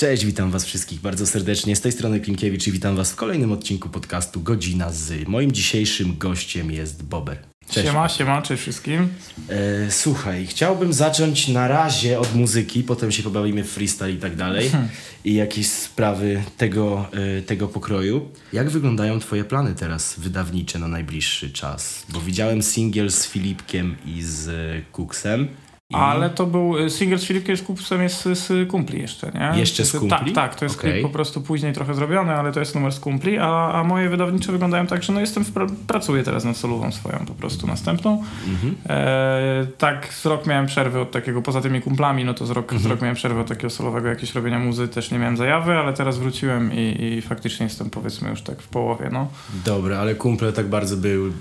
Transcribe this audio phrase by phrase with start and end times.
[0.00, 1.76] Cześć, witam Was wszystkich bardzo serdecznie.
[1.76, 5.28] Z tej strony Klimkiewicz i witam Was w kolejnym odcinku podcastu Godzina z.
[5.28, 7.38] Moim dzisiejszym gościem jest Bober.
[7.70, 7.86] Cześć.
[7.86, 9.08] Siema, siema, cześć wszystkim.
[9.48, 14.36] E, słuchaj, chciałbym zacząć na razie od muzyki, potem się pobawimy w freestyle i tak
[14.36, 14.88] dalej hmm.
[15.24, 17.08] i jakieś sprawy tego,
[17.38, 18.28] e, tego pokroju.
[18.52, 22.06] Jak wyglądają Twoje plany teraz wydawnicze na najbliższy czas?
[22.08, 24.50] Bo widziałem singiel z Filipkiem i z
[24.92, 25.48] Kuksem.
[25.90, 25.94] I...
[25.94, 29.60] Ale to był y, single z Filipkiem z z Kumpli jeszcze, nie?
[29.60, 30.32] Jeszcze z Kumpli?
[30.32, 30.92] Tak, tak, to jest okay.
[30.92, 34.08] klip po prostu później trochę zrobiony, ale to jest numer z Kumpli, a, a moje
[34.08, 35.44] wydawnicze wyglądają tak, że no jestem,
[35.86, 38.24] pracuję teraz nad solową swoją po prostu następną.
[38.48, 38.74] Mhm.
[38.88, 42.72] E, tak, z rok miałem przerwę od takiego, poza tymi kumplami, no to z rok,
[42.72, 42.82] mhm.
[42.82, 45.92] z rok miałem przerwę od takiego solowego jakiegoś robienia muzy, też nie miałem zajawy, ale
[45.92, 49.28] teraz wróciłem i, i faktycznie jestem powiedzmy już tak w połowie, no.
[49.64, 51.32] Dobra, ale Kumple tak bardzo był,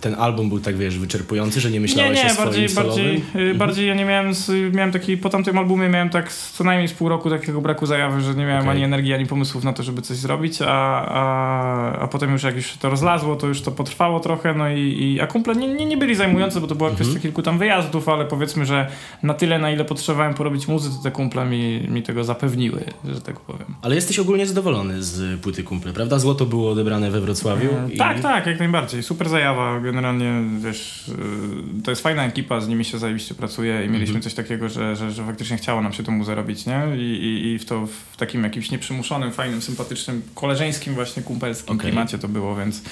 [0.00, 3.04] ten album był tak, wiesz, wyczerpujący, że nie myślałeś nie, nie, o swoim bardziej, solowym?
[3.04, 3.58] Bardziej, y, mhm.
[3.58, 6.92] bardziej ja nie miałem, z, miałem taki, po tamtym albumie miałem tak co najmniej z
[6.92, 8.72] pół roku takiego braku zajawy, że nie miałem okay.
[8.72, 12.56] ani energii, ani pomysłów na to, żeby coś zrobić, a, a, a potem już jak
[12.56, 15.68] już się to rozlazło, to już to potrwało trochę, no i, i a kumple nie,
[15.68, 17.22] nie, nie byli zajmujące, bo to była kwestia -hmm.
[17.22, 18.88] kilku tam wyjazdów, ale powiedzmy, że
[19.22, 23.20] na tyle, na ile potrzebowałem porobić muzy, to te kumple mi, mi tego zapewniły, że
[23.20, 23.66] tak powiem.
[23.82, 26.18] Ale jesteś ogólnie zadowolony z płyty kumple, prawda?
[26.18, 27.70] Złoto było odebrane we Wrocławiu.
[27.70, 27.96] E, i...
[27.96, 29.02] Tak, tak, jak najbardziej.
[29.02, 33.88] Super zajawa, generalnie wiesz, y, to jest fajna ekipa, z nimi się zajebiście pracuje i
[33.88, 34.24] mieliśmy mm -hmm.
[34.24, 36.82] coś takiego, że, że, że faktycznie chciało nam się to muzę robić, nie?
[36.96, 41.90] I, i, I w to w takim jakimś nieprzymuszonym, fajnym, sympatycznym, koleżeńskim właśnie kumpelskim okay.
[41.90, 42.82] klimacie to było, więc,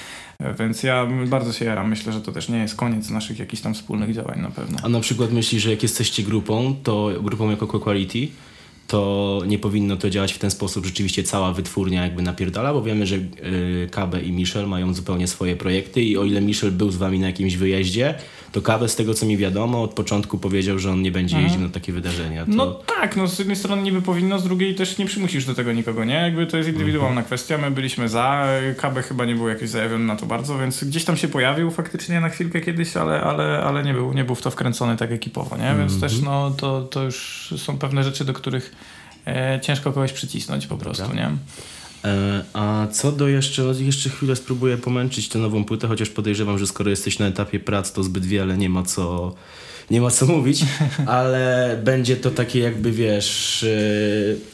[0.59, 1.89] więc ja bardzo się jaram.
[1.89, 4.77] Myślę, że to też nie jest koniec naszych jakichś tam wspólnych działań na pewno.
[4.83, 8.27] A na przykład myślisz, że jak jesteście grupą, to grupą jako Quality,
[8.87, 10.85] to nie powinno to działać w ten sposób.
[10.85, 15.55] Rzeczywiście cała wytwórnia jakby napierdala, bo wiemy, że y, Kabe i Michel mają zupełnie swoje
[15.55, 18.15] projekty i o ile Michel był z wami na jakimś wyjeździe,
[18.53, 21.43] to Kabe z tego co mi wiadomo od początku powiedział, że on nie będzie mhm.
[21.43, 22.45] jeździł na takie wydarzenia.
[22.45, 22.51] To...
[22.51, 25.73] No tak, no z jednej strony niby powinno, z drugiej też nie przymusisz do tego
[25.73, 26.13] nikogo, nie?
[26.13, 27.25] Jakby to jest indywidualna mhm.
[27.25, 31.05] kwestia, my byliśmy za, Kabe chyba nie był jakiś zajawiony na to bardzo, więc gdzieś
[31.05, 34.41] tam się pojawił faktycznie na chwilkę kiedyś, ale, ale, ale nie, był, nie był w
[34.41, 35.75] to wkręcony tak ekipowo, nie?
[35.77, 36.01] Więc mhm.
[36.01, 38.75] też no to, to już są pewne rzeczy, do których
[39.27, 41.29] e, ciężko kogoś przycisnąć po prostu, Dobra.
[41.29, 41.31] nie?
[42.05, 46.67] E, a co do jeszcze, jeszcze chwilę spróbuję pomęczyć tę nową płytę, chociaż podejrzewam, że
[46.67, 49.35] skoro jesteś na etapie prac, to zbyt wiele nie ma co,
[49.91, 50.65] nie ma co mówić,
[51.05, 54.52] ale będzie to takie jakby, wiesz, e,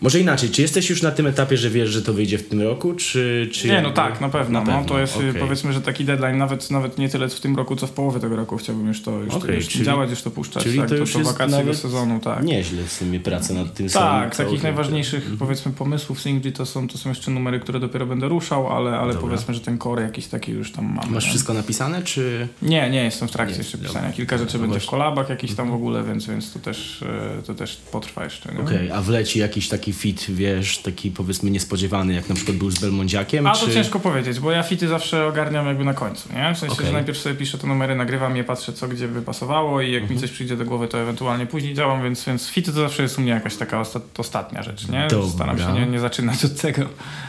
[0.00, 2.62] może inaczej, czy jesteś już na tym etapie, że wiesz, że to wyjdzie w tym
[2.62, 3.48] roku, czy...
[3.52, 4.60] czy nie, no tak, na pewno.
[4.60, 4.80] Na pewno.
[4.80, 5.34] No, to jest okay.
[5.34, 8.36] powiedzmy, że taki deadline nawet, nawet nie tyle w tym roku, co w połowie tego
[8.36, 10.62] roku chciałbym już to, już, okay, już czyli, działać, już to puszczać.
[10.62, 12.44] Czyli tak, to już to, to wakacje do sezonu, tak.
[12.44, 15.38] Nieźle w sumie praca nad tym Tak, takich najważniejszych -hmm.
[15.38, 19.14] powiedzmy pomysłów singli to są, to są jeszcze numery, które dopiero będę ruszał, ale, ale
[19.14, 21.12] powiedzmy, że ten core jakiś taki już tam mam.
[21.12, 22.48] Masz wszystko napisane, czy...
[22.62, 24.12] Nie, nie, jestem w trakcie jeszcze pisania.
[24.12, 27.02] Kilka rzeczy będzie w kolabach jakiś tam w ogóle, więc, więc to, też,
[27.38, 28.50] e, to też potrwa jeszcze.
[28.50, 32.70] Okej, okay, a wleci jakiś taki fit, wiesz, taki powiedzmy niespodziewany, jak na przykład był
[32.70, 33.46] z Belmondziakiem?
[33.46, 33.74] A to czy...
[33.74, 36.54] ciężko powiedzieć, bo ja fity zawsze ogarniam jakby na końcu, nie?
[36.54, 36.86] W sensie, okay.
[36.86, 40.02] że najpierw sobie piszę te numery, nagrywam je, patrzę co gdzie by pasowało i jak
[40.02, 40.16] mhm.
[40.16, 43.18] mi coś przyjdzie do głowy, to ewentualnie później działam, więc, więc fity to zawsze jest
[43.18, 45.06] u mnie jakaś taka ostat ostatnia rzecz, nie?
[45.10, 45.28] Dobra.
[45.30, 46.82] Staram się nie, nie zaczynać od tego.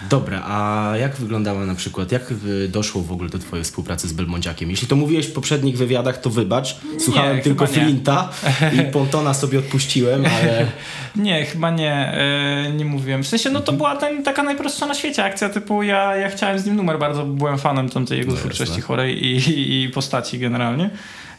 [0.09, 2.33] Dobra, a jak wyglądała na przykład, jak
[2.69, 4.69] doszło w ogóle do twojej współpracy z Belmondziakiem?
[4.69, 6.75] Jeśli to mówiłeś w poprzednich wywiadach, to wybacz.
[6.99, 8.29] Słuchałem nie, tylko Flinta
[8.73, 10.67] i Pontona sobie odpuściłem, ale...
[11.16, 13.23] nie, chyba nie, yy, nie mówiłem.
[13.23, 16.59] W sensie, no to była ten, taka najprostsza na świecie akcja, typu ja, ja chciałem
[16.59, 20.39] z nim numer, bardzo byłem fanem tamtej jego no twórczości chorej i, i, i postaci
[20.39, 20.90] generalnie.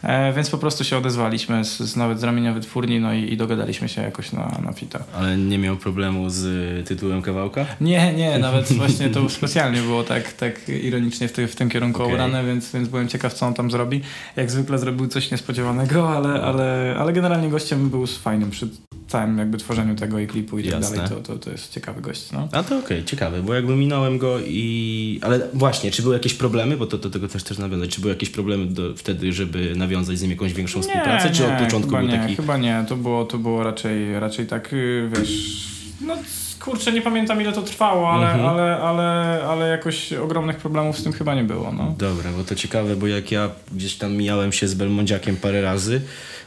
[0.03, 3.37] E, więc po prostu się odezwaliśmy z, z nawet z ramienia wytwórni no i, i,
[3.37, 5.05] dogadaliśmy się jakoś na, na fita.
[5.15, 7.67] Ale nie miał problemu z y, tytułem kawałka?
[7.81, 12.03] Nie, nie, nawet właśnie to specjalnie było tak, tak ironicznie w, ty, w tym kierunku
[12.03, 12.15] okay.
[12.15, 14.01] obrane, więc, więc byłem ciekaw, co on tam zrobi.
[14.37, 18.69] Jak zwykle zrobił coś niespodziewanego, ale, ale, ale generalnie gościem był fajnym przy
[19.13, 20.97] całym jakby tworzeniu tego i klipu i tak Jasne.
[20.97, 22.33] dalej, to, to, to jest ciekawy gość.
[22.33, 22.49] No.
[22.53, 25.19] A to okej, okay, ciekawe, bo jakby minąłem go i...
[25.23, 28.13] Ale właśnie, czy były jakieś problemy, bo to do tego też też nawiązać, czy były
[28.13, 31.91] jakieś problemy do, wtedy, żeby nawiązać z nim jakąś większą nie, współpracę, czy od początku
[31.91, 32.37] był nie, taki...
[32.37, 35.73] Chyba nie, to było, to było raczej, raczej tak, y, wiesz...
[36.01, 36.17] No
[36.65, 38.49] kurczę, nie pamiętam ile to trwało, ale, mhm.
[38.49, 41.73] ale, ale, ale jakoś ogromnych problemów z tym chyba nie było.
[41.73, 41.95] No.
[41.99, 46.01] Dobra, bo to ciekawe, bo jak ja gdzieś tam mijałem się z Belmondziakiem parę razy,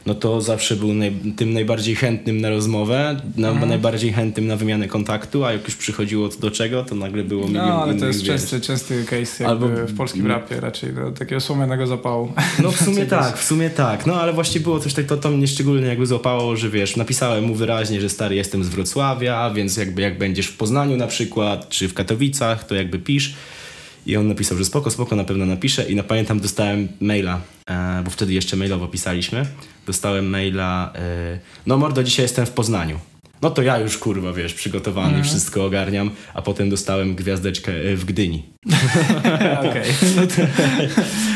[0.06, 3.68] no to zawsze był naj, tym najbardziej chętnym na rozmowę, na, mhm.
[3.68, 7.66] najbardziej chętnym na wymianę kontaktu, a jak już przychodziło do czego, to nagle było milion
[7.66, 11.86] No, ale to jest częsty, częsty case Albo, w polskim rapie raczej, do takiego słomianego
[11.86, 12.32] zapału.
[12.62, 15.30] No w sumie tak, w sumie tak, no ale właśnie było coś tak, to, to
[15.30, 19.76] mnie szczególnie jakby złapało, że wiesz, napisałem mu wyraźnie, że stary jestem z Wrocławia, więc
[19.76, 23.34] jakby jak będziesz w Poznaniu na przykład, czy w Katowicach, to jakby pisz.
[24.06, 25.84] I on napisał, że spoko, spoko, na pewno napiszę.
[25.90, 29.46] I na pamiętam dostałem maila, e, bo wtedy jeszcze mailowo pisaliśmy.
[29.86, 32.98] Dostałem maila, e, no mordo, dzisiaj jestem w Poznaniu.
[33.42, 35.24] no to ja już kurwa, wiesz, przygotowany, mm.
[35.24, 38.55] wszystko ogarniam, a potem dostałem gwiazdeczkę e, w Gdyni.
[39.70, 39.82] Okej.
[40.16, 40.22] No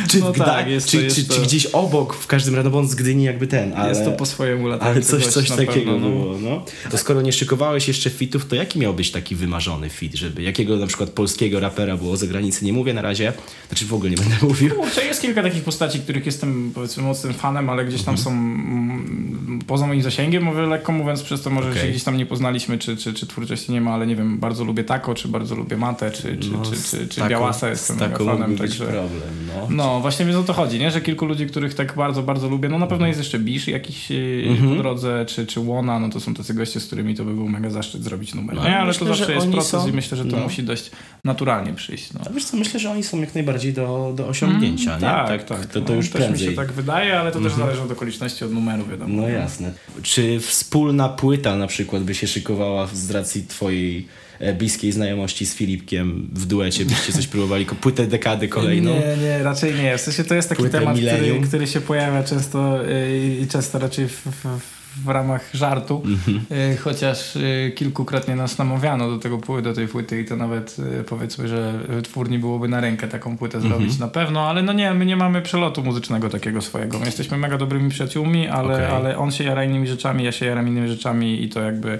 [0.08, 1.34] czy, no tak, czy, to, czy, to...
[1.34, 3.88] czy, gdzieś obok, w każdym razie, no bo on z Gdyni jakby ten, ale...
[3.88, 4.88] Jest to po swojemu latach.
[4.88, 6.08] Ale coś, coś takiego pewno, no.
[6.08, 6.64] było, no.
[6.90, 10.76] To skoro nie szykowałeś jeszcze fitów, to jaki miał być taki wymarzony fit, żeby jakiego
[10.76, 12.64] na przykład polskiego rapera było za granicę?
[12.66, 13.32] Nie mówię na razie,
[13.68, 14.74] znaczy w ogóle nie będę mówił.
[14.74, 18.24] Kurczę, jest kilka takich postaci, których jestem powiedzmy mocnym fanem, ale gdzieś tam mhm.
[18.24, 21.82] są mm, poza moim zasięgiem, mówię lekko mówiąc, przez to może okay.
[21.82, 24.64] się gdzieś tam nie poznaliśmy, czy, czy, czy twórczości nie ma, ale nie wiem, bardzo
[24.64, 28.18] lubię Tako, czy bardzo lubię Matę, czy, czy, no, czy, czy, czy Białasa jestem mega
[28.18, 28.56] fanem.
[28.56, 28.84] Także...
[28.84, 29.66] problem, no.
[29.70, 30.90] no, właśnie mi o to chodzi, nie?
[30.90, 34.12] że kilku ludzi, których tak bardzo, bardzo lubię, no na pewno jest jeszcze Bisz jakiś
[34.12, 37.34] mm po drodze, czy, czy Łona, no to są tacy goście, z którymi to by
[37.34, 38.56] był mega zaszczyt zrobić numer.
[38.56, 39.88] No, nie, ale myślę, to zawsze jest proces są...
[39.88, 40.42] i myślę, że to no.
[40.42, 40.90] musi dość
[41.24, 42.12] naturalnie przyjść.
[42.12, 42.20] No.
[42.26, 45.08] A wiesz co, myślę, że oni są jak najbardziej do, do osiągnięcia, mm, nie?
[45.08, 45.44] Tak, tak.
[45.44, 45.66] tak.
[45.66, 46.48] To, to no, już też prędzej.
[46.48, 47.66] mi się tak wydaje, ale to też mhm.
[47.66, 49.22] zależy od okoliczności, od numeru, wiadomo.
[49.22, 49.72] No jasne.
[50.02, 54.08] Czy wspólna płyta na przykład by się szykowała z racji twojej
[54.58, 58.94] bliskiej znajomości z Filipkiem w duecie byście coś próbowali, płytę dekady kolejną?
[58.94, 59.98] Nie, nie, raczej nie.
[59.98, 63.78] W sensie to jest taki Płytę temat, który, który, się pojawia często y, i często
[63.78, 66.76] raczej w, w w ramach żartu, mm-hmm.
[66.78, 70.76] chociaż y, kilkukrotnie nas namawiano do, tego, do tej płyty i to nawet
[71.08, 73.68] powiedzmy, że wytwórni byłoby na rękę taką płytę mm-hmm.
[73.68, 76.98] zrobić na pewno, ale no nie, my nie mamy przelotu muzycznego takiego swojego.
[76.98, 78.88] My jesteśmy mega dobrymi przyjaciółmi, ale, okay.
[78.88, 81.98] ale on się jara innymi rzeczami, ja się jaram innymi rzeczami i to jakby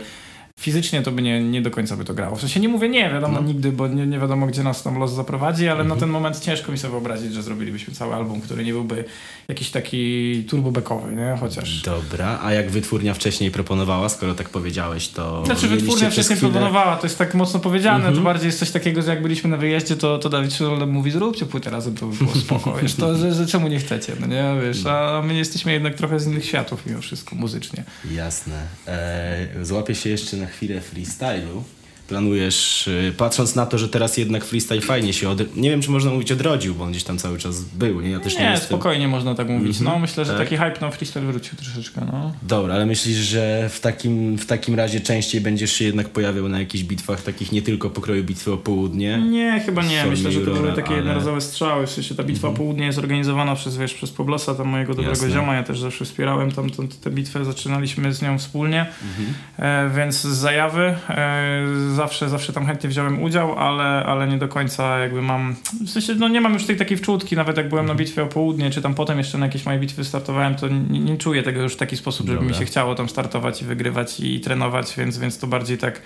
[0.60, 2.36] fizycznie to by nie, nie do końca by to grało.
[2.36, 3.46] W sensie nie mówię nie, wiadomo no.
[3.46, 5.88] nigdy, bo nie, nie wiadomo gdzie nas tam los zaprowadzi, ale mhm.
[5.88, 9.04] na ten moment ciężko mi sobie wyobrazić, że zrobilibyśmy cały album, który nie byłby
[9.48, 11.36] jakiś taki turbobekowy, nie?
[11.40, 11.82] Chociaż...
[11.82, 15.46] Dobra, a jak wytwórnia wcześniej proponowała, skoro tak powiedziałeś, to...
[15.46, 16.52] Znaczy wytwórnia wcześniej chwilę...
[16.52, 18.14] proponowała, to jest tak mocno powiedziane, mhm.
[18.14, 21.10] to bardziej jest coś takiego, że jak byliśmy na wyjeździe, to, to Dawid Szydol mówi,
[21.10, 24.26] zróbcie płytę razem, to by było spoko, wiesz, to, że, że czemu nie chcecie, no
[24.26, 27.84] nie, wiesz, a my jesteśmy jednak trochę z innych światów mimo wszystko, muzycznie.
[28.10, 28.66] Jasne.
[28.86, 31.64] Eee, złapię się jeszcze na chwilę freestylu
[32.10, 35.56] planujesz, y, patrząc na to, że teraz jednak freestyle fajnie się od...
[35.56, 38.10] Nie wiem, czy można mówić odrodził, bo on gdzieś tam cały czas był, nie?
[38.10, 38.68] Ja też nie, nie jestem...
[38.68, 39.80] spokojnie można tak mówić.
[39.80, 40.40] No, myślę, że tak?
[40.40, 42.32] taki hype na freestyle wrócił troszeczkę, no.
[42.42, 46.58] Dobra, ale myślisz, że w takim, w takim razie częściej będziesz się jednak pojawiał na
[46.58, 49.18] jakichś bitwach, takich nie tylko pokroju bitwy o południe?
[49.18, 50.06] Nie, chyba nie.
[50.06, 50.96] Myślę, że to były takie ale...
[50.96, 51.86] jednorazowe strzały.
[51.86, 55.10] W sensie ta bitwa o południe jest organizowana przez, wiesz, przez Poblosa, tam mojego dobrego
[55.10, 55.30] Jasne.
[55.30, 55.54] zioma.
[55.54, 56.70] Ja też zawsze wspierałem tam
[57.02, 59.62] tę bitwę, zaczynaliśmy z nią wspólnie, -hmm.
[59.64, 64.48] e, więc z zajawy e, zawsze, zawsze tam chętnie wziąłem udział, ale, ale nie do
[64.48, 65.56] końca jakby mam,
[65.86, 68.06] w sensie no nie mam już tej takiej wczutki, nawet jak byłem na mhm.
[68.06, 71.16] bitwie o południe, czy tam potem jeszcze na jakieś moje bitwy startowałem, to nie, nie
[71.16, 72.52] czuję tego już w taki sposób, żeby Dobra.
[72.52, 76.02] mi się chciało tam startować i wygrywać i trenować, więc, więc to bardziej tak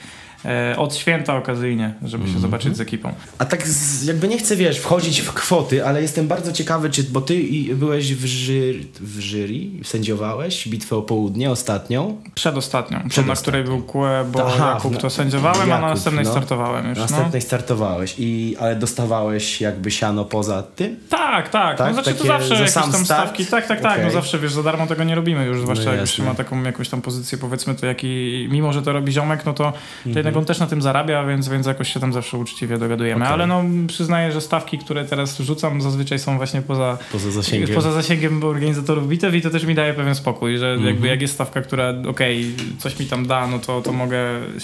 [0.76, 2.42] od święta okazyjnie, żeby się mm -hmm.
[2.42, 3.14] zobaczyć z ekipą.
[3.38, 7.02] A tak z, jakby nie chcę, wiesz, wchodzić w kwoty, ale jestem bardzo ciekawy, czy,
[7.02, 7.44] bo ty
[7.74, 12.16] byłeś w, ży, w jury, sędziowałeś bitwę o południe ostatnią?
[12.34, 13.34] Przedostatnią, Przedostatnią.
[13.34, 16.30] na której był Kłe, bo Aha, Jakub to sędziowałem, Jakub, a na następnej no.
[16.30, 16.98] startowałem już.
[16.98, 17.46] Na następnej no.
[17.46, 20.96] startowałeś, i, ale dostawałeś jakby siano poza tym?
[21.08, 21.78] Tak, tak.
[21.78, 21.94] tak?
[21.94, 23.04] No znaczy to zawsze jakieś tam start?
[23.04, 23.46] stawki.
[23.46, 23.92] Tak, tak, tak.
[23.92, 24.04] Okay.
[24.04, 26.34] No zawsze, wiesz, za darmo tego nie robimy już, zwłaszcza no jak już się ma
[26.34, 29.72] taką jakąś tam pozycję, powiedzmy to jaki, mimo że to robi ziomek, no to, to
[30.06, 30.33] mm -hmm.
[30.36, 33.24] On też na tym zarabia, więc, więc jakoś się tam zawsze uczciwie dogadujemy.
[33.24, 33.34] Okay.
[33.34, 37.74] Ale no przyznaję, że stawki, które teraz rzucam zazwyczaj są właśnie poza, poza zasięgiem.
[37.74, 40.86] Poza zasięgiem organizatorów bitew i to też mi daje pewien spokój, że mm -hmm.
[40.86, 44.18] jakby jak jest stawka, która okej, okay, coś mi tam da, no to, to mogę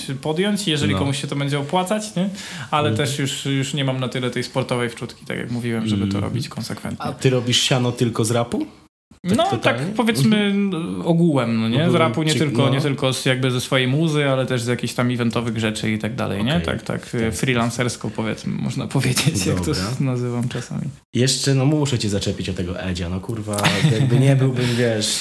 [0.06, 0.99] się podjąć, jeżeli no.
[0.99, 2.28] komuś się to będzie opłacać, nie?
[2.71, 5.87] ale mm też już, już nie mam na tyle tej sportowej wczutki, tak jak mówiłem,
[5.87, 6.25] żeby to mhm.
[6.25, 7.04] robić konsekwentnie.
[7.04, 8.66] A ty robisz siano tylko z rapu?
[9.23, 9.85] Tak no totalnie?
[9.85, 10.55] tak powiedzmy
[11.05, 11.90] ogółem, no nie?
[11.90, 12.71] Z rapu nie tylko, no.
[12.71, 15.99] nie tylko z, jakby ze swojej muzy, ale też z jakichś tam eventowych rzeczy i
[15.99, 16.55] tak dalej, okay.
[16.55, 16.61] nie?
[16.61, 19.55] Tak, tak freelancersko powiedzmy, można powiedzieć, Dobra.
[19.55, 20.83] jak to nazywam czasami.
[21.14, 23.57] Jeszcze, no muszę cię zaczepić o tego Edzia, no kurwa,
[23.93, 25.19] jakby nie byłbym, wiesz,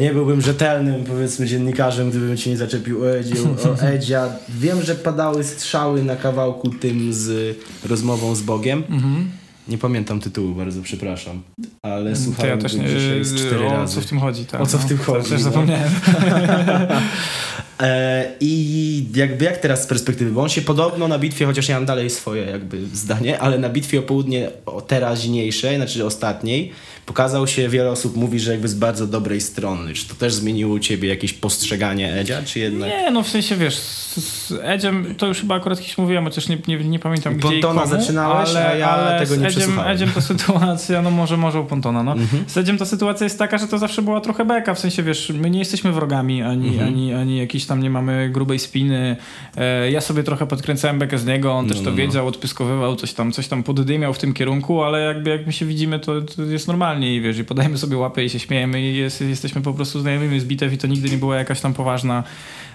[0.00, 4.32] nie byłbym rzetelnym, powiedzmy, dziennikarzem, gdybym cię nie zaczepił o, Edziu, o Edzia.
[4.48, 7.56] Wiem, że padały strzały na kawałku tym z
[7.88, 8.84] rozmową z Bogiem.
[8.90, 9.30] Mhm.
[9.70, 11.42] Nie pamiętam tytułu, bardzo przepraszam.
[11.82, 13.94] Ale słuchałem ja też nie, dzisiaj z cztery o razy.
[13.94, 14.60] co w tym chodzi, tak.
[14.60, 15.30] O co w tym no, chodzi.
[15.30, 15.50] Też no.
[15.50, 15.90] zapomniałem.
[17.80, 21.74] e, I jakby jak teraz z perspektywy, bo on się podobno na bitwie, chociaż ja
[21.74, 26.72] mam dalej swoje jakby zdanie, ale na bitwie o południe o teraźniejszej, znaczy ostatniej,
[27.06, 29.94] pokazał się, wiele osób mówi, że jakby z bardzo dobrej strony.
[29.94, 32.90] Czy to też zmieniło u ciebie jakieś postrzeganie Edzia, czy jednak...
[32.90, 36.48] Nie, no w sensie, wiesz, z, z Edziem to już chyba akurat kiedyś mówiłem, chociaż
[36.48, 39.46] nie, nie, nie pamiętam gdzie Pontona i komu, zaczynałeś, ale, a ja ale tego nie
[39.46, 42.12] Edziem, Edziem ta sytuacja, no może, może u Pontona, no.
[42.12, 42.44] Mhm.
[42.46, 45.32] Z Edziem ta sytuacja jest taka, że to zawsze była trochę beka, w sensie, wiesz,
[45.34, 46.88] my nie jesteśmy wrogami, ani, mhm.
[46.88, 49.16] ani, ani jakiś tam nie mamy grubej spiny.
[49.56, 51.96] E, ja sobie trochę podkręcałem bekę z niego, on no, też to no, no.
[51.96, 55.66] wiedział, odpyskowywał, coś tam, coś tam poddymiał w tym kierunku, ale jakby jak my się
[55.66, 58.96] widzimy, to, to jest normalnie i wiesz, i podajemy sobie łapę i się śmiejemy i
[58.96, 62.24] jest, jesteśmy po prostu znajomymi z bitew i to nigdy nie była jakaś tam poważna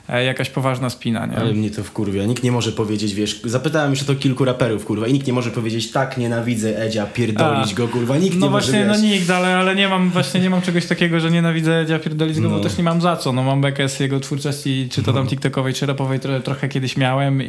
[0.10, 1.38] jakaś poważna spina, nie?
[1.38, 2.26] Ale mnie to wkurwia.
[2.26, 5.34] Nikt nie może powiedzieć, wiesz, zapytałem już o to kilku raperów, kurwa, i nikt nie
[5.34, 7.76] może powiedzieć, tak, nienawidzę Edzia, pierdolić A.
[7.76, 9.02] go, kurwa, nikt No nie właśnie, może, no wiesz.
[9.20, 12.50] nikt, ale, ale nie mam właśnie nie mam czegoś takiego, że nienawidzę Edzia pierdolić go,
[12.50, 12.58] No.
[12.58, 13.34] bo też nie mam za co.
[13.34, 16.98] No mam bekę z jego twórczości, czy to tam TikTokowej, czy rapowej tro, trochę kiedyś
[16.98, 17.48] miałem i,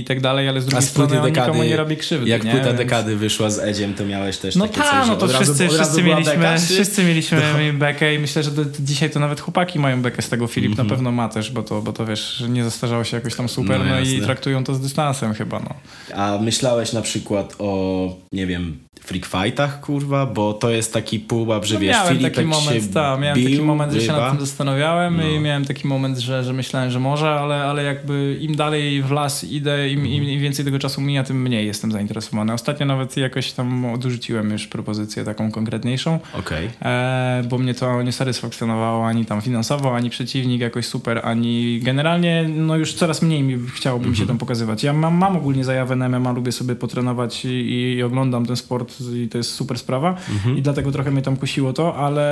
[0.00, 2.50] i tak dalej, ale z drugiej strony on nikomu dekady, nie robi krzywdy, jak nie?
[2.50, 5.24] płyta Więc- dekady wyszła z Edziem, to miałeś też No takie tak, coś, no to
[5.26, 7.40] od wszyscy, razu wszyscy mieliśmy, beka, czy- wszyscy mieliśmy
[7.72, 10.46] bekę i myślę, że to, dzisiaj to nawet chłopaki mają bekę z tego.
[10.46, 10.88] Filip Mhm.
[10.88, 13.48] na pewno ma też, bo to, bo to wiesz, że nie zastarzało się jakoś tam
[13.48, 15.74] super, No no, i traktują to z dystansem chyba, no.
[16.16, 18.78] A myślałeś na przykład o, nie wiem,
[19.08, 22.92] freak fightach, kurwa, bo to jest taki pułap, że No wiesz, miałem Filipek taki moment,
[22.92, 25.28] tak, miałem bił, taki moment, że się nad tym zastanawiałem No.
[25.28, 29.10] i miałem taki moment, że, że myślałem, że może, ale, ale jakby im dalej w
[29.10, 32.52] las idę, im, im, im więcej tego czasu mija, tym mniej jestem zainteresowany.
[32.52, 36.70] Ostatnio nawet jakoś tam odrzuciłem już propozycję taką konkretniejszą, Okej.
[36.82, 42.48] e, bo mnie to nie satysfakcjonowało ani tam finansowo, ani przeciwnik jakoś super, ani generalnie
[42.56, 44.28] no już coraz mniej mi chciałoby mi się Mhm.
[44.28, 44.82] tam pokazywać.
[44.82, 47.48] Ja mam, mam ogólnie zajawę na MMA, lubię sobie potrenować i,
[47.96, 50.58] i oglądam ten sport i to jest super sprawa Mhm.
[50.58, 52.22] i dlatego trochę mnie tam kusiło to, ale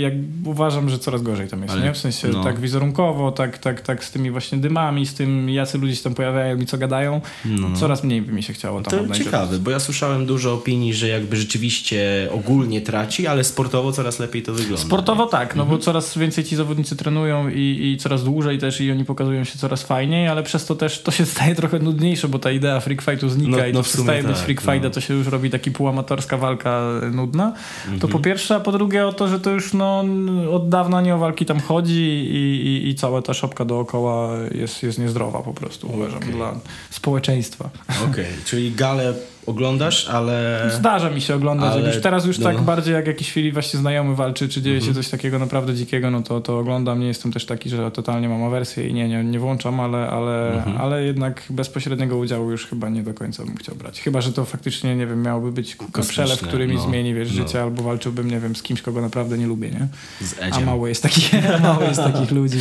[0.00, 0.12] jak
[0.44, 1.92] uważam, że coraz gorzej tam jest, Ale- nie?
[1.92, 2.44] W sensie no.
[2.44, 6.14] tak wizerunkowo, tak, tak, tak z tymi właśnie dymami, z tym jacy ludzie się tam
[6.14, 7.76] pojawiają i co gadają, No, no.
[7.76, 11.08] coraz mniej by mi się chciało tam To ciekawe, bo ja słyszałem dużo opinii, że
[11.08, 14.76] jakby rzeczywiście ogólnie traci, ale sportowo coraz lepiej to wygląda.
[14.82, 15.78] Sportowo tak, no Mhm.
[15.78, 19.58] bo coraz więcej ci zawodnicy trenują i, i coraz dłużej też i oni pokazują się
[19.58, 23.02] coraz fajniej, ale przez to też to się staje trochę nudniejsze, bo ta idea freak
[23.02, 24.72] fightu znika No- i no to przestaje być tak, freak no.
[24.72, 26.82] fight, a to się już robi taki półamatorska walka
[27.12, 27.52] nudna.
[27.84, 28.12] To Mhm.
[28.12, 30.04] po pierwsze, a po drugie o to, że to już no,
[30.52, 34.82] od dawna nie o walki tam chodzi i, i, i cała ta szopka dookoła jest,
[34.82, 36.32] jest niezdrowa po prostu, uważam, Okej.
[36.32, 36.54] dla
[36.90, 37.70] społeczeństwa.
[38.10, 39.14] Okej, czyli galę
[39.46, 40.70] oglądasz, ale...
[40.78, 42.44] Zdarza mi się oglądać, Ale- teraz już no.
[42.44, 44.92] tak bardziej jak jakiś chwili właśnie znajomy walczy, czy dzieje Mhm.
[44.94, 47.00] się coś takiego naprawdę dzikiego, no to, to oglądam.
[47.00, 50.52] Nie jestem też taki, że totalnie mam awersję i nie, nie, nie włączam, ale, ale,
[50.54, 50.76] Mhm.
[50.80, 54.00] ale jednak bezpośredniego udziału już chyba nie do końca bym chciał brać.
[54.00, 55.76] Chyba, że to faktycznie, nie wiem, miałoby być
[56.08, 56.80] przelew, który mi no.
[56.82, 57.34] zmieni, wiesz, No.
[57.46, 59.88] życie, albo walczyłbym, nie wiem, z kimś, kogo naprawdę nie lubię, nie?
[60.26, 61.30] Z A mało jest takich,
[61.62, 62.58] mało jest takich ludzi,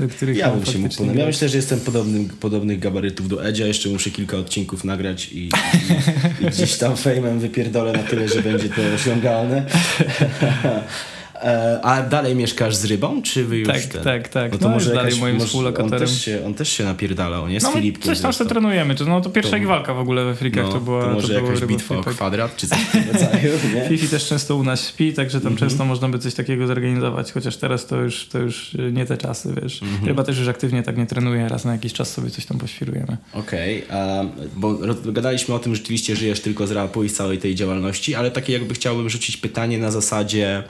[0.00, 1.04] do których Ja bym się mógł.
[1.14, 3.66] Ja myślę, że jestem podobnym, podobnych gabarytów do Edzia.
[3.66, 5.50] Jeszcze muszę kilka odcinków nagrać i, i,
[6.50, 9.62] gdzieś tam fejmem wypierdolę na tyle, że będzie to osiągalne.
[11.42, 14.02] E, A dalej mieszkasz z rybą, czy wy już Tak, ten...
[14.04, 14.52] tak, tak.
[14.52, 15.98] No to No, może jest dalej jakaś, moim może, on, współlokatorem.
[16.00, 17.60] też się, on też się napierdalał, nie?
[17.60, 18.94] Z No, Filipkiem coś tam sobie trenujemy.
[18.94, 21.02] To, no, to pierwsza To- walka w ogóle we frikach No, to była.
[21.04, 22.14] to może było jakaś bitwa o flipek.
[22.14, 23.88] kwadrat, czy coś w tym rodzaju, nie?
[23.88, 25.70] Fifi też często u nas śpi, także tam Mhm.
[25.70, 29.54] często można by coś takiego zorganizować, chociaż teraz to już, to już nie te czasy,
[29.62, 29.82] wiesz.
[29.82, 30.04] Mhm.
[30.08, 33.16] Ryba też już aktywnie tak nie trenuje, raz na jakiś czas sobie coś tam poświrujemy.
[33.32, 34.24] Okej, a
[34.56, 38.14] bo gadaliśmy o tym, że rzeczywiście żyjesz tylko z rapu i z całej tej działalności,
[38.14, 40.62] ale takie jakby chciałbym rzucić pytanie na zasadzie,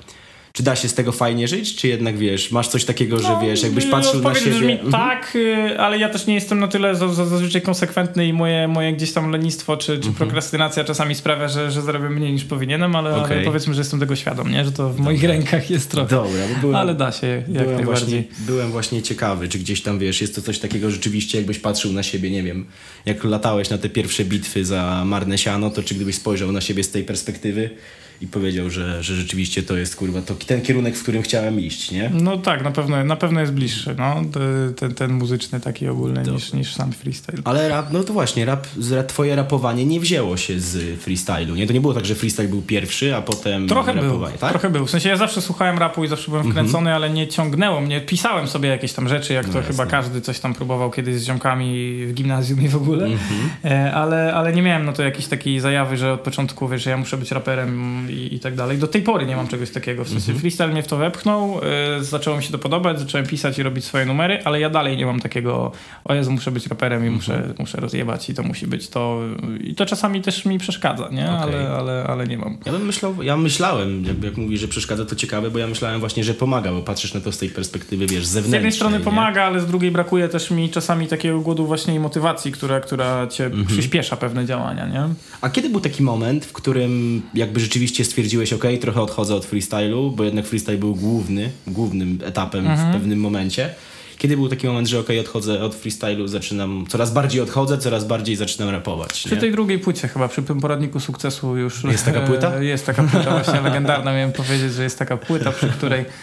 [0.53, 3.63] czy da się z tego fajnie żyć, czy jednak wiesz, masz coś takiego, że wiesz,
[3.63, 4.51] jakbyś patrzył na siebie...
[4.51, 4.93] Brzmi Mhm.
[4.93, 8.69] tak, y, ale ja też nie jestem na tyle za- za- zazwyczaj konsekwentny i moje,
[8.69, 10.13] moje gdzieś tam lenistwo czy, Mhm.
[10.13, 13.45] czy prokrastynacja czasami sprawia, że, że zarabiam mniej niż powinienem, ale, ale Okej.
[13.45, 14.65] powiedzmy, że jestem tego świadom, nie?
[14.65, 16.09] że to w moich rękach jest trochę.
[16.17, 17.85] Dobra, byłem, Ale da się jak byłem, najbardziej.
[17.85, 21.93] właśnie, byłem właśnie ciekawy, czy gdzieś tam, wiesz, jest to coś takiego rzeczywiście, jakbyś patrzył
[21.93, 22.67] na siebie, nie wiem,
[23.07, 26.85] jak latałeś na te pierwsze bitwy za marne siano, to czy gdybyś spojrzał na siebie
[26.85, 27.71] z tej perspektywy
[28.21, 31.91] i powiedział, że, że rzeczywiście to jest, kurwa, to ten kierunek, w którym chciałem iść,
[31.91, 32.11] nie?
[32.15, 36.23] No tak, na pewno, na pewno jest bliższy, no, te- ten, ten muzyczny taki ogólny
[36.23, 37.39] niż, niż sam freestyle.
[37.45, 38.67] Ale rap, no to właśnie, rap,
[39.07, 41.67] twoje rapowanie nie wzięło się z freestylu, nie?
[41.67, 44.51] To nie było tak, że freestyle był pierwszy, a potem Trochę był, rapowanie, tak?
[44.51, 44.87] trochę był.
[44.87, 48.01] W sensie ja zawsze słuchałem rapu i zawsze byłem wkręcony, ale nie ciągnęło mnie.
[48.01, 49.73] Pisałem sobie jakieś tam rzeczy, jak No to jasne.
[49.73, 53.05] chyba każdy coś tam próbował kiedyś z ziomkami w gimnazjum i w ogóle.
[53.07, 53.51] Mhm.
[53.65, 56.91] E, ale, ale nie miałem no to jakiejś takiej zajawy, że od początku wiesz, że
[56.91, 58.79] ja muszę być raperem i, i tak dalej.
[58.79, 60.05] Do tej pory nie mam czegoś takiego.
[60.05, 60.39] W sensie Mhm.
[60.41, 61.61] freestyle mnie w to wepchnął,
[61.99, 64.97] e, zaczęło mi się to podobać, zacząłem pisać i robić swoje numery, ale ja dalej
[64.97, 65.73] nie mam takiego,
[66.05, 67.15] o Jezu, muszę być raperem i Mhm.
[67.15, 69.21] muszę, muszę rozjebać i to musi być to.
[69.65, 71.31] I to czasami też mi przeszkadza, nie?
[71.31, 71.55] Okej.
[71.55, 72.59] Ale, ale, ale nie mam.
[72.67, 76.01] Ja bym myślał, ja myślałem, jak, jak mówisz, że przeszkadza, to ciekawe, bo ja myślałem
[76.01, 78.55] właśnie, że pomaga, bo patrzysz na to z tej perspektywy, wiesz, Z zewnętrznej.
[78.59, 79.05] jednej strony nie?
[79.05, 83.27] pomaga, ale z drugiej brakuje też mi czasami takiego głodu właśnie i motywacji, która, która
[83.27, 83.65] cię Mhm.
[83.67, 85.09] przyspiesza pewne działania, nie?
[85.41, 90.11] A kiedy był taki moment, w którym jakby rzeczywiście stwierdziłeś, ok, trochę odchodzę od freestylu,
[90.11, 92.91] bo jednak freestyle był główny, głównym etapem Mhm.
[92.91, 93.75] w pewnym momencie.
[94.19, 98.37] Kiedy był taki moment, że ok, odchodzę od freestylu, zaczynam, coraz bardziej odchodzę, coraz bardziej
[98.37, 99.41] zaczynam rapować, Przy nie?
[99.41, 101.85] tej drugiej płycie chyba, przy tym poradniku sukcesu już...
[101.85, 102.61] Jest taka płyta?
[102.73, 106.05] Jest taka płyta właśnie legendarna, miałem powiedzieć, że jest taka płyta, przy której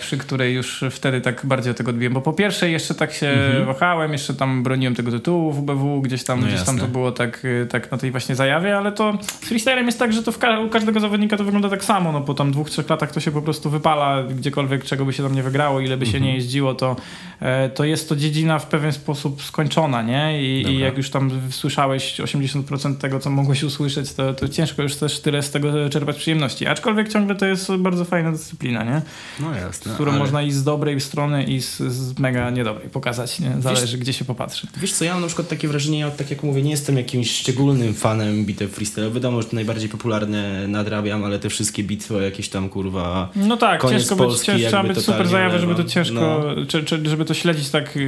[0.00, 3.28] przy której już wtedy tak bardziej od tego odbiłem, bo po pierwsze jeszcze tak się
[3.28, 3.66] mhm.
[3.66, 7.12] wahałem, jeszcze tam broniłem tego tytułu w WBW, gdzieś tam, no gdzieś tam to było
[7.12, 10.32] tak, e, tak na tej właśnie zajawie, ale to z freestylem jest tak, że to
[10.32, 13.20] ka u każdego zawodnika to wygląda tak samo, no po tam dwóch, trzech latach to
[13.20, 16.24] się po prostu wypala, gdziekolwiek czego by się tam nie wygrało, ile by się mhm.
[16.24, 16.96] nie jeździło, to,
[17.40, 20.42] e, to jest to dziedzina w pewien sposób skończona, nie?
[20.42, 24.96] I, i jak już tam słyszałeś 80% tego, co mogłeś usłyszeć, to, to ciężko już
[24.96, 26.66] też tyle z tego czerpać przyjemności.
[26.66, 29.02] Aczkolwiek ciągle to jest bardzo fajna dyscyplina, nie?
[29.40, 29.92] No jasne.
[29.92, 30.18] Z którą ale...
[30.18, 33.52] można i z dobrej strony i z, z mega niedobrej pokazać, nie?
[33.60, 34.66] Zależy wiesz, gdzie się popatrzy.
[34.80, 37.30] Wiesz co, ja mam na przykład takie wrażenie, ja tak jak mówię, nie jestem jakimś
[37.30, 39.10] szczególnym fanem bitew freestyle.
[39.10, 44.16] Wiadomo, że najbardziej popularne nadrabiam, ale te wszystkie bitwy jakieś tam kurwa No tak, ciężko
[44.16, 46.66] Polski, być, trzeba być super zajawę, żeby to ciężko, no.
[46.68, 48.02] czy, czy, żeby to śledzić tak yy,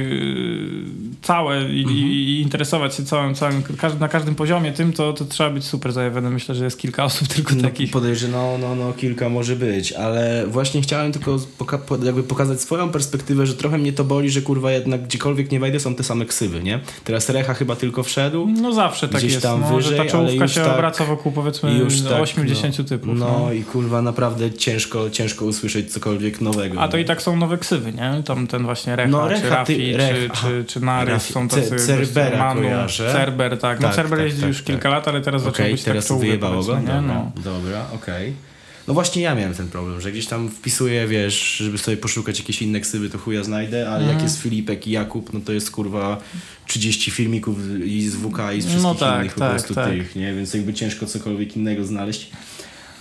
[1.21, 1.97] całe i, mhm.
[1.97, 3.63] i, interesować się całym, całym
[3.99, 6.33] na każdym poziomie tym, to, to trzeba być super zajawionym.
[6.33, 7.91] Myślę, że jest kilka osób tylko no, takich.
[7.91, 12.89] Podejrzewam, no, no, no, kilka może być, ale właśnie chciałem tylko poka jakby pokazać swoją
[12.89, 16.25] perspektywę, że trochę mnie to boli, że kurwa jednak gdziekolwiek nie wejdę są te same
[16.25, 16.79] ksywy, nie?
[17.03, 18.47] Teraz Recha chyba tylko wszedł.
[18.61, 21.31] No zawsze tak gdzieś jest, tam no, wyżej, że ta czołówka się tak, obraca wokół
[21.31, 23.09] powiedzmy już tak, 8-10 no, typów.
[23.15, 26.81] No, no, i kurwa naprawdę ciężko, ciężko usłyszeć cokolwiek nowego.
[26.81, 28.23] A to i tak są nowe ksywy, nie?
[28.25, 31.47] Tam ten właśnie Recha, no, Recha czy Rafi, ty, Rech, czy, czy, czy Narys są
[31.47, 31.75] tacy...
[31.75, 33.13] Cerbera Manu, kojarzę.
[33.13, 33.79] Cerber, tak.
[33.79, 34.65] No tak, Cerber tak, jeździ tak, już tak.
[34.65, 36.79] kilka lat, ale teraz okay, zaczął być teraz tak wyjebało go?
[36.79, 37.01] Nie?
[37.01, 37.31] No.
[37.43, 38.29] Dobra, okej.
[38.29, 38.48] Okay.
[38.89, 42.61] No właśnie ja miałem ten problem, że gdzieś tam wpisuję, wiesz, żeby sobie poszukać jakieś
[42.61, 44.09] inne ksywy, to chuja znajdę, ale mm.
[44.09, 46.21] jak jest Filipek i Jakub, no to jest kurwa
[46.67, 49.89] 30 filmików i z WK i z wszystkich no tak, innych tak, po prostu tak.
[49.89, 50.33] tych, nie?
[50.33, 52.31] Więc jakby ciężko cokolwiek innego znaleźć.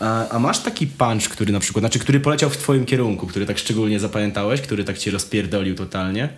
[0.00, 3.46] A, a, masz taki punch, który na przykład, znaczy który poleciał w twoim kierunku, który
[3.46, 6.28] tak szczególnie zapamiętałeś, który tak cię rozpierdolił totalnie?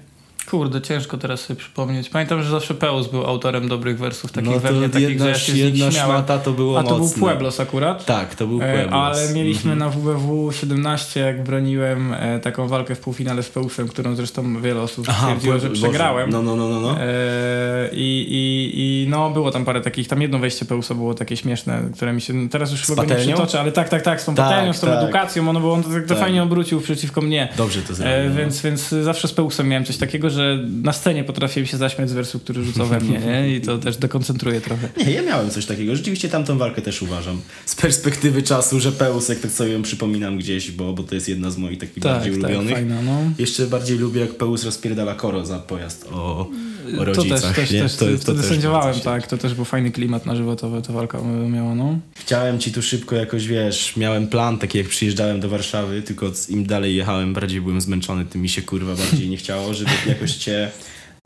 [0.46, 2.08] Kurde, ciężko teraz sobie przypomnieć.
[2.08, 5.52] Pamiętam, że zawsze Peus był autorem dobrych wersów, takich no we mnie, takich, jedna, że
[5.52, 7.18] ja jedna szmata to było A to mocne.
[7.18, 8.04] był Pueblos akurat?
[8.04, 9.00] Tak, to był e, Pueblos.
[9.00, 9.94] ale mieliśmy mm -hmm.
[10.04, 14.80] na WBW 17, jak broniłem e, taką walkę w półfinale z Peusem, którą zresztą wiele
[14.80, 16.30] osób Aha, stwierdziło, że przegrałem.
[16.30, 16.80] No, no, no, no.
[16.80, 17.00] no.
[17.00, 21.36] E, i, i, I no, było tam parę takich, tam jedno wejście Peusa było takie
[21.36, 24.34] śmieszne, które mi się, teraz już chyba nie przytoczę, ale tak, tak, tak, z tą
[24.34, 25.02] tak, patelnią, z tą tak.
[25.02, 27.48] edukacją, ono było, on to, tak, to fajnie obrócił przeciwko mnie.
[27.56, 28.14] Dobrze to zrobił.
[28.14, 30.39] E, więc, więc zawsze z Peusem miałem coś takiego, że
[30.82, 33.56] na scenie nie potrafiłem się zaśmiać z wersu, który rzucał we mnie, nie?
[33.56, 34.88] I to też dekoncentruje trochę.
[34.96, 35.96] Nie, ja miałem coś takiego.
[35.96, 37.40] Rzeczywiście tamtą walkę też uważam.
[37.66, 41.50] Z perspektywy czasu, że Peusek, tak sobie ją przypominam gdzieś, bo, bo to jest jedna
[41.50, 42.74] z moich takich tak, bardziej tak, ulubionych.
[42.74, 43.20] Fajna, no.
[43.38, 46.50] Jeszcze bardziej lubię, jak Peus rozpierdala koro za pojazd o,
[46.98, 47.40] o rodzicach.
[47.40, 49.26] To też, też, też, to, to wtedy sędziowałem, tak.
[49.26, 51.18] To też był fajny klimat na żywo, to, to walka
[51.50, 51.98] miała, no.
[52.14, 56.66] Chciałem ci tu szybko jakoś, wiesz, miałem plan taki, jak przyjeżdżałem do Warszawy, tylko im
[56.66, 60.70] dalej jechałem, bardziej byłem zmęczony, tym mi się kurwa bardziej nie chciało, żeby jakoś cię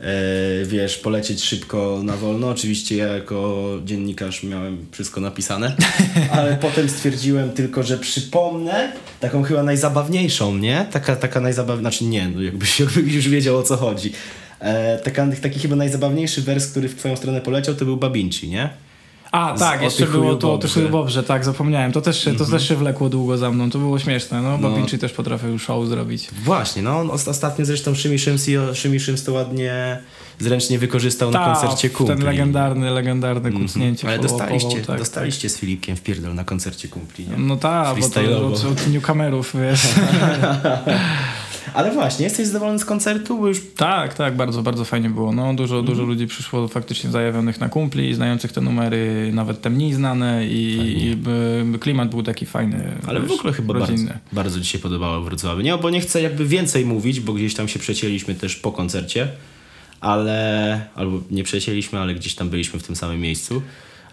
[0.01, 2.49] E, wiesz, polecieć szybko na wolno.
[2.49, 5.75] Oczywiście ja jako dziennikarz miałem wszystko napisane,
[6.31, 10.85] ale potem stwierdziłem tylko, że przypomnę taką chyba najzabawniejszą, nie?
[10.91, 14.11] Taka, taka najzabawniejsza, znaczy nie, no jakbyś, jakbyś już wiedział o co chodzi.
[14.59, 18.69] E, taka, taki chyba najzabawniejszy wers, który w twoją stronę poleciał, to był Babinci, nie?
[19.31, 21.91] A, tak, jeszcze było to o tych dobrze, tak, zapomniałem.
[21.91, 22.37] To też, mm -hmm.
[22.37, 22.59] to mhm.
[22.59, 24.85] też się wlekło długo za mną, to było śmieszne, no, bo no.
[24.99, 26.29] też potrafił show zrobić.
[26.43, 29.99] Właśnie, no, ostatnio zresztą Szymi Szyms, Szymi Szyms to ładnie
[30.39, 32.15] zręcznie wykorzystał Ta, na koncercie Kumpli.
[32.15, 33.67] ten legendarny, legendarny mhm.
[33.67, 34.07] kucnięcie.
[34.07, 34.19] Mm -hmm.
[34.19, 35.57] Ale dostaliście, tak, dostaliście tak.
[35.57, 37.37] z Filipkiem w pierdol na koncercie Kumpli, nie?
[37.37, 39.81] No tak, bo to od, od newcomerów, wiesz.
[41.73, 43.37] Ale właśnie, jesteś zadowolony z koncertu?
[43.37, 43.61] Bo już...
[43.75, 45.31] Tak, tak, bardzo, bardzo fajnie było.
[45.31, 46.09] No, dużo, dużo mhm.
[46.09, 51.17] ludzi przyszło faktycznie zajawionych na kumpli, znających te numery, nawet te mniej znane i, i
[51.79, 52.97] klimat był taki fajny.
[53.07, 54.07] Ale wiesz, w ogóle chyba rodzinny.
[54.07, 55.61] bardzo, bardzo ci się podobało Wrocławiu.
[55.61, 59.27] Nie, bo nie chcę jakby więcej mówić, bo gdzieś tam się przecięliśmy też po koncercie,
[60.01, 63.61] ale, albo nie przecięliśmy, ale gdzieś tam byliśmy w tym samym miejscu.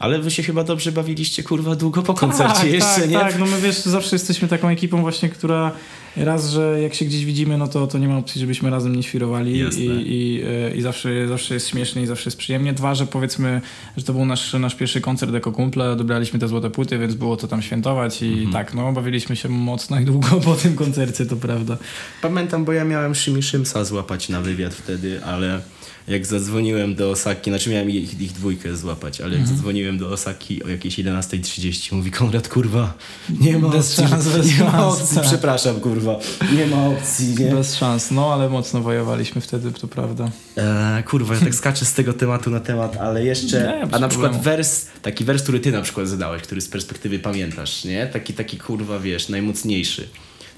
[0.03, 3.19] Ale wy się chyba dobrze bawiliście, kurwa, długo po koncercie tak, jeszcze, tak, nie?
[3.19, 5.73] Tak, no my wiesz, zawsze jesteśmy taką ekipą właśnie, która
[6.17, 9.03] raz, że jak się gdzieś widzimy, no to, to nie ma opcji, żebyśmy razem nie
[9.03, 12.73] świrowali i, i, e, i zawsze, zawsze jest śmiesznie i zawsze jest przyjemnie.
[12.73, 13.61] Dwa, że powiedzmy,
[13.97, 17.37] że to był nasz, nasz pierwszy koncert jako kumple, dobraliśmy te złote płyty, więc było
[17.37, 18.53] to tam świętować i mhm.
[18.53, 21.77] tak, no bawiliśmy się mocno i długo po tym koncercie, to prawda.
[22.23, 25.61] Pamiętam, bo ja miałem Szymi Szymsa złapać na wywiad wtedy, ale
[26.09, 29.57] jak zadzwoniłem do Osaki, znaczy miałem ich, ich dwójkę złapać, ale jak mhm.
[29.57, 32.95] zadzwoniłem do Osaki o jakieś 11.30, mówi Konrad, kurwa,
[33.41, 36.19] nie ma bez opcji, szans, bez nie szans, ma opcji, przepraszam, kurwa,
[36.57, 37.51] nie ma opcji, nie?
[37.51, 40.31] Bez szans, no ale mocno wojowaliśmy wtedy, to prawda.
[40.57, 44.09] E, kurwa, ja tak skaczę z tego tematu na temat, ale jeszcze, nie, a na
[44.09, 48.07] przykład wers, taki wers, który ty na przykład zadałeś, który z perspektywy pamiętasz, nie?
[48.07, 50.09] Taki, taki kurwa, wiesz, najmocniejszy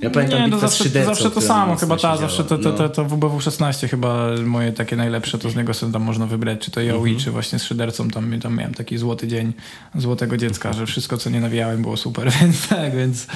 [0.01, 2.73] Ja pamiętam nie, to z zawsze, Szydercą, zawsze to samo, chyba ta, zawsze to, to,
[2.73, 2.89] to, No.
[2.89, 6.71] to WBW 16 chyba moje takie najlepsze, to z niego sobie tam można wybrać, czy
[6.71, 7.19] to Yowie, Mhm.
[7.25, 9.53] czy właśnie z Szydercą, tam, tam miałem taki złoty dzień
[9.95, 13.27] złotego dziecka, że wszystko co nie nawijałem było super, więc tak, więc,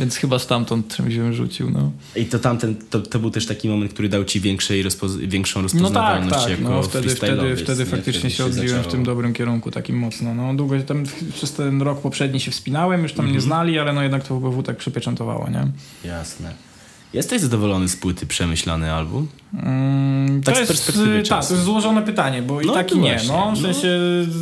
[0.00, 1.90] więc chyba stamtąd czymś bym rzucił, no.
[2.16, 5.62] I to tamten, to, to był też taki moment, który dał ci większej rozpoz- większą
[5.62, 7.90] No tak, rozpoznawalność tak, jako no wtedy, wtedy, wtedy nie?
[7.90, 11.82] faktycznie się odbiłem w tym dobrym kierunku, takim mocno, no długo się tam przez ten
[11.82, 13.34] rok poprzedni się wspinałem, już tam Mhm.
[13.34, 15.66] nie znali, ale no jednak to WBW tak przypieczętowało, nie?
[16.04, 16.52] Jasne.
[17.12, 19.28] Jesteś zadowolony z płyty Przemyślany album?
[19.62, 21.48] Mm, Tak to z jest, perspektywy y, Tak, czasu.
[21.48, 23.16] to jest złożone pytanie, bo i No tak to i nie.
[23.28, 23.72] No, w no.
[23.72, 23.88] Sensie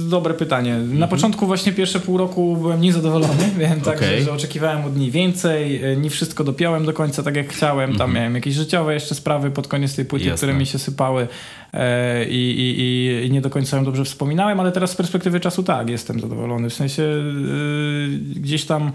[0.08, 0.76] dobre pytanie.
[0.76, 4.18] Na początku właśnie pierwsze pół roku byłem niezadowolony, wiem tak, Okej.
[4.18, 7.96] że, że oczekiwałem od niej więcej, y, nie wszystko dopiąłem do końca tak jak chciałem,
[7.96, 10.24] tam miałem jakieś życiowe jeszcze sprawy pod koniec tej płyty.
[10.24, 10.36] Jasne.
[10.36, 11.28] które mi się sypały
[11.72, 15.40] e, i, i, i, i nie do końca ją dobrze wspominałem, ale teraz z perspektywy
[15.40, 16.70] czasu tak, jestem zadowolony.
[16.70, 18.92] W sensie y, gdzieś tam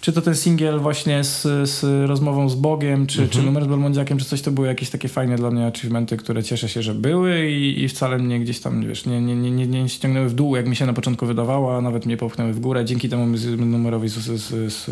[0.00, 3.30] czy to ten singiel właśnie z, z rozmową z Bogiem, czy, Mhm.
[3.30, 6.42] czy numer z Belmondziakiem, czy coś, to były jakieś takie fajne dla mnie achievementy, które
[6.42, 9.66] cieszę się, że były i, i wcale mnie gdzieś tam, wiesz, nie, nie, nie, nie,
[9.66, 12.60] nie ściągnęły w dół, jak mi się na początku wydawało, a nawet mnie popchnęły w
[12.60, 12.84] górę.
[12.84, 13.26] Dzięki temu
[13.58, 14.90] numerowi z, z, z,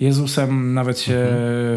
[0.00, 1.26] Jezusem nawet się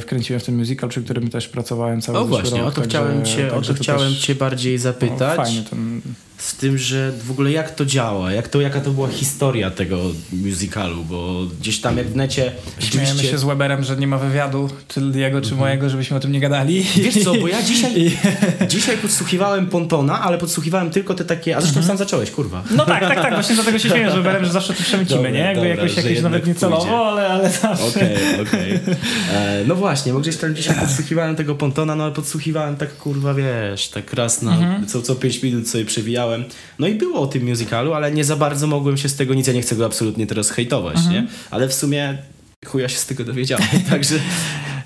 [0.02, 2.34] wkręciłem w ten musical, przy którym też pracowałem cały Mhm.
[2.34, 2.68] O właśnie, rok.
[2.68, 5.38] o to chciałem cię, o to chciałem też, cię bardziej no, zapytać.
[5.38, 6.02] Fajnie ten...
[6.44, 9.98] Z tym, że w ogóle jak to działa, jak to, jaka to była historia tego
[10.34, 12.42] musicalu, bo gdzieś tam jak w necie
[12.80, 13.32] Śmiejemy rzeczywiście...
[13.32, 16.40] się z Weberem, że nie ma wywiadu, czy jego, czy mojego, żebyśmy o tym nie
[16.40, 16.78] gadali.
[16.78, 17.02] Mhm.
[17.06, 18.12] Wiesz co, bo ja dzisiaj,
[18.68, 21.58] dzisiaj podsłuchiwałem Pontona, ale podsłuchiwałem tylko te takie...
[21.58, 21.98] A zresztą Mhm.
[21.98, 22.64] sam zacząłeś, kurwa.
[22.72, 25.32] No tak, tak, tak, właśnie dlatego się śmieję z Weberem, że zawsze to przemycimy, Dobra,
[25.32, 25.40] nie?
[25.40, 26.98] Jakby dobra, jakoś jakieś nawet nie celowo, pójdzie.
[26.98, 27.86] ale, ale zawsze.
[27.88, 28.16] Okej,
[28.48, 28.80] okej.
[29.34, 33.34] E, No właśnie, bo gdzieś tam dzisiaj podsłuchiwałem tego Pontona, no ale podsłuchiwałem tak kurwa,
[33.34, 34.88] wiesz, tak raz na Mhm.
[34.88, 36.33] co, co pięć minut sobie przewijałem.
[36.80, 39.48] No i było o tym musicalu, ale nie za bardzo mogłem się z tego nic,
[39.48, 41.14] ja nie chcę go absolutnie teraz hejtować, Mhm.
[41.16, 41.28] nie?
[41.52, 42.18] Ale w sumie
[42.66, 44.16] chuja się z tego dowiedziałem, także...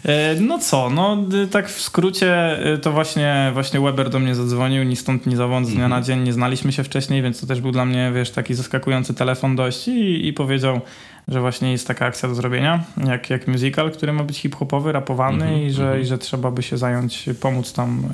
[0.06, 1.18] E, No co, no
[1.52, 5.68] tak w skrócie y, to właśnie, właśnie Weber do mnie zadzwonił, ni stąd, ni zawąd,
[5.68, 8.30] z dnia na dzień, nie znaliśmy się wcześniej, więc to też był dla mnie, wiesz,
[8.32, 10.82] taki zaskakujący telefon dość i, i powiedział,
[11.28, 15.46] że właśnie jest taka akcja do zrobienia, jak, jak musical, który ma być hip-hopowy, rapowany
[15.46, 16.02] Mhm, i, że, mhm.
[16.02, 18.10] i że trzeba by się zająć, pomóc tam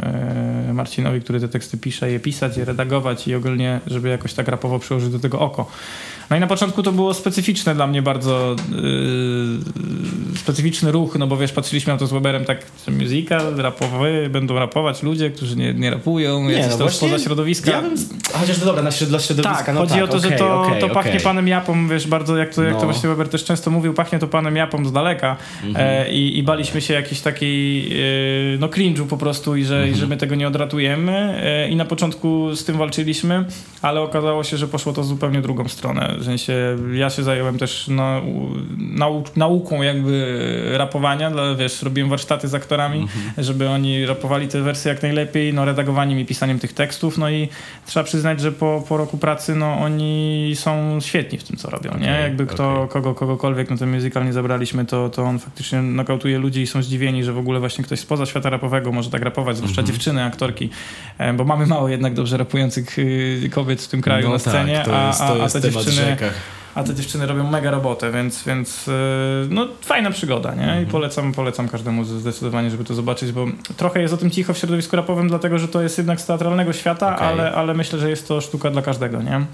[0.69, 4.47] e, Marcinowi, który te teksty pisze, je pisać, je redagować i ogólnie, żeby jakoś tak
[4.47, 5.71] rapowo przyłożyć do tego oko.
[6.29, 11.37] No i na początku to było specyficzne dla mnie bardzo yy, specyficzny ruch, no bo
[11.37, 15.73] wiesz, patrzyliśmy na to z Weberem tak, że musical, rapowy, będą rapować ludzie, którzy nie,
[15.73, 17.71] nie rapują, nie, no tam właśnie, spoza środowiska.
[17.71, 17.95] Ja bym...
[18.33, 20.81] Chociaż to dobra, na środowiska, Tak, no chodzi tak, o to, że okej, to, okej,
[20.81, 22.87] to pachnie panem Japą, wiesz, bardzo jak to, jak to No.
[23.03, 25.85] Właśnie Weber też często mówił, pachnie to panem Japą z daleka Mhm.
[26.07, 27.87] e, i, i baliśmy się jakiejś takiej,
[28.53, 29.93] e, no cringe'u po prostu i że, Mhm.
[29.93, 33.45] i że my tego nie odratujemy e, i na początku z tym walczyliśmy,
[33.81, 36.53] ale okazało się, że poszło to zupełnie drugą stronę, w sensie
[36.93, 38.21] ja się zająłem też nau,
[38.77, 43.43] nau, nauką jakby rapowania, dla, wiesz, robiłem warsztaty z aktorami, Mhm.
[43.43, 47.49] żeby oni rapowali te wersje jak najlepiej, no redagowaniem i pisaniem tych tekstów, no i
[47.85, 51.91] trzeba przyznać, że po, po roku pracy, no oni są świetni w tym, co robią,
[51.91, 52.11] nie?
[52.11, 52.92] Okej, Jakby kto, okej.
[52.93, 56.83] Kogo, kogokolwiek na ten musical nie zabraliśmy, to, to on faktycznie nokautuje ludzi i są
[56.83, 59.95] zdziwieni, że w ogóle właśnie ktoś spoza świata rapowego może tak rapować, zwłaszcza Mhm.
[59.95, 60.69] dziewczyny, aktorki,
[61.17, 64.75] e, bo mamy mało jednak dobrze rapujących y, kobiet w tym kraju no na scenie,
[64.75, 66.17] tak, to jest, a, a, a te dziewczyny...
[66.75, 68.93] A te dziewczyny robią mega robotę, więc, więc yy,
[69.49, 70.63] no fajna przygoda, nie?
[70.63, 70.83] Mhm.
[70.83, 73.45] I polecam, polecam każdemu zdecydowanie, żeby to zobaczyć, bo
[73.77, 76.73] trochę jest o tym cicho w środowisku rapowym, dlatego że to jest jednak z teatralnego
[76.73, 77.27] świata, Okej.
[77.27, 79.45] ale, ale myślę, że jest to sztuka dla każdego, nie?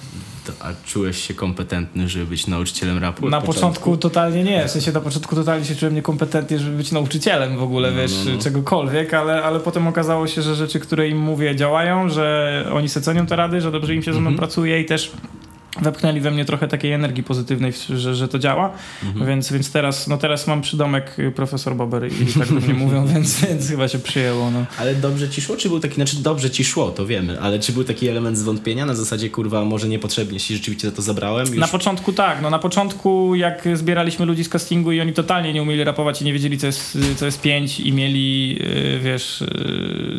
[0.60, 3.29] A czułeś się kompetentny, żeby być nauczycielem rapu?
[3.29, 7.58] Na początku totalnie nie, w sensie na początku totalnie się czułem niekompetentnie, żeby być nauczycielem
[7.58, 8.41] w ogóle, No, wiesz, no, no.
[8.41, 13.01] czegokolwiek, ale, ale potem okazało się, że rzeczy, które im mówię działają, że oni se
[13.01, 14.38] cenią te rady, że dobrze im się ze mną Mhm.
[14.38, 15.12] pracuje i też
[15.82, 19.26] wepchnęli we mnie trochę takiej energii pozytywnej, że, że to działa, Mhm.
[19.28, 23.08] więc, więc teraz, no teraz mam przydomek y, profesor Bober i tak do mnie mówią,
[23.13, 24.52] więc, więc chyba się przyjęło.
[24.52, 24.65] No.
[24.78, 25.58] Ale dobrze ci szło?
[25.58, 28.86] Czy był taki, znaczy dobrze ci szło, to wiemy, ale czy był taki element zwątpienia
[28.86, 31.48] na zasadzie, kurwa, może niepotrzebnie się rzeczywiście za to zabrałem?
[31.48, 31.58] Już...
[31.58, 35.62] Na początku tak, no na początku jak zbieraliśmy ludzi z castingu i oni totalnie nie
[35.62, 39.44] umieli rapować i nie wiedzieli co jest, co jest pięć i mieli, yy, wiesz,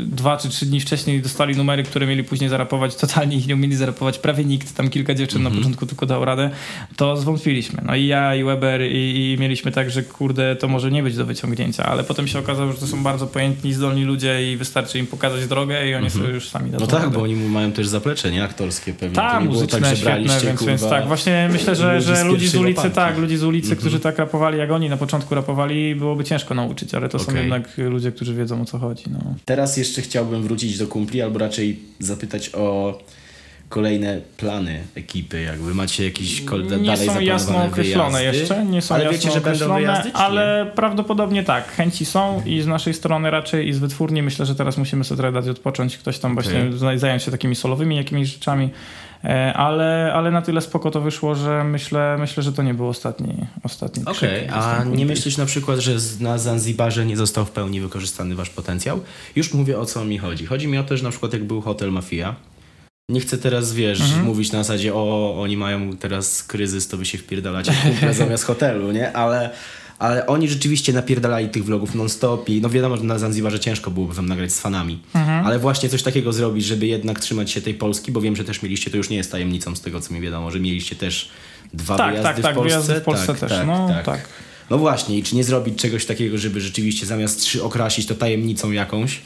[0.07, 3.77] dwa czy trzy dni wcześniej dostali numery, które mieli później zarapować, totalnie ich nie umieli
[3.77, 6.51] zarapować, prawie nikt, tam kilka dziewczyn na początku tylko dało radę,
[6.97, 7.83] to zwątpiliśmy.
[7.87, 11.17] No i ja i Weber i, i mieliśmy tak, że kurde, to może nie być
[11.17, 14.99] do wyciągnięcia, ale potem się okazało, że to są bardzo pojętni, zdolni ludzie i wystarczy
[14.99, 17.15] im pokazać drogę i oni sobie już sami dadzą No tak, radę.
[17.17, 18.45] bo oni mają też zaplecze, nie?
[18.45, 19.17] Aktorskie pewnie.
[19.17, 22.49] Tak, muzyczne, tak, świetne, więc, więc kurwa, tak, właśnie myślę, że, ludzi że z ludzi
[22.49, 22.95] z ulicy, łopanki.
[22.97, 23.81] tak, ludzi z ulicy, Mhm.
[23.81, 27.41] którzy tak rapowali jak oni na początku rapowali, byłoby ciężko nauczyć, ale to są Okej.
[27.41, 29.05] jednak ludzie, którzy wiedzą o co chodzi.
[29.11, 29.19] No.
[29.45, 32.99] Teraz jeszcze chciałbym wrócić do kumpli, albo raczej zapytać o
[33.71, 35.41] kolejne plany ekipy?
[35.43, 38.39] Jakby macie jakiś kol- nie dalej są jasno określone wyjazdy?
[38.41, 42.61] jeszcze, nie są ale jasno wiecie, że będą wyjazdy, ale prawdopodobnie tak, chęci są i
[42.63, 45.99] z naszej strony raczej i z wytwórni myślę, że teraz musimy sobie trochę dać odpocząć,
[45.99, 46.43] ktoś tam Okay.
[46.45, 48.71] właśnie zaj- zająć się takimi solowymi jakimiś rzeczami,
[49.25, 52.89] e, ale, ale na tyle spoko to wyszło, że myślę, myślę że to nie był
[52.89, 57.51] ostatni ostatni Okej, krzyk a nie myślisz na przykład, że na Zanzibarze nie został w
[57.51, 59.01] pełni wykorzystany wasz potencjał?
[59.37, 60.47] Już mówię o co mi chodzi.
[60.47, 62.35] Chodzi mi o to, że na przykład jak był Hotel Mafia,
[63.11, 64.25] nie chcę teraz, wiesz, Mhm.
[64.25, 67.73] mówić na zasadzie o, oni mają teraz kryzys, to wy się wpierdalacie
[68.19, 69.13] zamiast hotelu, nie?
[69.17, 69.51] Ale,
[69.99, 74.15] ale oni rzeczywiście napierdalali tych vlogów non-stop i no wiadomo, że na Zanzibarze ciężko byłoby
[74.15, 74.99] wam nagrać z fanami.
[75.15, 75.47] Mhm.
[75.47, 78.63] Ale właśnie coś takiego zrobić, żeby jednak trzymać się tej Polski, bo wiem, że też
[78.63, 81.29] mieliście, to już nie jest tajemnicą z tego, co mi wiadomo, że mieliście też
[81.75, 82.69] dwa Tak, wyjazdy tak, tak, w Polsce.
[82.75, 84.05] wyjazdy w Polsce tak, też, tak, no tak.
[84.05, 84.29] tak.
[84.71, 88.71] No właśnie, i czy nie zrobić czegoś takiego, żeby rzeczywiście zamiast trzy okrasić to tajemnicą
[88.71, 89.21] jakąś,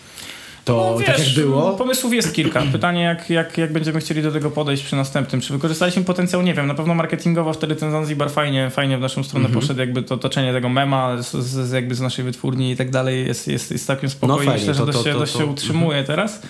[0.65, 1.73] to No, tak wiesz, jak było.
[1.73, 2.63] Pomysłów jest kilka.
[2.73, 5.41] Pytanie, jak, jak, jak będziemy chcieli do tego podejść przy następnym.
[5.41, 6.43] Czy wykorzystaliśmy potencjał?
[6.43, 6.67] Nie wiem.
[6.67, 9.61] Na pewno marketingowo wtedy ten Zanzibar fajnie, fajnie w naszą stronę Mhm.
[9.61, 9.81] poszedł.
[9.81, 13.49] Jakby to otoczenie tego mema z, z, jakby z naszej wytwórni i tak dalej jest,
[13.49, 14.45] jest, jest takim spokojnie.
[14.45, 16.07] No fajnie, Myślę, że to- dość, to- się, to- dość to- się utrzymuje mhm.
[16.07, 16.43] teraz.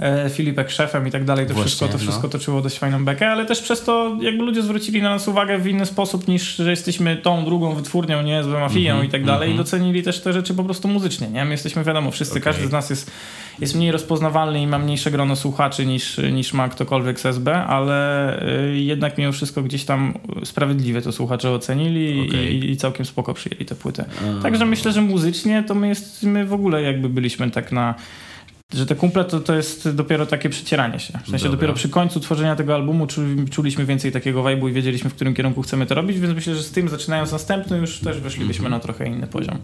[0.00, 1.98] E, Filipek szefem i tak dalej, to Właśnie, wszystko, to no.
[1.98, 5.58] wszystko toczyło dość fajną bekę, ale też przez to jakby ludzie zwrócili na nas uwagę
[5.58, 9.24] w inny sposób niż, że jesteśmy tą drugą wytwórnią, nie, z mafiją Mhm, i tak
[9.24, 9.64] dalej i mhm.
[9.66, 11.44] docenili też te rzeczy po prostu muzycznie, nie?
[11.44, 12.42] My jesteśmy, wiadomo, wszyscy, Okej.
[12.42, 13.10] każdy z nas jest,
[13.60, 18.38] jest mniej rozpoznawalny i ma mniejsze grono słuchaczy niż, niż ma ktokolwiek z SB, ale
[18.72, 22.54] y, jednak mimo wszystko gdzieś tam sprawiedliwie to słuchacze ocenili Okej.
[22.54, 24.04] i, i całkiem spoko przyjęli tę płytę.
[24.42, 27.94] Także myślę, że muzycznie to my, jest, my w ogóle jakby byliśmy tak na...
[28.74, 31.12] Że te kumple to, to jest dopiero takie przecieranie się.
[31.12, 31.50] W sensie Dobra.
[31.50, 35.34] dopiero przy końcu tworzenia tego albumu czuli, czuliśmy więcej takiego vibe'u i wiedzieliśmy, w którym
[35.34, 38.72] kierunku chcemy to robić, więc myślę, że z tym zaczynając następny już też weszlibyśmy Mhm.
[38.72, 39.58] na trochę inny poziom.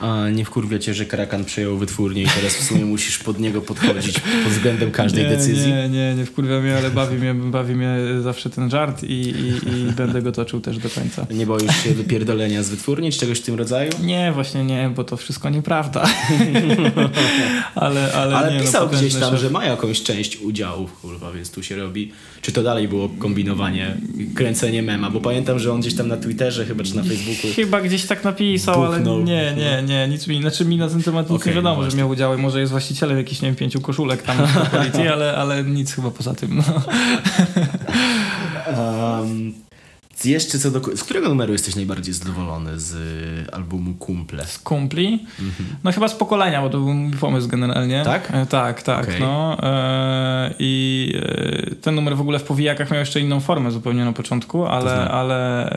[0.00, 3.60] A nie wkurwia cię, że Karakan przejął wytwórnię i teraz w sumie musisz pod niego
[3.60, 5.72] podchodzić pod względem każdej nie, decyzji?
[5.72, 9.48] Nie, nie, nie wkurwia mnie, ale bawi mnie, bawi mnie zawsze ten żart i, i,
[9.48, 11.26] i będę go toczył też do końca.
[11.30, 13.90] Nie boisz się wypierdolenia z wytwórni czy czegoś w tym rodzaju?
[14.02, 16.04] Nie, właśnie nie, bo to wszystko nieprawda.
[17.74, 19.40] ale, ale, Ale nie, pisał no, gdzieś tam, szef.
[19.40, 22.12] że ma jakąś część udziałów, kurwa, więc tu się robi.
[22.42, 23.96] Czy to dalej było kombinowanie,
[24.34, 25.10] kręcenie mema?
[25.10, 27.50] Bo pamiętam, że on gdzieś tam na Twitterze chyba, czy na Facebooku.
[27.56, 29.22] Chyba gdzieś tak napisał, ale Buchnął.
[29.22, 31.90] nie, nie, nie, nic mi, znaczy mi na ten temat nic Okej, nie wiadomo, no
[31.90, 35.12] że miał udział i może jest właścicielem jakichś, nie wiem, pięciu koszulek tam w Quality,
[35.12, 36.64] ale, ale nic chyba poza tym, no.
[38.66, 39.63] Um,
[40.24, 40.96] jeszcze co do.
[40.96, 44.46] Z którego numeru jesteś najbardziej zadowolony z y, albumu Kumple?
[44.46, 45.26] Z kumpli,
[45.84, 48.02] no chyba z pokolenia, bo to był mój pomysł generalnie.
[48.04, 48.28] Tak?
[48.32, 49.20] E, tak, tak, Okej.
[49.20, 49.56] no.
[49.62, 51.12] E, I
[51.70, 55.10] e, ten numer w ogóle w Powijakach miał jeszcze inną formę zupełnie na początku, ale,
[55.10, 55.70] ale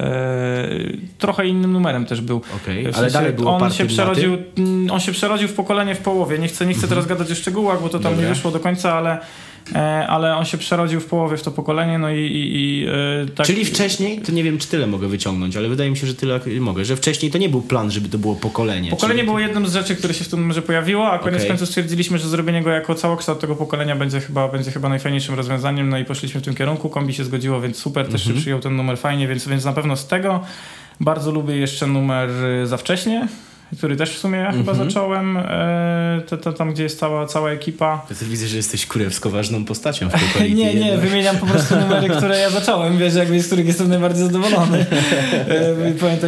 [1.18, 2.42] trochę innym numerem też był.
[2.64, 4.34] Okej, W ale sensie dalej było on się przerodził?
[4.34, 4.52] Mhm.
[4.58, 6.40] mm, on się przerodził w pokolenie w połowie.
[6.40, 8.28] Nie chcę, nie chcę teraz gadać o szczegółach, bo to tam Dobra.
[8.28, 9.20] nie wyszło do końca, ale,
[10.08, 13.48] ale on się przerodził w połowie w to pokolenie, no i, i, i e, tak.
[13.48, 16.40] Czyli wcześniej, to nie wiem czy tyle mogę wyciągnąć, ale wydaje mi się, że tyle
[16.60, 18.90] mogę, że wcześniej to nie był plan, żeby to było pokolenie.
[18.90, 19.26] Pokolenie czyli...
[19.26, 21.48] było jedną z rzeczy, które się w tym numerze pojawiło, a koniec Okej.
[21.48, 25.90] końców stwierdziliśmy, że zrobienie go jako całokształt tego pokolenia będzie chyba, będzie chyba najfajniejszym rozwiązaniem,
[25.90, 26.90] no i poszliśmy w tym kierunku.
[26.90, 28.36] Kombi się zgodziło, więc super, też Mhm.
[28.36, 30.44] się przyjął ten numer fajnie, więc, więc na pewno z tego.
[31.00, 32.30] Bardzo lubię jeszcze numer
[32.64, 33.28] y, za wcześnie,
[33.78, 34.90] który też w sumie ja chyba Mhm.
[34.90, 38.06] zacząłem, e, to, to, tam gdzie jest cała, cała ekipa.
[38.22, 40.54] Ja widzę, że jesteś kurewsko ważną postacią w tej.
[40.56, 41.10] Nie, nie, jednak.
[41.10, 44.86] wymieniam po prostu numery, które ja zacząłem, wiesz, jakby z których jestem najbardziej zadowolony.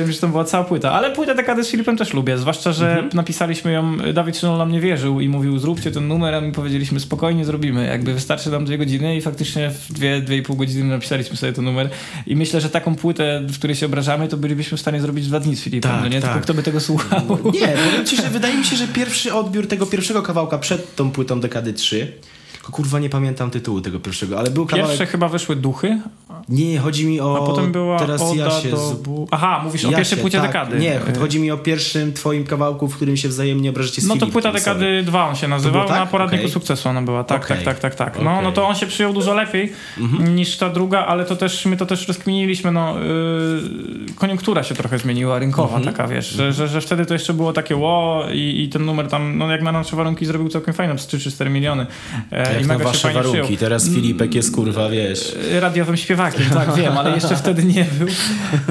[0.06, 0.91] E, że to była cała płyta.
[0.91, 3.10] Ale płytę dekady z Filipem też lubię, zwłaszcza, że Mhm.
[3.13, 6.99] napisaliśmy ją, Dawid Szynol nam nie wierzył i mówił, zróbcie ten numer, a my powiedzieliśmy,
[6.99, 10.84] spokojnie zrobimy, jakby wystarczy nam dwie godziny i faktycznie w dwie, dwie i pół godziny
[10.89, 11.89] napisaliśmy sobie ten numer
[12.28, 15.28] i myślę, że taką płytę, w której się obrażamy, to bylibyśmy w stanie zrobić w
[15.28, 16.21] dwa dni z Filipem, Tak, no nie?
[16.21, 16.30] tak.
[16.32, 17.21] Tylko kto by tego słuchał?
[17.54, 21.12] Nie, powiem ci, że wydaje mi się, że pierwszy odbiór tego pierwszego kawałka przed tą
[21.12, 22.13] płytą Dekady 3,
[22.52, 24.89] tylko kurwa nie pamiętam tytułu tego pierwszego, ale był kawałek...
[24.89, 26.02] Pierwsze chyba wyszły duchy,
[26.50, 27.38] Nie, chodzi mi o...
[27.44, 28.70] a potem była Teraz Oda ja się...
[28.70, 28.96] do...
[29.04, 30.80] Bu- Aha, mówisz o pierwszej płycie tak, dekady.
[30.80, 34.28] Nie, chodzi mi o pierwszym twoim kawałku, w którym się wzajemnie obrażacie z No to
[34.28, 35.98] płyta dekady 2 on się nazywał, tak?
[36.00, 36.54] na poradniku Okej.
[36.54, 37.24] sukcesu ona była.
[37.24, 38.14] Tak, tak, tak, tak, tak.
[38.16, 38.28] No, Okej.
[38.28, 38.44] Mhm.
[38.46, 39.74] no to on się przyjął dużo lepiej
[40.20, 44.98] niż ta druga, ale to też my to też rozkminiliśmy, no yy, koniunktura się trochę
[45.00, 45.96] zmieniła, rynkowa Mhm.
[45.96, 49.08] taka, wiesz, że, że, że wtedy to jeszcze było takie ło i, i ten numer
[49.08, 51.86] tam, no jak na nasze warunki zrobił całkiem fajne, 3 czy 4 miliony.
[52.32, 53.60] E, Jak i na wasze warunki, przyjął.
[53.60, 55.36] teraz Filipek jest kurwa, wiesz...
[55.52, 56.38] E, Radiowym śpiewakiem.
[56.43, 58.08] Tym, tak, wiem, ale jeszcze wtedy nie był.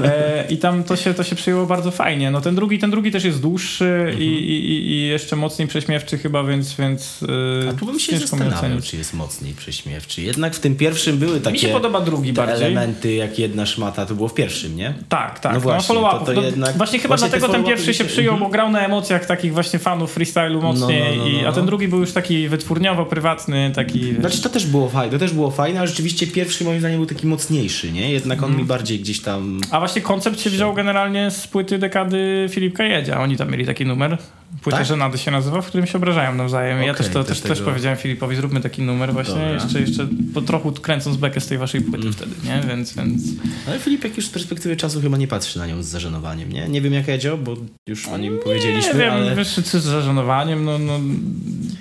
[0.03, 2.31] E, I tam to się, to się przyjęło bardzo fajnie.
[2.31, 4.19] No ten drugi, ten drugi też jest dłuższy mhm.
[4.19, 7.23] i, i, i, jeszcze mocniej prześmiewczy chyba, więc, więc
[7.65, 10.21] e, A tu bym się zastanawiał, czy jest mocniej prześmiewczy.
[10.21, 12.55] Jednak w tym pierwszym były takie Mi się podoba drugi bardziej.
[12.55, 14.93] elementy, jak jedna szmata, to było w pierwszym, nie?
[15.09, 15.53] Tak, tak.
[15.53, 16.77] No właśnie, no, to, to jednak...
[16.77, 20.13] właśnie chyba właśnie dlatego ten pierwszy się przyjął, bo grał na emocjach takich właśnie fanów
[20.13, 24.15] freestylu mocniej, no, no, no, a ten drugi był już taki wytwórniowo, prywatny, taki...
[24.19, 27.05] Znaczy to też było fajne, to też było fajne, ale rzeczywiście pierwszy moim zdaniem był
[27.05, 28.11] taki mocniejszy, nie?
[28.11, 29.61] Jednak on mi bardziej gdzieś tam...
[29.71, 33.21] A właśnie koncept się wziął generalnie z płyty dekady Filipka Jedzia.
[33.21, 34.17] Oni tam mieli taki numer.
[34.61, 34.87] Płyta tak?
[34.87, 36.77] Żenady się nazywa, w którym się obrażają nawzajem.
[36.77, 37.55] Okay, ja też to też, tego...
[37.55, 39.53] też powiedziałem Filipowi, zróbmy taki numer właśnie, Dobra.
[39.53, 42.13] jeszcze, jeszcze po trochu kręcąc bekę z tej waszej płyty mm.
[42.13, 42.61] wtedy, nie?
[42.67, 43.23] Więc, więc...
[43.67, 46.69] Ale Filipek już z perspektywy czasu chyba nie patrzy na nią z zażenowaniem, nie?
[46.69, 47.55] Nie wiem jak Edzio, bo
[47.87, 49.35] już o nim powiedzieliśmy, Nie wiem, ale...
[49.35, 50.99] wiesz, czy z zażenowaniem, no, no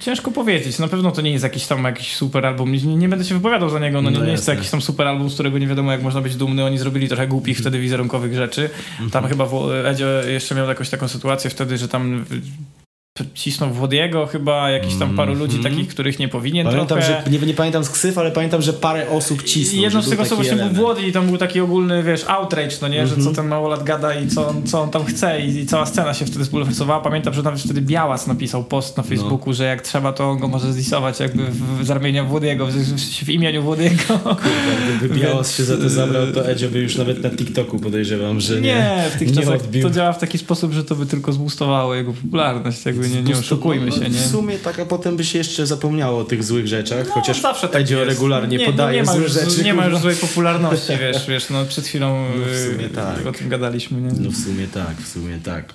[0.01, 0.79] ciężko powiedzieć.
[0.79, 2.73] Na pewno to nie jest jakiś tam jakiś super album.
[2.73, 4.83] Nie, nie będę się wypowiadał za niego, no, no nie, nie jest to jakiś tam
[4.83, 6.65] super album, z którego nie wiadomo jak można być dumny.
[6.65, 7.63] Oni zrobili trochę głupich mm.
[7.63, 8.71] wtedy wizerunkowych rzeczy.
[9.13, 9.47] Tam mm -hmm.
[9.49, 12.25] chyba Edzio jeszcze miał jakąś taką sytuację wtedy, że tam
[13.35, 15.53] cisnął Włodiego chyba, jakiś tam paru mm -hmm.
[15.53, 17.23] ludzi takich, których nie powinien pamiętam, trochę.
[17.25, 19.83] Że, nie, nie, pamiętam z ale pamiętam, że parę osób cisnął.
[19.83, 22.89] Jedną z tych osób właśnie był Włody i tam był taki ogólny, wiesz, outrage, no
[22.89, 23.11] nie, mm -hmm.
[23.11, 23.37] że co mhm.
[23.37, 26.27] ten małolat gada i co on, co on tam chce i, i cała scena się
[26.27, 27.01] wtedy spulwersowała.
[27.01, 29.09] Pamiętam, że nawet wtedy Białas napisał post na no.
[29.09, 29.53] Facebooku, no.
[29.53, 33.25] że jak trzeba, to on go może zdisować jakby w, z ramienia Włodiego, w, w,
[33.25, 34.37] w imieniu Włodiego.
[34.99, 38.61] Gdyby Białas się za to zabrał, to Edzio by już nawet na TikToku podejrzewam, że
[38.61, 39.83] nie Nie, w tych nie czasach odbił.
[39.83, 43.37] to działa w taki sposób, że to by tylko zbustowało jego popularność, jakby nie, nie
[43.37, 44.11] oszukujmy się, nie?
[44.11, 47.41] W sumie tak, a potem by się jeszcze zapomniało o tych złych rzeczach, no, chociaż
[47.41, 49.65] zawsze tak regularnie nie, podaje no nie złe rzeczy.
[49.65, 53.27] Nie ma już złej popularności, wiesz, wiesz, no przed chwilą no w sumie y, tak.
[53.27, 54.11] o tym gadaliśmy, nie?
[54.21, 55.75] No w sumie tak, w sumie tak.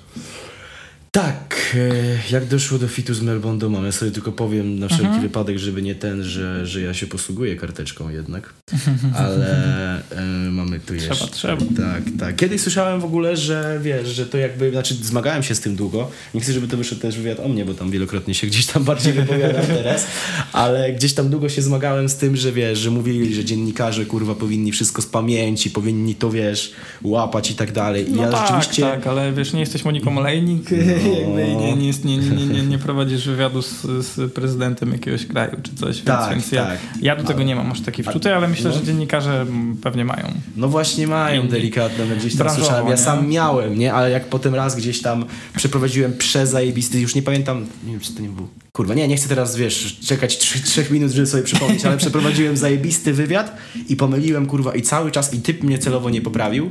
[1.14, 5.22] Tak, e, jak doszło do fitu z Melbourne mamy, sobie tylko powiem na wszelki mhm.
[5.22, 8.54] wypadek, żeby nie ten, że, że ja się posługuję karteczką jednak,
[9.16, 11.28] ale y, mamy tu trzeba, jeszcze.
[11.28, 12.36] Trzeba, Tak, tak.
[12.36, 16.10] Kiedyś słyszałem w ogóle, że wiesz, że to jakby, znaczy zmagałem się z tym długo,
[16.34, 18.84] nie chcę, żeby to wyszedł też wywiad o mnie, bo tam wielokrotnie się gdzieś tam
[18.90, 20.06] bardziej wypowiadam teraz,
[20.52, 24.34] ale gdzieś tam długo się zmagałem z tym, że wiesz, że mówili, że dziennikarze kurwa
[24.34, 26.72] powinni wszystko z pamięci, powinni to wiesz,
[27.02, 28.10] łapać i tak dalej.
[28.10, 28.82] I no ja tak, rzeczywiście...
[28.82, 33.28] tak, ale wiesz, nie jesteś Moniką Olejnik, no jakby nie, nie, nie, nie, nie, prowadzisz
[33.28, 36.78] wywiadu z, z prezydentem jakiegoś kraju czy coś, więc, tak, więc ja, tak.
[37.02, 38.76] ja do tego nie mam aż takiej wczuty, ale myślę, no.
[38.76, 39.46] że dziennikarze
[39.82, 40.26] pewnie mają.
[40.56, 44.76] No właśnie mają delikatne, gdzieś tam słyszałem, ja sam miałem, nie, ale jak potem raz
[44.76, 45.24] gdzieś tam
[45.56, 49.28] przeprowadziłem przezajebisty, już nie pamiętam, nie wiem czy to nie był Kurwa, nie, nie chcę
[49.28, 53.56] teraz, wiesz, czekać 3 minut, żeby sobie przypomnieć, ale przeprowadziłem zajebisty wywiad
[53.88, 56.70] i pomyliłem, kurwa, i cały czas, i typ mnie celowo nie poprawił,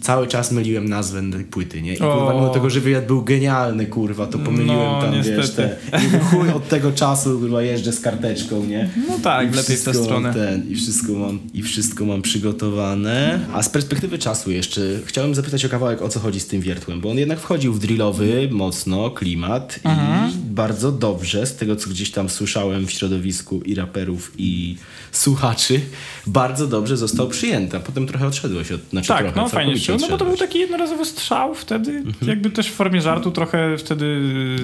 [0.00, 1.94] cały czas myliłem nazwę tej płyty, nie?
[1.94, 5.38] I kurwa, mimo tego, że wywiad był genialny, kurwa, to pomyliłem no, tam, niestety.
[5.38, 8.90] wiesz, te, i chuj od tego czasu, kurwa, jeżdżę z karteczką, nie?
[9.08, 10.34] No tak, I lepiej w tę stronę.
[10.34, 13.40] Ten, i, wszystko mam, I wszystko mam przygotowane.
[13.52, 17.00] A z perspektywy czasu jeszcze chciałem zapytać o kawałek, o co chodzi z tym wiertłem,
[17.00, 20.30] bo on jednak wchodził w drillowy mocno klimat mhm.
[20.30, 24.76] i bardzo dobrze z tego, co gdzieś tam słyszałem w środowisku i raperów, i
[25.12, 25.80] słuchaczy,
[26.26, 27.76] bardzo dobrze został przyjęty.
[27.76, 30.36] A potem trochę odszedłeś od, znaczy Tak, trochę, no fajnie się, no bo to był
[30.36, 32.28] taki jednorazowy strzał wtedy, mhm.
[32.28, 34.20] jakby też w formie żartu trochę wtedy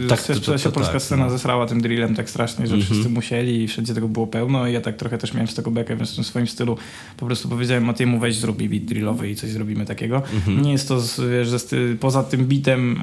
[0.08, 1.30] tak, to, to, to, się polska tak, scena no.
[1.30, 2.92] zesrała tym drillem tak strasznie, że mhm.
[2.92, 5.70] wszyscy musieli i wszędzie tego było pełno i ja tak trochę też miałem z tego
[5.70, 6.76] bekę, więc w tym swoim stylu
[7.16, 10.22] po prostu powiedziałem Matiemu weź zrób beat drillowy i coś zrobimy takiego.
[10.34, 10.62] Mhm.
[10.62, 11.48] Nie jest to, wiesz,
[12.00, 13.02] poza tym bitem,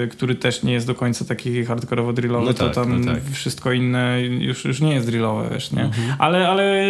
[0.00, 3.20] yy, który też nie jest do końca taki hardkorowo drillowy, no to tak, tam no
[3.20, 3.32] tak.
[3.32, 5.82] wszystko inne już, już nie jest drillowe, wiesz, nie?
[5.82, 6.14] Mhm.
[6.18, 6.84] Ale, ale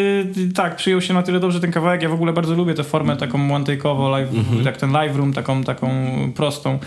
[0.54, 2.02] tak, przyjął się na tyle dobrze ten kawałek.
[2.02, 4.64] Ja w ogóle bardzo lubię tę formę taką one-take'ową, live, mhm.
[4.64, 5.88] tak ten live room, taką, taką
[6.36, 6.78] prostą,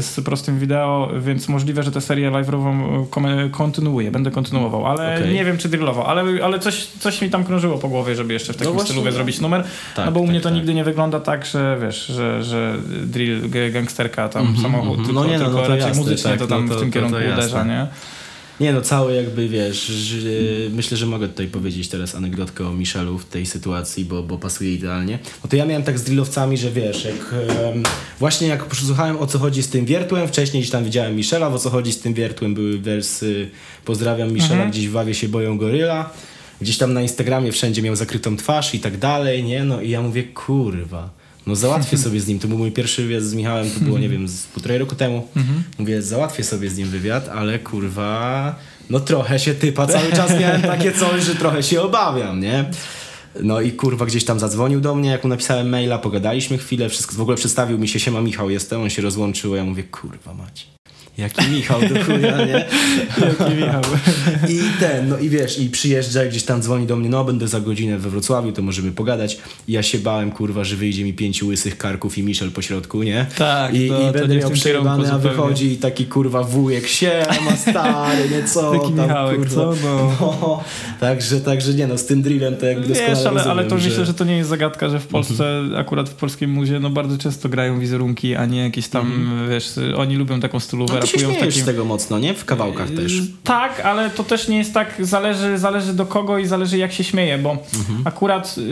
[0.00, 3.06] z prostym wideo, więc możliwe, że tę serię live roomową
[3.50, 5.32] kontynuuję, będę kontynuował, ale okay.
[5.32, 8.52] nie wiem, czy drillowo, ale, ale coś, coś mi tam krążyło po głowie, żeby jeszcze
[8.52, 9.12] w takim no stylu no.
[9.12, 9.64] zrobić numer,
[9.96, 10.54] tak, no bo u tak, mnie to tak.
[10.54, 12.74] nigdy nie wygląda tak, że wiesz, że, że
[13.06, 15.06] drill, gangsterka, tam mm -hmm, samochód, mm -hmm.
[15.06, 16.80] tylko, no nie, no, tylko no raczej jasne, muzycznie tak, to tam no to, w
[16.80, 17.86] tym to, kierunku uderza, nie?
[18.60, 19.92] Nie no, cały jakby wiesz,
[20.70, 24.74] myślę, że mogę tutaj powiedzieć teraz anegdotkę o Michelu w tej sytuacji, bo, bo pasuje
[24.74, 25.18] idealnie.
[25.44, 27.82] No to ja miałem tak z drillowcami, że wiesz, jak um,
[28.18, 31.58] właśnie jak posłuchałem o co chodzi z tym wiertłem, wcześniej gdzieś tam widziałem Michela, o
[31.58, 33.50] co chodzi z tym wiertłem były wersy
[33.84, 34.70] pozdrawiam Michela, mhm.
[34.70, 36.10] gdzieś w Wawie się boją goryla.
[36.60, 39.64] Gdzieś tam na Instagramie wszędzie miał zakrytą twarz i tak dalej, nie?
[39.64, 41.10] No i ja mówię, kurwa
[41.46, 42.38] no załatwię sobie z nim.
[42.38, 45.28] To był mój pierwszy wywiad z Michałem, to było, nie wiem, z półtorej roku temu.
[45.36, 45.62] Mhm.
[45.78, 48.54] Mówię, załatwię sobie z nim wywiad, ale kurwa,
[48.90, 52.70] no trochę się typa cały czas miałem takie coś, że trochę się obawiam, nie?
[53.42, 57.14] No i kurwa gdzieś tam zadzwonił do mnie, jak mu napisałem maila, pogadaliśmy chwilę, wszystko,
[57.14, 60.34] w ogóle przedstawił mi się, siema Michał jestem, on się rozłączył, a ja mówię, kurwa
[60.34, 60.66] mać.
[61.18, 62.52] Jaki Michał do chuja, nie?
[63.26, 63.82] Jaki Michał.
[64.48, 67.48] I ten, no i wiesz, i przyjeżdża i gdzieś tam dzwoni do mnie, no będę
[67.48, 69.38] za godzinę we Wrocławiu, to możemy pogadać.
[69.68, 73.02] I ja się bałem, kurwa, że wyjdzie mi pięciu łysych karków i Michel po środku,
[73.02, 73.26] nie?
[73.38, 78.28] Tak, I, to- i będę nie miał kierunku a wychodzi taki kurwa wujek, siema stary,
[78.30, 79.54] nie co Taki tam, Michałek, kurwa.
[79.54, 79.74] co?
[79.84, 80.12] No.
[80.20, 80.64] No,
[81.00, 83.90] także, także nie no, z tym drillem to jakby doskonale Wiesz, ale, ale to rozumiem,
[83.92, 85.80] myślę, że to nie jest zagadka, że w Polsce, Mhm.
[85.80, 90.16] akurat w polskim muzie, no bardzo często grają wizerunki, a nie jakieś tam, wiesz, oni
[90.16, 91.05] lubią taką stylówę, Mhm.
[91.05, 91.62] No się śmiejesz takim...
[91.62, 92.34] z tego mocno, nie?
[92.34, 93.12] W kawałkach też.
[93.12, 96.92] Y, Tak, ale to też nie jest tak, zależy, zależy do kogo i zależy jak
[96.92, 98.02] się śmieje, bo Mhm.
[98.04, 98.62] akurat y,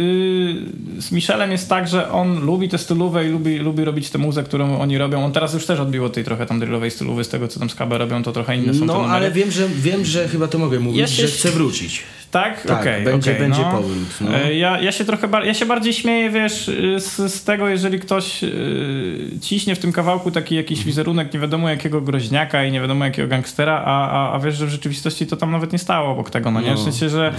[0.98, 4.42] z Michelem jest tak, że on lubi tę stylówę i lubi, lubi robić tę muzę,
[4.42, 5.24] którą oni robią.
[5.24, 7.74] On teraz już też odbiło tej trochę tam drillowej stylowy z tego, co tam z
[7.74, 10.58] KB robią, to trochę inne są te No, ale wiem że, wiem, że chyba to
[10.58, 12.02] mogę mówić, że chcę wrócić.
[12.34, 12.62] Tak?
[12.62, 13.70] Tak, Okej, będzie, okej, będzie no.
[13.70, 13.96] powrót.
[14.20, 14.34] No.
[14.36, 17.98] E, Ja, ja się trochę ja się bardziej śmieję, wiesz, y, z, z tego, jeżeli
[18.00, 20.86] ktoś y, ciśnie w tym kawałku taki jakiś Mhm.
[20.86, 24.66] wizerunek nie wiadomo jakiego groźniaka i nie wiadomo jakiego gangstera, a, a, a wiesz, że
[24.66, 26.70] w rzeczywistości to tam nawet nie stało obok tego, no nie?
[26.74, 27.34] W No, sensie, że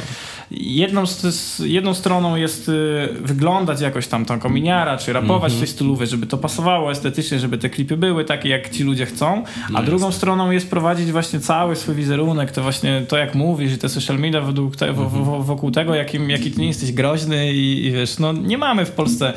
[0.52, 5.54] jedną, z, jedną stroną jest y, wyglądać jakoś tam tą kominiara, czy rapować Mhm.
[5.54, 9.06] w tej stylowy, żeby to pasowało estetycznie, żeby te klipy były takie, jak ci ludzie
[9.06, 13.36] chcą, a No drugą stroną jest prowadzić właśnie cały swój wizerunek, to właśnie to jak
[13.36, 14.85] mówisz i te social media według te, wo- wo-
[15.40, 18.92] wokół tego, jakim, jaki ty nie jesteś groźny i, i wiesz, no nie mamy w
[18.92, 19.34] Polsce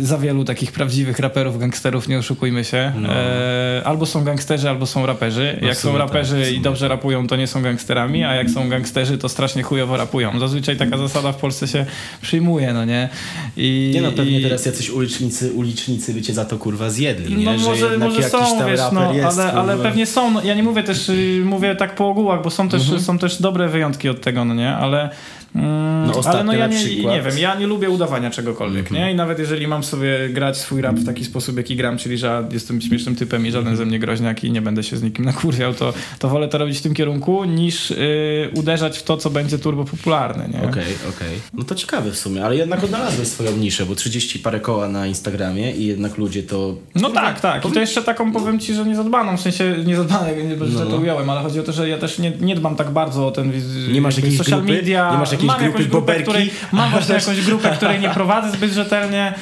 [0.00, 2.92] za wielu takich prawdziwych raperów, gangsterów, nie oszukujmy się.
[3.00, 3.08] No.
[3.12, 5.58] E, albo są gangsterzy, albo są raperzy.
[5.62, 8.68] No jak są raperzy tak, i dobrze rapują, to nie są gangsterami, a jak są
[8.68, 10.38] gangsterzy, to strasznie chujowo rapują.
[10.38, 11.86] Zazwyczaj taka zasada w Polsce się
[12.22, 13.08] przyjmuje, no nie?
[13.56, 17.36] I, Nie no, pewnie i- teraz jacyś ulicznicy, ulicznicy by cię za to kurwa zjedli,
[17.36, 17.44] nie?
[17.44, 20.30] no że może, może są, wiesz, no, jest, ale, ale pewnie są.
[20.30, 23.00] No, ja nie mówię też, y, mówię tak po ogółach, bo są też, Mhm.
[23.00, 24.70] są też dobre wyjątki od tego, no nie?
[24.76, 25.10] Ale,
[25.54, 29.00] mm, No, ale no ja nie, nie wiem, ja nie lubię udawania czegokolwiek, Mhm.
[29.06, 29.12] nie?
[29.12, 32.44] I nawet jeżeli mam sobie grać swój rap w taki sposób, jaki gram, czyli że
[32.52, 35.74] jestem śmiesznym typem i żaden ze mnie groźniak i nie będę się z nikim nakurwiał,
[35.74, 39.58] to, to wolę to robić w tym kierunku, niż y, uderzać w to, co będzie
[39.58, 40.58] turbo popularne, nie?
[40.68, 41.28] Okej, okej.
[41.54, 45.06] No to ciekawe w sumie, ale jednak odnalazłeś swoją niszę, bo 30 parę koła na
[45.06, 46.74] Instagramie i jednak ludzie to...
[46.94, 47.66] No tak, tak.
[47.66, 50.66] I to jeszcze taką powiem ci, że nie zadbaną, w sensie nie zadbaną, nie No,
[50.66, 50.90] że no.
[50.90, 53.30] to ująłem, ale chodzi o to, że ja też nie, nie dbam tak bardzo o
[53.30, 53.52] ten
[53.92, 54.74] Nie masz jakiejś social grupy?
[54.74, 55.12] media.
[55.12, 56.22] Nie masz jakiejś mam grupy jakąś grupę, boberki?
[56.22, 59.34] której, mam właśnie jakąś grupę, której nie prowadzę zbyt rzetelnie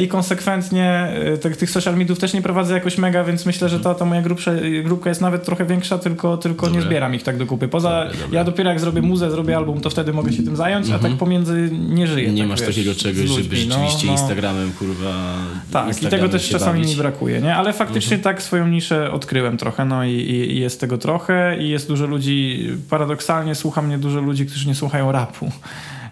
[0.00, 0.90] i konsekwentnie.
[1.34, 4.04] e, Tych, tych social mediów też nie prowadzę jakoś mega, więc myślę, że ta, ta
[4.04, 4.50] moja grupsza,
[4.84, 7.68] grupka jest nawet trochę większa, tylko, tylko nie zbieram ich tak do kupy.
[7.68, 8.36] Poza, Dobre, dobre.
[8.38, 11.12] ja dopiero jak zrobię muzę, zrobię album, to wtedy mogę się tym zająć, a tak
[11.12, 12.32] pomiędzy nie żyję.
[12.32, 13.66] Nie tak, masz wiesz, takiego czegoś, żeby ludźmi.
[13.68, 14.12] No, rzeczywiście no.
[14.12, 15.34] Instagramem, kurwa...
[15.72, 16.90] Tak, i Instagramem tego też czasami bawić.
[16.96, 17.54] mi brakuje, nie?
[17.56, 21.68] Ale faktycznie tak swoją niszę odkryłem trochę, no i, i, i jest tego trochę i
[21.68, 25.50] jest dużo ludzi, paradoksalnie słucha mnie dużo ludzi, którzy nie słuchają rapu.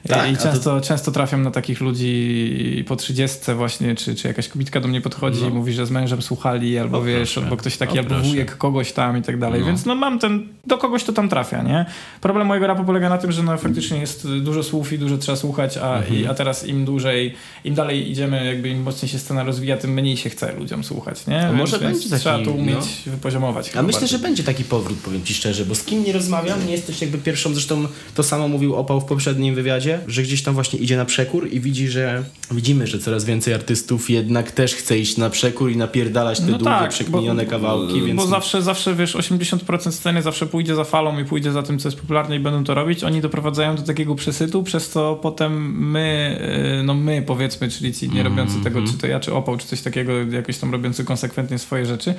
[0.09, 4.29] Tak, I a to- często, często trafiam na takich ludzi po trzydziestce właśnie, czy, czy
[4.29, 5.49] jakaś kobitka do mnie podchodzi No.
[5.49, 7.41] i mówi, że z mężem słuchali, albo O, wiesz, proszę.
[7.41, 8.29] albo ktoś taki, O, albo proszę.
[8.29, 9.67] wujek kogoś tam i tak dalej, No.
[9.67, 11.87] więc no mam ten, do kogoś to tam trafia, nie?
[12.21, 15.37] Problem mojego rapu polega na tym, że no faktycznie jest dużo słów i dużo trzeba
[15.37, 16.17] słuchać, a, Mhm.
[16.21, 17.35] i, a teraz im dłużej,
[17.65, 21.27] im dalej idziemy, jakby im mocniej się scena rozwija, tym mniej się chce ludziom słuchać,
[21.27, 21.51] nie?
[21.55, 22.77] Może więc, będzie więc trzeba taki, to umieć
[23.07, 23.13] no.
[23.13, 23.77] wypoziomować.
[23.77, 24.19] A myślę, bardziej.
[24.19, 27.19] że będzie taki powrót, powiem ci szczerze, bo z kim nie rozmawiam, nie jesteś jakby
[27.19, 31.05] pierwszą, zresztą to samo mówił Opał w poprzednim wywiadzie, że gdzieś tam właśnie idzie na
[31.05, 35.71] przekór i widzi, że widzimy, że coraz więcej artystów jednak też chce iść na przekór
[35.71, 38.17] i napierdalać te długie, przekminione kawałki, więc...
[38.17, 41.79] No Bo zawsze, zawsze, wiesz, 80% sceny zawsze pójdzie za falą i pójdzie za tym,
[41.79, 43.05] co jest popularne i będą to robić.
[43.05, 46.39] Oni doprowadzają do takiego przesytu, przez co potem my,
[46.81, 48.65] y, no my powiedzmy, czyli ci nie robiący Mhm.
[48.65, 52.15] tego, czy to ja, czy opał, czy coś takiego, jakoś tam robiący konsekwentnie swoje rzeczy,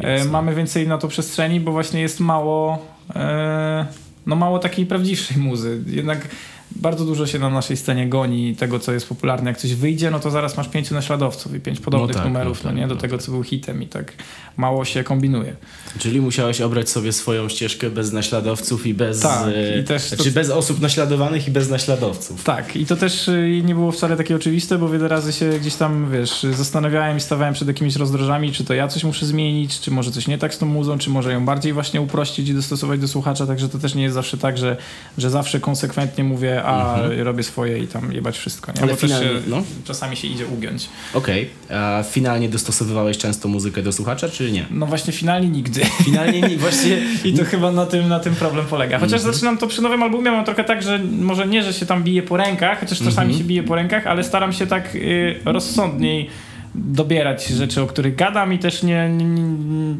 [0.00, 3.86] e, mamy więcej na to przestrzeni, bo właśnie jest mało, e,
[4.26, 5.82] no mało takiej prawdziwszej muzy.
[5.86, 6.28] Jednak
[6.76, 9.50] bardzo dużo się na naszej scenie goni tego, co jest popularne.
[9.50, 12.70] Jak coś wyjdzie, no to zaraz masz pięciu naśladowców i pięć podobnych tak, numerów, no
[12.70, 12.88] no, tak, nie?
[12.88, 14.12] Do no tego, co był hitem i tak
[14.56, 15.56] mało się kombinuje.
[15.98, 19.20] Czyli musiałeś obrać sobie swoją ścieżkę bez naśladowców i bez...
[19.20, 22.44] Tak, e, i też to- Znaczy bez osób naśladowanych i bez naśladowców.
[22.44, 25.74] Tak, i to też y, nie było wcale takie oczywiste, bo wiele razy się gdzieś
[25.74, 29.90] tam, wiesz, zastanawiałem i stawałem przed jakimiś rozdrożami, czy to ja coś muszę zmienić, czy
[29.90, 33.00] może coś nie tak z tą muzą, czy może ją bardziej właśnie uprościć i dostosować
[33.00, 34.76] do słuchacza, także to też nie jest zawsze tak, że,
[35.18, 38.82] że zawsze konsekwentnie mówię, a robię swoje i tam jebać wszystko, nie?
[38.82, 39.62] Ale finalnie, się, no.
[39.84, 40.88] czasami się idzie ugiąć.
[41.14, 44.66] Okej, a finalnie dostosowywałeś często muzykę do słuchacza, czy nie?
[44.70, 45.80] No właśnie finalnie nigdy.
[46.04, 46.98] Finalnie nie, właśnie...
[47.24, 48.98] I to chyba na tym, na tym problem polega.
[48.98, 49.34] Chociaż Mhm.
[49.34, 52.22] zaczynam to przy nowym albumie, mam trochę tak, że może nie, że się tam bije
[52.22, 53.38] po rękach, chociaż czasami Mhm.
[53.38, 56.30] się bije po rękach, ale staram się tak y, rozsądniej
[56.78, 59.96] dobierać rzeczy, o których gadam i też nie, nie, nie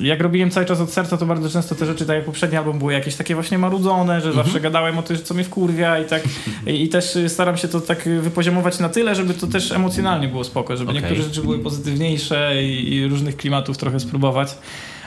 [0.00, 2.78] jak robiłem cały czas od serca, to bardzo często te rzeczy, tak jak poprzedni album,
[2.78, 4.46] były jakieś takie właśnie marudzone, że Mhm.
[4.46, 6.22] zawsze gadałem o tym, co mnie wkurwia i tak
[6.66, 10.44] i, i też staram się to tak wypoziomować na tyle, żeby to też emocjonalnie było
[10.44, 11.02] spoko, żeby Okej.
[11.02, 14.54] niektóre rzeczy były pozytywniejsze i, i różnych klimatów trochę spróbować.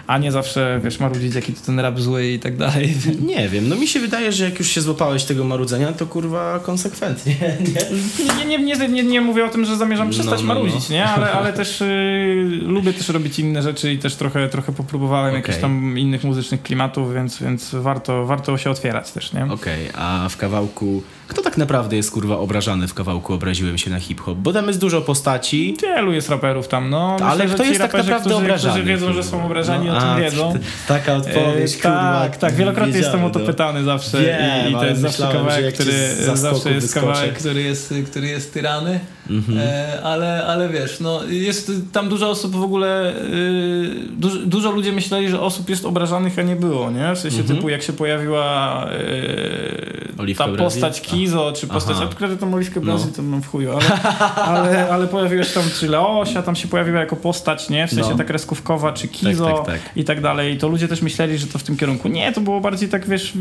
[0.08, 2.94] A nie zawsze, wiesz, marudzić jaki to ten rap zły i tak dalej.
[3.36, 6.60] Nie wiem, no mi się wydaje, że jak już się złapałeś tego marudzenia, to kurwa
[6.60, 7.36] konsekwentnie,
[8.38, 8.46] nie?
[8.46, 10.96] Nie, nie, nie, nie mówię o tym, że zamierzam przestać no, no, marudzić, no.
[10.96, 11.06] nie?
[11.06, 15.42] Ale, ale też y, lubię też robić inne rzeczy i też trochę, trochę popróbowałem okay.
[15.42, 19.46] jakichś tam innych muzycznych klimatów, więc, więc warto, warto się otwierać też, nie?
[19.46, 23.92] Okej, okay, a w kawałku kto tak naprawdę jest kurwa obrażany w kawałku Obraziłem się
[23.92, 24.38] na hip-hop?
[24.38, 25.78] Bo tam jest dużo postaci.
[25.82, 27.18] Wielu jest raperów tam, no.
[27.24, 28.74] Ale Myślę, kto jest tak naprawdę którzy, obrażany?
[28.74, 30.54] Którzy wiedzą, że są obrażani, no, o tym wiedzą.
[30.88, 32.20] Taka odpowiedź, e, kurwa.
[32.22, 32.54] Tak, tak.
[32.56, 34.22] Wielokrotnie jestem o to pytany zawsze.
[34.22, 38.54] Wiem, I, i to jest zawsze kawałek, który zawsze jest kawałek, który jest, który jest
[38.54, 39.00] tyrany.
[39.30, 39.58] Mhm.
[39.58, 44.92] E, ale, ale wiesz, no jest tam dużo osób w ogóle, y, dużo, dużo ludzi
[44.92, 47.16] myśleli, że osób jest obrażanych, a nie było, nie?
[47.16, 47.56] W sensie mhm.
[47.56, 53.16] typu jak się pojawiła y, ta postać Kizo, czy postać, akurat tą Oliwkę Brazil no.
[53.16, 54.02] to mam w chuju, ale,
[54.52, 57.88] ale, ale pojawiła się tam czy Leosia, tam się pojawiła jako postać, nie?
[57.88, 58.18] W sensie no.
[58.18, 59.98] ta kreskówkowa, czy Kizo tak, tak, tak.
[59.98, 60.54] i tak dalej.
[60.54, 62.08] I to ludzie też myśleli, że to w tym kierunku.
[62.08, 63.34] Nie, to było bardziej tak, wiesz,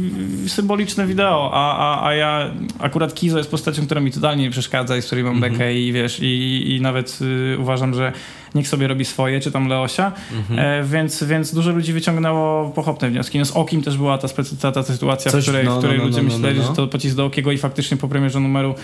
[0.47, 4.97] symboliczne wideo, a, a, a ja, akurat Kizo jest postacią, która mi totalnie nie przeszkadza
[4.97, 5.53] i z której mam mhm.
[5.53, 8.13] bekę i wiesz, i, i nawet y, uważam, że
[8.55, 10.59] niech sobie robi swoje, czy tam Leosia, mhm.
[10.59, 13.39] e, więc, więc dużo ludzi wyciągnęło pochopne wnioski.
[13.39, 14.29] No z Okim też była ta,
[14.61, 16.63] ta, ta sytuacja, Coś, w której, no, w której no, no, ludzie no, no, myśleli,
[16.63, 18.75] że to pocisk do Okiego i faktycznie po premierze numeru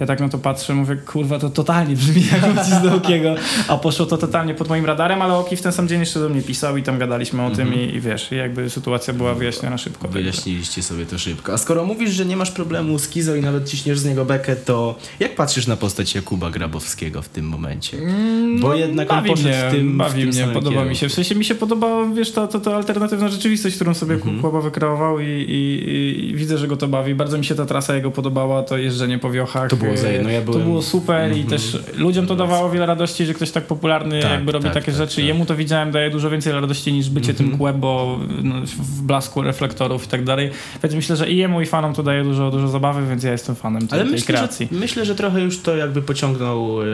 [0.00, 3.34] ja tak na to patrzę, mówię, kurwa, to totalnie brzmi jak pocisk do Okiego,
[3.68, 6.28] a poszło to totalnie pod moim radarem, ale Oki w ten sam dzień jeszcze do
[6.28, 7.90] mnie pisał i tam gadaliśmy o tym mhm.
[7.90, 10.08] i, i, wiesz, i jakby sytuacja była wyjaśniona szybko.
[10.08, 11.52] Wyjaśniliście sobie to szybko.
[11.52, 14.56] A skoro mówisz, że nie masz problemu z Kizo i nawet ciśniesz z niego bekę,
[14.56, 17.98] to jak patrzysz na postać Jakuba Grabowskiego w tym momencie?
[17.98, 20.88] Mm, Bo jednak poszedł mnie, tym Bawi mnie, podoba kierunku.
[20.88, 21.08] mi się.
[21.08, 24.62] W sensie mi się podoba, wiesz, ta, ta, ta alternatywna rzeczywistość, którą sobie mm -hmm.
[24.62, 27.14] wykreował i, i, i, widzę, że go to bawi.
[27.14, 29.70] Bardzo mi się ta trasa jego podobała, to jeżdżenie po wiochach.
[29.70, 30.24] To było zajęte.
[30.24, 30.60] No ja byłem...
[30.60, 31.46] To było super i mhm.
[31.46, 34.86] też ludziom to dawało wiele radości, że ktoś tak popularny tak, jakby robi tak, takie
[34.86, 35.16] tak, rzeczy.
[35.16, 35.24] Tak.
[35.24, 37.58] Jemu to widziałem daje dużo więcej radości niż bycie tym mhm.
[37.58, 40.50] kłem, bo no, w blasku reflektorów i tak dalej.
[40.82, 43.54] Więc myślę, że i jemu i fanom to daje dużo, dużo zabawy, więc ja jestem
[43.54, 44.68] fanem tej, Ale tej myślę, kreacji.
[44.72, 46.86] Że, myślę, że trochę już to jakby pociągnął e,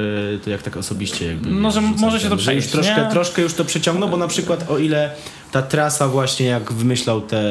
[0.44, 1.50] to jak tak osobiście jakby.
[1.50, 4.70] No, że może się to przejść, już troszkę, troszkę już to przeciągnął, bo na przykład
[4.70, 5.10] o ile
[5.52, 7.42] ta trasa właśnie jak wymyślał te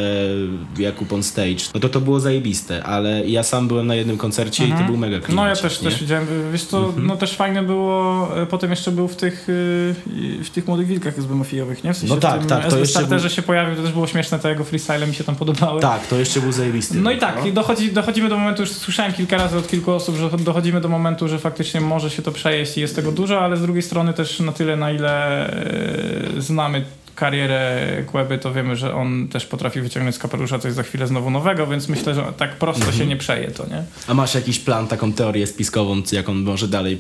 [0.78, 4.64] Jakub on stage, no to to było zajebiste, ale ja sam byłem na jednym koncercie
[4.64, 4.70] mhm.
[4.70, 4.92] i to mhm.
[4.92, 5.46] był mega klimat.
[5.46, 7.08] No ja też, też widziałem, wiesz co, mhm.
[7.08, 11.22] no też fajne było, e, potem jeszcze był w tych, e, w tych Młodych Wilkach
[11.22, 11.94] z Mafijowych, nie?
[11.94, 12.70] W sensie no tak, tak.
[12.70, 13.30] To jeszcze był...
[13.30, 15.82] się pojawił, to też było śmieszne, te jego freestyle mi się tam podobały.
[15.82, 16.98] Tak, to jeszcze był zajebisty.
[16.98, 17.52] No i tak, no.
[17.52, 21.28] dochodzi, dochodzimy do momentu, już słyszałem kilka razy od kilku osób, że dochodzimy do momentu,
[21.28, 24.40] że faktycznie może się to przejeść i jest tego dużo, ale z drugiej strony też
[24.40, 25.48] na tyle, na ile
[26.38, 26.86] e, znamy
[27.20, 31.30] karierę Kłeby, to wiemy, że on też potrafi wyciągnąć z kapelusza coś za chwilę znowu
[31.30, 33.10] nowego, więc myślę, że tak prosto się mhm.
[33.10, 33.84] nie przeje to, nie?
[34.08, 36.98] A masz jakiś plan, taką teorię spiskową, jak on może dalej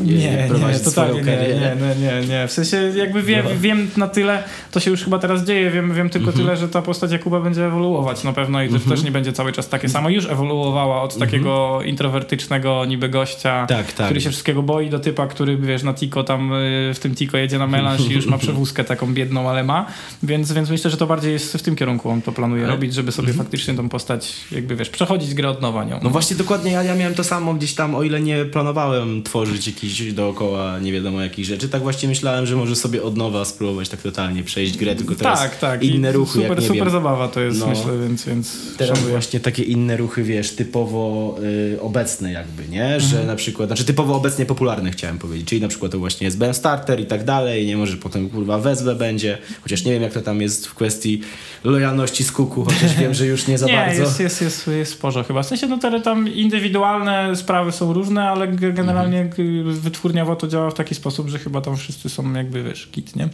[0.00, 2.48] nie, prowadzić nie, totalnie nie, nie, nie, nie, nie.
[2.48, 3.50] W sensie jakby wiem, no.
[3.60, 6.46] wiem na tyle, to się już chyba teraz dzieje, wiem, wiem tylko mhm.
[6.46, 8.90] tyle, że ta postać Jakuba będzie ewoluować na pewno i mhm.
[8.90, 10.08] też nie będzie cały czas takie samo.
[10.08, 11.30] Już ewoluowała od mhm.
[11.30, 14.06] takiego introwertycznego niby gościa, tak, tak.
[14.06, 17.38] który się wszystkiego boi, do typa, który wiesz, na Tiko tam, y, w tym Tiko
[17.38, 19.86] jedzie na melanż i już ma przewózkę taką biedną, ale ma,
[20.22, 22.72] więc, więc myślę, że to bardziej jest w tym kierunku on to planuje ale...
[22.72, 26.00] robić, żeby sobie faktycznie tą postać jakby wiesz, przechodzić grę od nowa nią.
[26.02, 29.66] No właśnie dokładnie, ja, ja miałem to samo gdzieś tam, o ile nie planowałem tworzyć
[29.66, 33.88] jakiś dookoła nie wiadomo jakich rzeczy, tak właśnie myślałem, że może sobie od nowa spróbować
[33.88, 35.82] tak totalnie przejść grę, tylko teraz tak, tak.
[35.82, 36.32] inne I ruchy.
[36.32, 39.14] Super, jak, super wiem, zabawa to jest, no, myślę, więc, więc Teraz szanuję.
[39.14, 41.34] właśnie takie inne ruchy, wiesz, typowo
[41.74, 43.00] y, obecne jakby, nie?
[43.00, 43.26] Że mhm.
[43.26, 46.54] na przykład, znaczy typowo obecnie popularne chciałem powiedzieć, czyli na przykład to właśnie jest Ben
[46.54, 49.27] Starter i tak dalej, nie może potem kurwa wezwę będzie,
[49.62, 51.20] chociaż nie wiem jak to tam jest w kwestii
[51.64, 54.02] lojalności z kuku, chociaż wiem, że już nie za nie, bardzo.
[54.02, 55.42] Jest, jest, jest, jest sporo chyba.
[55.42, 59.72] W sensie no te tam indywidualne sprawy są różne, ale generalnie mhm.
[59.72, 63.28] wytwórniowo to działa w taki sposób, że chyba tam wszyscy są jakby, wiesz, kit, nie?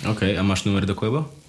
[0.00, 1.47] Okej, okay, a masz numer do Kłebo?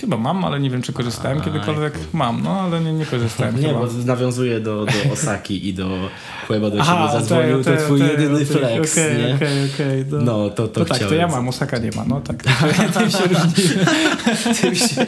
[0.00, 1.98] Chyba mam, ale nie wiem, czy korzystałem kiedykolwiek.
[2.12, 3.56] Mam, no ale nie, nie korzystałem.
[3.60, 3.80] nie, chyba.
[3.80, 5.88] bo nawiązuje do, do Osaki i do
[6.46, 9.34] Kłeba do siebie zadzwonił, to twój jedyny flex, okay, nie?
[9.34, 10.02] Okej, okay, okej.
[10.02, 12.42] Okay, no, to, to, to tak, to ja mam, Osaka nie ma, no tak.
[12.98, 13.86] Tym się różnimy.
[14.60, 15.06] Tym się...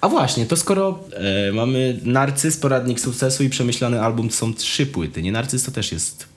[0.00, 0.98] A właśnie, to skoro
[1.48, 5.22] e, mamy Narcyz, Poradnik Sukcesu i Przemyślany Album, to są trzy płyty.
[5.22, 6.31] Nie Narcyz to też jest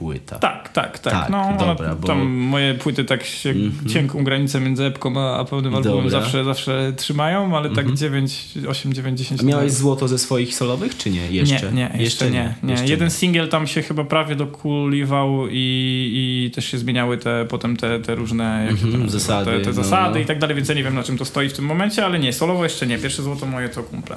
[0.00, 0.38] płyta.
[0.38, 1.12] Tak, tak, tak.
[1.12, 2.06] tak no, dobra, bo...
[2.06, 3.92] Tam moje płyty tak się mm -hmm.
[3.92, 7.98] cienką granicę między epką a, a pełnym albumem zawsze, zawsze trzymają, ale tak mm -hmm.
[7.98, 11.30] 9, 8, 9, 10 A miałeś złoto ze swoich solowych, czy nie?
[11.30, 11.72] Jeszcze?
[11.72, 12.54] Nie, nie jeszcze, jeszcze nie.
[12.62, 12.72] nie.
[12.72, 13.10] Jeszcze Jeden nie.
[13.10, 18.14] singiel tam się chyba prawie dokuliwał i, i też się zmieniały te potem te, te
[18.14, 20.20] różne jak mm -hmm, zasady, te, te zasady no.
[20.20, 22.18] i tak dalej, więc ja nie wiem na czym to stoi w tym momencie, ale
[22.18, 22.98] nie, solowo jeszcze nie.
[22.98, 24.16] Pierwsze złoto moje to kumple.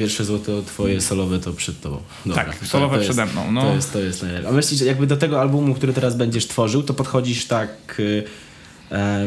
[0.00, 2.00] Pierwsze złoto twoje solowe to przed tobą.
[2.26, 3.52] Dobra, tak, solowe to, przede mną.
[3.52, 3.62] No.
[3.62, 4.48] To jest, to jest najlepsze.
[4.48, 7.70] A myślisz, jakby do tego albumu, który teraz będziesz tworzył, to podchodzisz tak...
[7.98, 8.24] Y,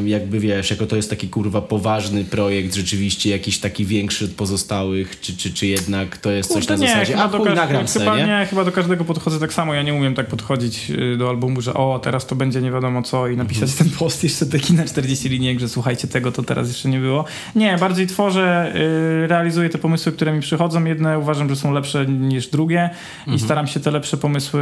[0.05, 5.19] jakby wiesz, jako to jest taki kurwa poważny projekt, rzeczywiście jakiś taki większy od pozostałych,
[5.21, 8.17] czy, czy, czy jednak to jest coś Kurde, na zasadzie, a chuj, nagram chyba, se,
[8.17, 8.27] nie?
[8.27, 9.73] nie, chyba do każdego podchodzę tak samo.
[9.73, 13.01] Ja nie umiem tak podchodzić y, do albumu, że o, teraz to będzie nie wiadomo
[13.01, 13.89] co i napisać Mhm.
[13.89, 17.25] ten post jeszcze taki na 40 linijek, że słuchajcie, tego to teraz jeszcze nie było.
[17.55, 18.73] Nie, bardziej tworzę,
[19.23, 20.85] y, realizuję te pomysły, które mi przychodzą.
[20.85, 22.89] Jedne uważam, że są lepsze niż drugie
[23.19, 23.37] Mhm.
[23.37, 24.61] i staram się te lepsze pomysły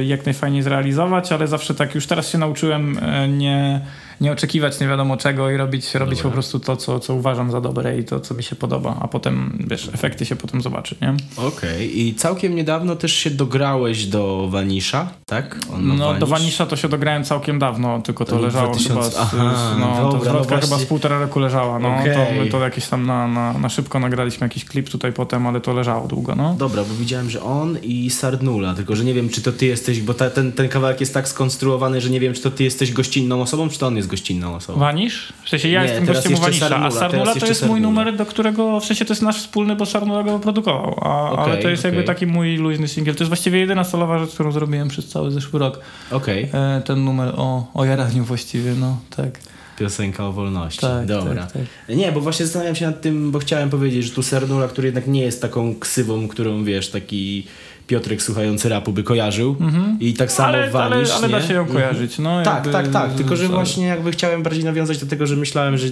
[0.00, 2.98] y, jak najfajniej zrealizować, ale zawsze tak już teraz się nauczyłem
[3.28, 3.80] nie
[4.20, 7.60] nie oczekiwać nie wiadomo czego i robić, robić po prostu to, co, co uważam za
[7.60, 11.14] dobre i to, co mi się podoba, a potem, wiesz, efekty się potem zobaczy, nie?
[11.36, 15.58] Okej, i całkiem niedawno też się dograłeś do Vanisha, tak?
[15.78, 16.44] No, do Vanish.
[16.44, 19.86] Vanisha to się dograłem całkiem dawno, tylko to, To leżało 2000 chyba, z, Aha, no,
[19.86, 20.86] dobra, to no zwrotka chyba właśnie.
[20.86, 22.14] z półtora roku leżała, no, Okej.
[22.14, 25.60] to my to jakieś tam na, na, na szybko nagraliśmy jakiś klip tutaj potem, ale
[25.60, 26.54] to leżało długo, no.
[26.58, 30.00] Dobra, bo widziałem, że on i Sardnula, tylko że nie wiem, czy to ty jesteś,
[30.00, 32.92] bo ta, ten, ten kawałek jest tak skonstruowany, że nie wiem, czy to ty jesteś
[32.92, 34.78] gościnną osobą, czy to on jest gościnną osobą.
[34.78, 35.32] Vanish?
[35.44, 38.26] W sensie ja Nie, jestem gościem u Sarnula, a Sarnula to jest mój numer, do
[38.26, 41.68] którego, w sensie to jest nasz wspólny, bo Sarnula go produkował, a, ale Okej, to
[41.68, 42.06] jest jakby okej.
[42.06, 43.14] taki mój luźny singiel.
[43.14, 45.80] To jest właściwie jedyna solowa rzecz, którą zrobiłem przez cały zeszły rok.
[46.10, 49.38] Okej, E, ten numer o, o jaraniu właściwie, no tak.
[49.78, 50.80] piosenka o wolności.
[50.80, 51.34] Tak, Dobra.
[51.46, 51.96] tak, tak.
[51.96, 55.06] Nie, bo właśnie zastanawiam się nad tym, bo chciałem powiedzieć, że tu Sardnula, który jednak
[55.06, 57.46] nie jest taką ksywą, którą wiesz, taki
[57.86, 59.56] Piotrek słuchający rapu by kojarzył.
[60.00, 61.32] I tak samo ale, ale, Vanish, ale nie?
[61.34, 61.78] da się ją Mhm.
[61.78, 62.18] kojarzyć.
[62.18, 63.14] No, Tak, jakby- tak, tak.
[63.14, 65.86] Tylko, że właśnie jakby chciałem bardziej nawiązać do tego, że myślałem, że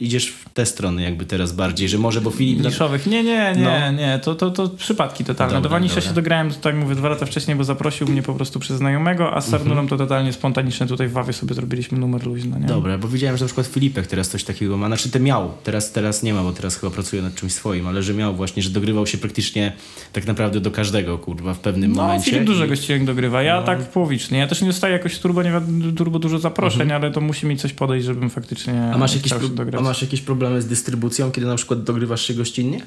[0.00, 2.64] idziesz w te strony jakby teraz bardziej, że może, bo Filip...
[2.64, 3.06] Niszowych.
[3.06, 3.92] Nie, nie, nie, No.
[3.92, 4.20] nie.
[4.22, 5.54] To, to, to przypadki totalne.
[5.54, 6.02] Dobra, do dobra.
[6.02, 9.34] się dograłem, to tak mówię, dwa lata wcześniej, bo zaprosił mnie po prostu przez znajomego,
[9.34, 9.88] a z Mhm.
[9.88, 10.86] to totalnie spontaniczne.
[10.86, 12.66] Tutaj w Wawie sobie zrobiliśmy numer luźno, nie?
[12.66, 15.92] Dobra, bo widziałem, że na przykład Filipek teraz coś takiego ma, znaczy te miał, teraz,
[15.92, 18.70] teraz nie ma, bo teraz chyba pracuje nad czymś swoim, ale że miał właśnie, że
[18.70, 19.72] dogrywał się praktycznie
[20.12, 22.30] tak naprawdę do każdego, kurwa, w pewnym No, momencie.
[22.30, 23.42] Filip dużo gościnek dogrywa.
[23.42, 23.66] Ja No.
[23.66, 24.38] tak połowicznie.
[24.38, 25.52] Ja też nie dostaję jakoś turbo, nie
[25.96, 28.90] turbo dużo zaproszeń, ale to musi mi coś podejść, żebym faktycznie.
[28.94, 29.12] A masz,
[29.54, 29.81] dograć.
[29.82, 32.80] A masz jakieś problemy z dystrybucją, kiedy na przykład dogrywasz się gościnnie?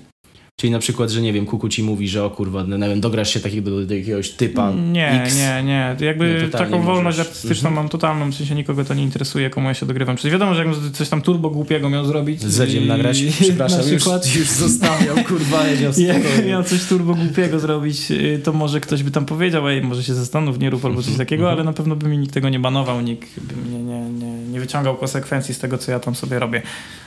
[0.60, 3.02] Czyli na przykład, że nie wiem, Kuku ci mówi, że o kurwa, no, nie wiem,
[3.02, 5.36] dograsz się takiego do, do jakiegoś typa Nie, X.
[5.38, 5.96] nie, nie.
[6.06, 7.28] Jakby Nie, taką wolność możesz.
[7.28, 7.76] artystyczną Mhm.
[7.76, 10.18] mam totalną, w sensie nikogo to nie interesuje, komu ja się dogrywam.
[10.18, 12.42] Czyli wiadomo, że jakbym coś tam turbo głupiego miał zrobić.
[12.42, 13.24] Z Zedziem i- nagrać?
[13.42, 18.42] Przepraszam, na przykład, już, już zostawiam, kurwa, jedział Jak miał coś turbo głupiego zrobić, y,
[18.44, 21.44] to może ktoś by tam powiedział, ej, może się zastanów, nie rób albo coś takiego,
[21.44, 21.58] Mhm.
[21.58, 24.60] ale na pewno by mi nikt tego nie banował, nikt by mnie nie, nie, nie
[24.62, 26.62] wyciągał konsekwencji z tego, co ja tam sobie robię.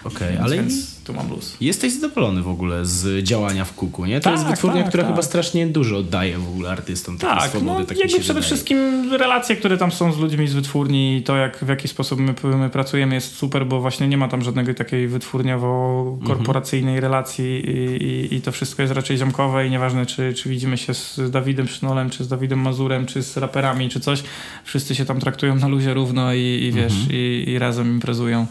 [0.05, 1.57] Okej, Więc, ale więc tu mam luz.
[1.61, 4.21] jesteś zadowolony w ogóle z działania w Kuku, nie?
[4.21, 5.13] To Tak, jest wytwórnia, tak, która tak.
[5.13, 8.43] chyba strasznie dużo oddaje w ogóle artystom takiej Tak, swobody, no tak mi jakby przede
[8.43, 12.21] wszystkim relacje, które tam są z ludźmi z wytwórni i to, jak, w jaki sposób
[12.21, 18.05] my, my pracujemy jest super, bo właśnie nie ma tam żadnego takiej wytwórniowo-korporacyjnej relacji i,
[18.05, 21.69] i, i to wszystko jest raczej ziomkowe i nieważne, czy, czy widzimy się z Dawidem
[21.69, 24.23] Sznolem, czy z Dawidem Mazurem, czy z raperami, czy coś,
[24.65, 28.47] wszyscy się tam traktują na luzie równo i, i wiesz, i, i razem imprezują.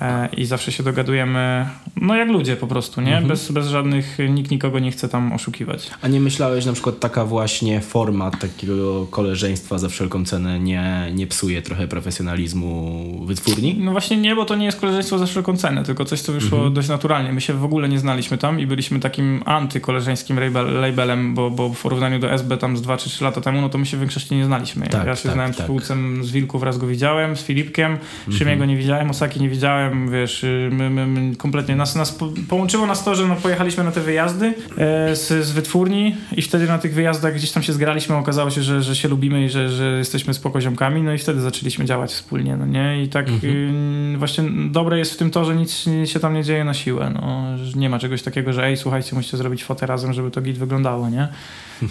[0.00, 1.66] E, I zawsze się dogadujemy,
[1.96, 3.22] no jak ludzie po prostu, nie?
[3.22, 5.90] Bez, bez żadnych, nikt nikogo nie chce tam oszukiwać.
[6.02, 11.26] A nie myślałeś na przykład taka właśnie forma takiego koleżeństwa za wszelką cenę nie, nie
[11.26, 13.76] psuje trochę profesjonalizmu wytwórni?
[13.78, 16.58] No właśnie nie, bo to nie jest koleżeństwo za wszelką cenę, tylko coś, co wyszło
[16.58, 16.74] Mhm.
[16.74, 17.32] dość naturalnie.
[17.32, 21.68] My się w ogóle nie znaliśmy tam i byliśmy takim antykoleżeńskim label, labelem, bo, bo
[21.68, 23.96] w porównaniu do SB tam z 2 czy 3 lata temu, no to my się
[23.96, 24.86] w większości nie znaliśmy.
[24.86, 25.66] Tak, ja się tak, znałem z tak.
[25.66, 28.38] Półcem z Wilków, raz go widziałem, z Filipkiem, Mhm.
[28.38, 29.79] Szymiego nie widziałem, Osaki nie widziałem,
[30.10, 33.84] wiesz, y, my, my, my kompletnie nas, nas po, połączyło nas to, że no, pojechaliśmy
[33.84, 37.72] na te wyjazdy e, z, z wytwórni i wtedy na tych wyjazdach gdzieś tam się
[37.72, 41.18] zgraliśmy, okazało się, że, że się lubimy i że, że jesteśmy spoko ziomkami, no i
[41.18, 43.02] wtedy zaczęliśmy działać wspólnie, no nie?
[43.02, 46.64] I tak y, właśnie dobre jest w tym to, że nic się tam nie dzieje
[46.64, 47.44] na siłę, no,
[47.76, 51.08] nie ma czegoś takiego, że ej, słuchajcie, musicie zrobić fotę razem, żeby to git wyglądało,
[51.08, 51.28] nie?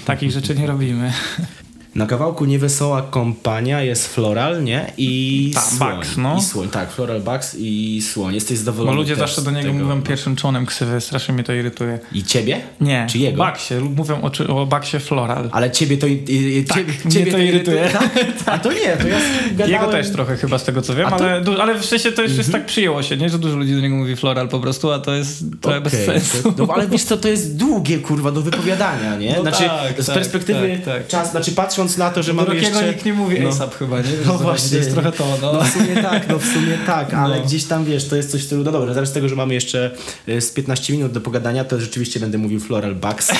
[0.05, 1.13] Takich rzeczy nie robimy.
[1.99, 4.91] Na kawałku Niewesoła Kompania jest Floral, nie?
[4.97, 5.95] I Ta, Słoń.
[5.95, 6.37] Bugs, no.
[6.37, 8.35] I Słoń, tak, Floral Bugs i Słoń.
[8.35, 9.85] Jesteś Bo zadowolony ludzie też zawsze do niego tego?
[9.85, 11.99] mówią pierwszym czonem ksywy, strasznie mnie to irytuje.
[12.13, 12.61] I ciebie?
[12.81, 13.37] Nie, Czy jego?
[13.37, 15.49] Baksie, mówią o, czy- o Baksie Floral.
[15.53, 17.89] Ale ciebie to, i, i, Tak, ciebie, ciebie to irytuje.
[17.89, 18.09] Tak?
[18.45, 19.17] A to nie, to ja
[19.51, 19.71] gadałem...
[19.71, 21.43] Jego też trochę chyba z tego co wiem, to- Mhm.
[21.47, 23.29] ale, ale w sensie to już jest tak przyjęło się, nie?
[23.29, 26.05] Że dużo ludzi do niego mówi floral po prostu, a to jest trochę bez Okej,
[26.05, 26.53] sensu.
[26.57, 29.33] No ale wiesz co, to jest długie kurwa do wypowiadania, nie?
[29.35, 31.07] No znaczy tak, z tak, perspektywy tak, tak.
[31.07, 32.87] czas, znaczy patrząc na to, że mamy jeszcze...
[32.87, 33.49] nikt nie mówi no.
[33.49, 34.09] ASAP chyba, nie?
[34.25, 34.69] No co, właśnie.
[34.69, 35.53] To jest trochę to, no.
[35.53, 37.45] No w sumie tak, no w sumie tak, ale No.
[37.45, 39.53] gdzieś tam wiesz, to jest coś w stylu, no dobra, zaraz z tego, że mamy
[39.53, 39.91] jeszcze
[40.29, 43.31] y, z 15 minut do pogadania, to rzeczywiście będę mówił Floral Bugs,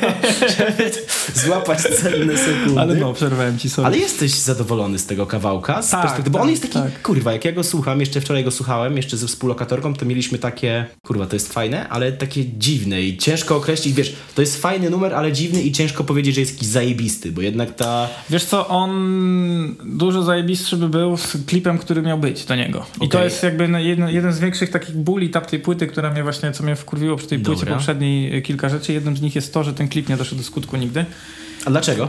[0.58, 0.90] żeby
[1.34, 2.80] złapać cenne sekundy.
[2.80, 3.86] Ale no, przerwałem ci sobie.
[3.86, 5.82] Ale jesteś zadowolony z tego kawałka?
[5.82, 7.02] Z Tak, perspektywy, bo on tak, jest taki, tak.
[7.02, 10.84] kurwa, jak ja go słucham, jeszcze wczoraj go słuchałem, jeszcze ze współlokatorką, to mieliśmy takie,
[11.06, 15.14] kurwa, to jest fajne, ale takie dziwne i ciężko określić, wiesz, to jest fajny numer,
[15.14, 17.74] ale dziwny i ciężko powiedzieć, że jest jakiś zajebisty, bo jednak
[18.30, 18.92] Wiesz co, on
[19.84, 22.86] dużo zajebistszy by był z klipem, który miał być do niego.
[23.00, 26.10] I to jest jakby jeden, jeden z większych takich ból i tap tej płyty, która
[26.10, 27.74] mnie właśnie, co mnie wkurwiło przy tej płycie Dobra.
[27.74, 28.92] poprzedniej y, kilka rzeczy.
[28.92, 31.04] Jednym z nich jest to, że ten klip nie doszedł do skutku nigdy.
[31.64, 32.08] A dlaczego?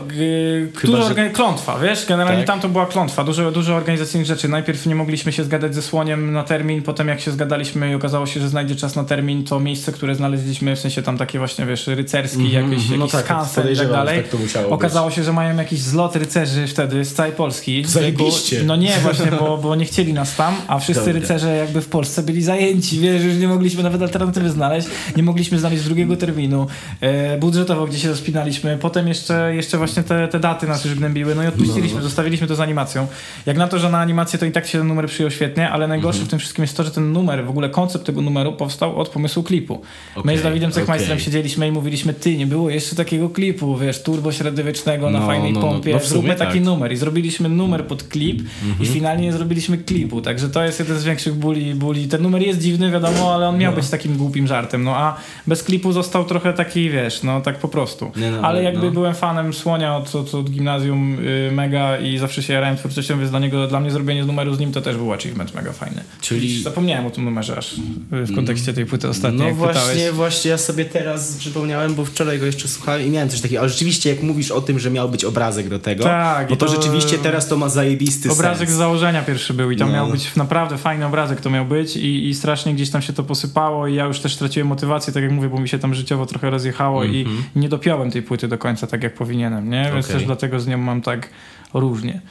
[0.83, 1.29] Dużo że...
[1.29, 2.05] klątwa, wiesz?
[2.05, 2.47] Generalnie tak.
[2.47, 4.49] tam to była klątwa, dużo, dużo organizacyjnych rzeczy.
[4.49, 8.25] Najpierw nie mogliśmy się zgadać ze Słoniem na termin, potem jak się zgadaliśmy i okazało
[8.25, 11.65] się, że znajdzie czas na termin, to miejsce, które znaleźliśmy, w sensie tam takie właśnie,
[11.65, 14.23] wiesz, rycerski, mm -hmm, jakiś, no jakiś tak, skansen i tak dalej.
[14.23, 17.85] Tak okazało się, że mają jakiś zlot rycerzy wtedy z całej Polski.
[17.85, 18.63] Zajebiście.
[18.63, 21.19] No nie, właśnie, bo, bo nie chcieli nas tam, a wszyscy Dobre.
[21.19, 24.87] rycerze jakby w Polsce byli zajęci, wiesz, już nie mogliśmy nawet alternatywy znaleźć,
[25.17, 26.67] nie mogliśmy znaleźć drugiego terminu.
[27.01, 31.35] E, budżetowo gdzie się rozpinaliśmy, potem jeszcze, jeszcze właśnie te te, daty nas już gnębiły,
[31.35, 32.03] no i odpuściliśmy, no.
[32.03, 33.07] zostawiliśmy to z animacją.
[33.45, 35.87] Jak na to, że na animację to i tak się ten numer przyjął świetnie, ale
[35.87, 36.27] najgorsze mhm.
[36.27, 39.09] w tym wszystkim jest to, że ten numer, w ogóle koncept tego numeru powstał od
[39.09, 39.73] pomysłu klipu.
[40.15, 41.25] Okay, My z Dawidem Cechmeisterem okay.
[41.25, 45.53] siedzieliśmy i mówiliśmy, ty, nie było jeszcze takiego klipu, wiesz, turbo średniowiecznego no, na fajnej
[45.53, 46.63] no, no, pompie, no, zróbmy taki tak.
[46.63, 46.91] numer.
[46.91, 48.75] I zrobiliśmy numer pod klip mhm.
[48.79, 52.07] i finalnie nie zrobiliśmy klipu, także to jest jeden z większych bóli, bóli.
[52.07, 53.75] Ten numer jest dziwny, wiadomo, ale on miał no.
[53.75, 55.15] być takim głupim żartem, no a
[55.47, 58.11] bez klipu został trochę taki, wiesz, no tak po prostu.
[58.15, 62.53] No, ale jakby byłem fanem Słonia od, od, od gimnazjum y, mega i zawsze się
[62.53, 65.55] jarałem twórczością, więc dla niego, dla mnie zrobienie numeru z nim to też był achievement
[65.55, 66.03] mega fajny.
[66.21, 66.63] Czyli...
[66.63, 67.75] Zapomniałem o tym numerze aż
[68.11, 70.11] w kontekście tej płyty ostatniej, No właśnie, pytałeś.
[70.11, 73.69] właśnie ja sobie teraz przypomniałem, bo wczoraj go jeszcze słuchałem i miałem coś takiego, ale
[73.69, 76.71] rzeczywiście jak mówisz o tym, że miał być obrazek do tego, tak, no to, to
[76.71, 78.71] rzeczywiście teraz to ma zajebisty Obrazek sens.
[78.71, 79.93] z założenia pierwszy był i tam no.
[79.93, 83.23] miał być naprawdę fajny obrazek to miał być i, i strasznie gdzieś tam się to
[83.23, 86.25] posypało i ja już też straciłem motywację, tak jak mówię, bo mi się tam życiowo
[86.25, 87.17] trochę rozjechało mm -hmm.
[87.17, 87.43] i mhm.
[87.55, 89.91] nie dopiąłem tej płyty do końca tak jak powinienem, nie?
[89.93, 90.17] Więc okay.
[90.17, 91.29] też dlatego z nią mam tak
[91.73, 92.21] różnie.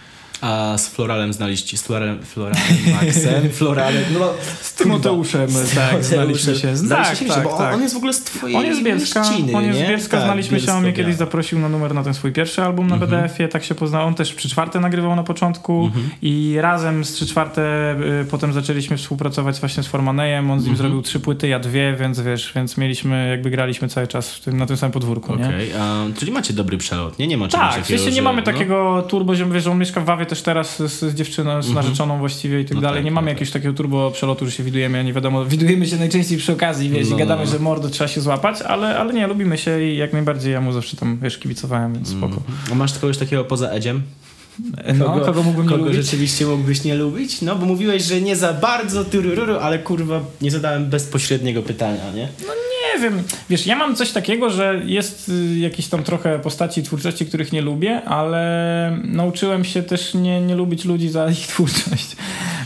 [0.42, 2.62] A z Floralem znaliście, z Floralem, Floralem
[2.92, 6.74] Maxem, Floralem, no z Tymoteuszem, tak, znaliśmy się.
[6.88, 7.74] Tak, się, tak, bo tak.
[7.74, 10.16] on jest w ogóle z twojej On jest z Bielska, mieściny, on jest z Bielska,
[10.16, 12.86] tak, znaliśmy Bielsko, się, on mnie kiedyś zaprosił na numer na ten swój pierwszy album
[12.86, 13.10] na mhm.
[13.10, 16.10] BDF-ie, tak się poznał, on też przy czwarte nagrywał na początku mhm.
[16.22, 17.62] i razem z trzy czwarte
[18.22, 20.88] y, potem zaczęliśmy współpracować właśnie z Formanejem, on z nim mhm.
[20.88, 24.66] zrobił trzy płyty, ja dwie, więc wiesz, więc mieliśmy, jakby graliśmy cały czas tym, na
[24.66, 25.48] tym samym podwórku, okay.
[25.48, 26.14] nie?
[26.14, 27.26] czyli macie dobry przelot, nie?
[27.26, 28.44] Nie ma czegoś tak, takiego, w nie mamy no?
[28.44, 31.74] takiego turbo, że wiesz, on mieszka w Wawie też teraz z, z dziewczyną, z -hmm.
[31.74, 32.98] narzeczoną właściwie i tak no dalej.
[32.98, 33.34] Tak, nie mamy tak.
[33.34, 36.90] jakiegoś takiego turbo przelotu, że się widujemy, a nie wiadomo, widujemy się najczęściej przy okazji,
[36.90, 37.50] wiesz, no, i gadamy, no.
[37.50, 40.72] że mordo trzeba się złapać, ale, ale nie, lubimy się i jak najbardziej ja mu
[40.72, 42.26] zawsze tam, wiesz, kibicowałem, więc spoko.
[42.26, 42.42] Mm.
[42.72, 44.02] A masz kogoś takiego poza Edziem?
[44.98, 46.04] No, kogo, kogo mógłbym kogo lubić?
[46.04, 47.42] rzeczywiście mógłbyś nie lubić?
[47.42, 52.28] No, bo mówiłeś, że nie za bardzo, turururu, ale kurwa, nie zadałem bezpośredniego pytania, nie?
[52.46, 52.71] No nie
[53.02, 53.22] wiem.
[53.50, 57.62] Wiesz, ja mam coś takiego, że jest y, jakieś tam trochę postaci twórczości, których nie
[57.62, 62.16] lubię, ale nauczyłem się też nie, nie lubić ludzi za ich twórczość.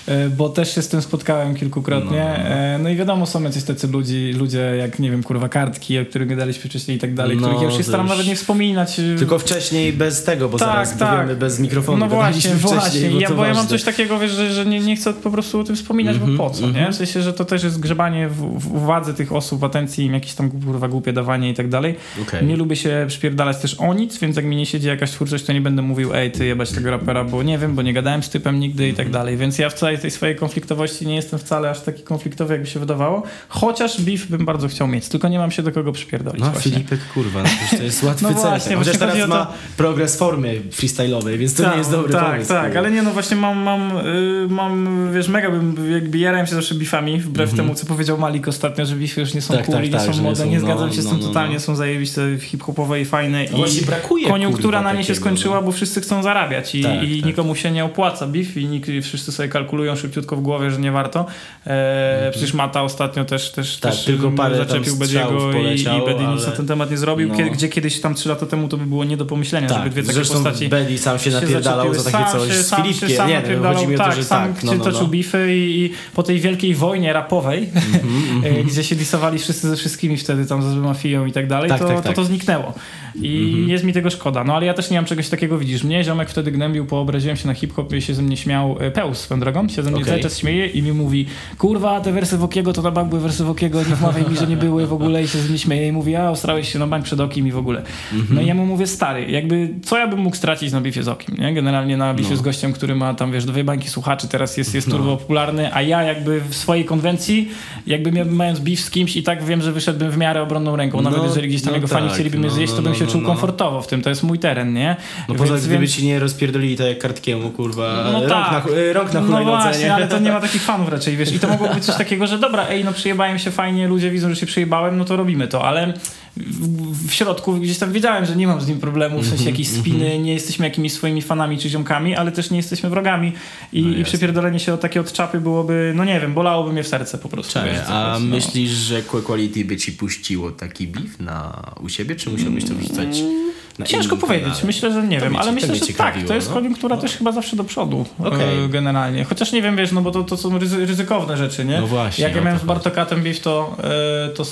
[0.07, 2.37] E, bo też się z tym spotkałem kilkukrotnie.
[2.39, 2.55] No, no, no.
[2.55, 6.05] E, no i wiadomo, są jacyś tacy ludzi, ludzie jak, nie wiem, kurwa, kartki, o
[6.05, 9.01] których gadaliśmy wcześniej i tak dalej, no, których ja już się staram nawet nie wspominać.
[9.19, 11.11] Tylko wcześniej bez tego, bo tak, zaraz tak.
[11.11, 11.99] powiemy bez mikrofonu.
[11.99, 13.11] No właśnie, właśnie.
[13.11, 15.61] Bo ja, bo ja mam coś takiego, wiesz, że, że nie, nie chcę po prostu
[15.61, 16.87] o tym wspominać, mm -hmm, bo mhm, po co, mm -hmm.
[16.87, 16.93] nie?
[16.93, 20.35] W sensie, że to też jest grzebanie w, w uwadze tych osób, atencji im jakieś
[20.35, 21.95] tam kurwa głupie dawanie i tak dalej.
[22.23, 22.43] Okay.
[22.43, 25.53] Nie lubię się przypierdalać też o nic, więc jak mi nie siedzi jakaś twórczość, to
[25.53, 28.31] nie będę mówił, ej, ty jebać tego rapera, bo nie wiem, bo nie gadałem z
[28.31, 29.37] typem nigdy i tak dalej.
[29.37, 32.81] Więc ja w całej tej swojej konfliktowości nie jestem wcale aż taki konfliktowy, jakby się
[32.81, 33.23] wydawało.
[33.49, 36.41] Chociaż beef bym bardzo chciał mieć, tylko nie mam się do kogo przypierdolić.
[36.41, 36.73] No, właśnie.
[36.73, 38.51] Filipek, kurwa, no, to jest łatwy no cel.
[38.51, 39.27] Właśnie, Chociaż teraz to...
[39.27, 42.49] ma progres formy freestyle'owej, więc to tak, nie jest dobry tak, pomysł.
[42.49, 46.47] Tak, tak, ale nie, no właśnie mam, mam, yy, mam wiesz, mega bym, jakby jarałem
[46.47, 47.57] się zawsze beefami, wbrew mm -hmm.
[47.57, 50.03] temu, co powiedział Malik ostatnio, że beefy już nie są tak, cool tak, nie tak,
[50.03, 51.61] są modne, nie, nie zgadzam się no, z tym no, totalnie, no.
[51.61, 53.45] są zajebiste, hip-hopowe i fajne.
[53.53, 57.23] No I brakuje koniunktura na nie się skończyła, bo wszyscy chcą zarabiać i, tak, i
[57.25, 60.93] nikomu się nie opłaca beef i nikt, wszyscy sobie kalkulują szybciutko w głowie, że nie
[60.93, 61.27] warto.
[61.67, 65.85] E, mm Przecież Mata ostatnio też, też, tak, też tylko parę zaczepił Bediego i, i
[66.07, 66.35] Bedi ale...
[66.35, 67.51] nic na ten temat nie zrobił, no.
[67.53, 70.03] gdzie kiedyś tam trzy lata temu to by było nie do pomyślenia, tak, żeby dwie
[70.03, 73.11] takie postaci Bedi sam się napierdalał za takie coś z Filipkiem.
[73.11, 74.65] Sam nie, no, chodzi mi o to, tak, że sam tak.
[74.65, 75.09] No, no, toczył no.
[75.09, 80.06] bify i, po tej wielkiej wojnie rapowej, mm -hmm, gdzie się disowali wszyscy ze wszystkimi
[80.17, 82.25] wtedy, tam ze mafią i tak dalej, tak, to, tak, to, to tak.
[82.25, 82.73] zniknęło.
[83.15, 83.69] I -hmm.
[83.69, 84.45] jest mi tego szkoda.
[84.45, 85.85] No ale ja też nie mam czegoś takiego, widzisz.
[85.85, 88.77] Mnie ziomek wtedy gnębił, poobraziłem się na hip-hop i się ze mnie śmiał.
[88.81, 90.11] E, Pełz swoją drogą, się ze mnie okay.
[90.11, 91.27] cały czas śmieje i mi mówi,
[91.59, 94.57] kurwa, te wersy Wokiego to na bank były wersy Wokiego, nie wmawiaj mi, że nie
[94.57, 97.05] były w ogóle i się z mnie śmieje i mówi, a ostrałeś się na bank
[97.05, 97.83] przed okiem i w ogóle.
[97.83, 98.25] -hmm.
[98.31, 101.09] No i ja mu mówię, stary, jakby co ja bym mógł stracić na bifie z
[101.09, 101.55] okiem, nie?
[101.55, 102.37] Generalnie na bifie no.
[102.37, 104.97] z gościem, który ma tam, wiesz, dwie bańki słuchaczy, teraz jest, jest no.
[104.97, 107.49] turbo popularny, a ja jakby w swojej konwencji,
[107.87, 111.19] jakby mając beef z kimś i tak wiem, że wyszedłbym w miarę obronną ręką, nawet
[111.19, 112.99] no, jeżeli gdzieś tam no jego tak, fani chcieliby mnie no, zjeść, to bym no,
[112.99, 114.97] się czuł komfortowo w tym, to jest mój teren, nie?
[115.29, 118.65] No poza więc, gdyby ci nie rozpierdolili tak jak kartkiemu, kurwa, no rąk, tak.
[118.67, 121.49] na, rąk na No właśnie, ale to nie ma takich fanów raczej, wiesz, i to
[121.49, 124.47] mogło być coś takiego, że dobra, ej, no przyjebałem się fajnie, ludzie widzą, że się
[124.47, 125.93] przyjebałem, no to robimy to, ale
[126.37, 129.69] w, środku gdzieś tam wiedziałem, że nie mam z nim problemu, w sensie Mhm, jakiejś
[129.69, 133.33] spiny, nie jesteśmy jakimiś swoimi fanami czy ziomkami, ale też nie jesteśmy wrogami
[133.73, 136.83] i, No i przypierdolenie się o takie od czapy byłoby, no nie wiem, bolałoby mnie
[136.83, 137.53] w serce po prostu.
[137.53, 138.27] Co a no.
[138.27, 143.21] myślisz, że Quality by ci puściło taki beef na, u siebie, czy musiałbyś to wrzucać
[143.21, 146.49] na Ciężko powiedzieć, myślę, że nie To wiem, mnie ale myślę, że tak, to jest
[146.49, 146.55] no.
[146.55, 147.03] koniunktura No.
[147.03, 149.25] też chyba zawsze do przodu e, generalnie.
[149.25, 151.81] Chociaż nie wiem, wiesz, no bo to, to są ryzy, ryzykowne rzeczy, nie?
[151.81, 153.77] No właśnie, Jak ja o miałem z Bartokatem beef, to,
[154.25, 154.45] e, to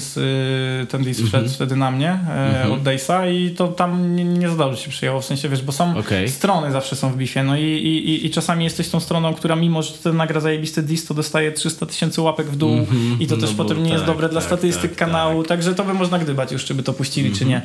[0.00, 0.18] z
[0.82, 1.28] e, ten Mhm.
[1.28, 2.18] wszedł wtedy na mnie
[2.64, 5.62] e, od Daysa i to tam nie, nie za dobrze się przyjęło, w sensie, wiesz,
[5.62, 6.28] bo są Okej.
[6.28, 9.56] strony zawsze są w bifie, no i, i, i, i czasami jesteś tą stroną, która
[9.56, 13.16] mimo, że ten nagra zajebisty diss, to dostaje 300 tysięcy łapek w dół Mhm.
[13.20, 15.74] i to No też potem nie jest tak, dobre dla tak, statystyk tak, kanału, także
[15.74, 17.62] to by można gdybać już, czy by to puścili, czy nie.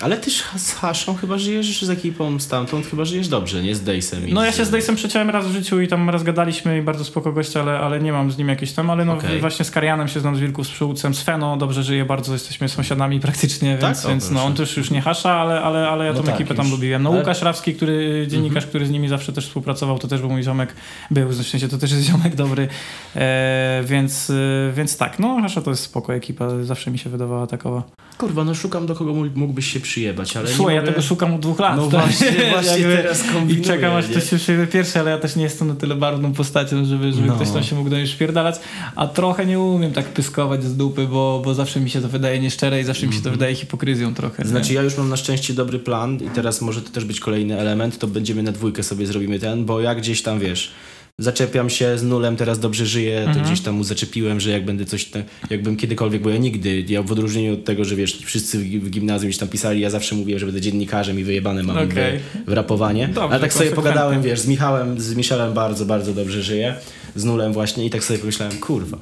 [0.00, 3.74] Ale ty z Haszą chyba żyjesz z ekipą stamtąd, chyba żyjesz dobrze, nie?
[3.74, 4.22] Z Dejsem.
[4.28, 7.04] No ja się z Dejsem przeciąłem raz w życiu i tam raz gadaliśmy i bardzo
[7.04, 9.40] spoko gość, ale, ale nie mam z nim jakieś tam, ale no Okej.
[9.40, 12.68] właśnie z Karianem się znam z Wilków, z Przyłódcem, z Feno dobrze żyje bardzo, jesteśmy
[12.68, 13.90] sąsiadami praktycznie, Tak?
[13.90, 16.24] więc, O, więc no on też już nie hasza, ale, ale, ale ja No tą
[16.24, 16.74] tak, ekipę tam już.
[16.74, 17.02] lubiłem.
[17.02, 20.30] No Ale- Łukasz Rawski, który, dziennikarz, który z nimi zawsze też współpracował, to też był
[20.30, 20.74] mój ziomek,
[21.10, 22.68] był, w sensie to też jest ziomek dobry,
[23.16, 27.46] e, więc, e, więc tak, no Hasza to jest spoko ekipa, zawsze mi się wydawała
[27.46, 27.82] takowa.
[28.18, 30.92] Kurwa, no szukam do kogo mógł- mógłbyś się przyjebać, ale Słuchaj, nie ja mogę...
[30.92, 31.76] tego szukam od dwóch lat.
[31.76, 32.00] No tak?
[32.06, 34.10] właśnie, właśnie teraz kombinuję, I czekam aż nie?
[34.10, 37.26] ktoś się przyjmie pierwszy, ale ja też nie jestem na tyle barwną postacią, żeby, żeby
[37.26, 37.34] No.
[37.34, 38.54] ktoś tam się mógł do niej szpierdalać.
[38.96, 42.40] A trochę nie umiem tak pyskować z dupy, bo, bo zawsze mi się to wydaje
[42.40, 44.42] nieszczere i zawsze mi się to wydaje hipokryzją trochę.
[44.42, 44.48] nie?
[44.48, 47.58] Znaczy ja już mam na szczęście dobry plan i teraz może to też być kolejny
[47.58, 50.72] element, to będziemy na dwójkę sobie zrobimy ten, bo ja gdzieś tam, wiesz,
[51.18, 53.46] zaczepiam się z nulem, teraz dobrze żyję, to Mhm.
[53.46, 55.10] gdzieś tam mu zaczepiłem, że jak będę coś,
[55.50, 59.28] jakbym kiedykolwiek, bo ja nigdy, ja w odróżnieniu od tego, że wiesz, wszyscy w, gimnazjum
[59.28, 62.18] gdzieś tam pisali, ja zawsze mówiłem, że będę dziennikarzem i wyjebane mam Okej.
[62.18, 66.14] w, w rapowanie, Dobrze, ale tak sobie pogadałem, wiesz, z Michałem, z Michelem bardzo, bardzo
[66.14, 66.74] dobrze żyję,
[67.16, 68.98] z nulem właśnie i tak sobie pomyślałem, kurwa,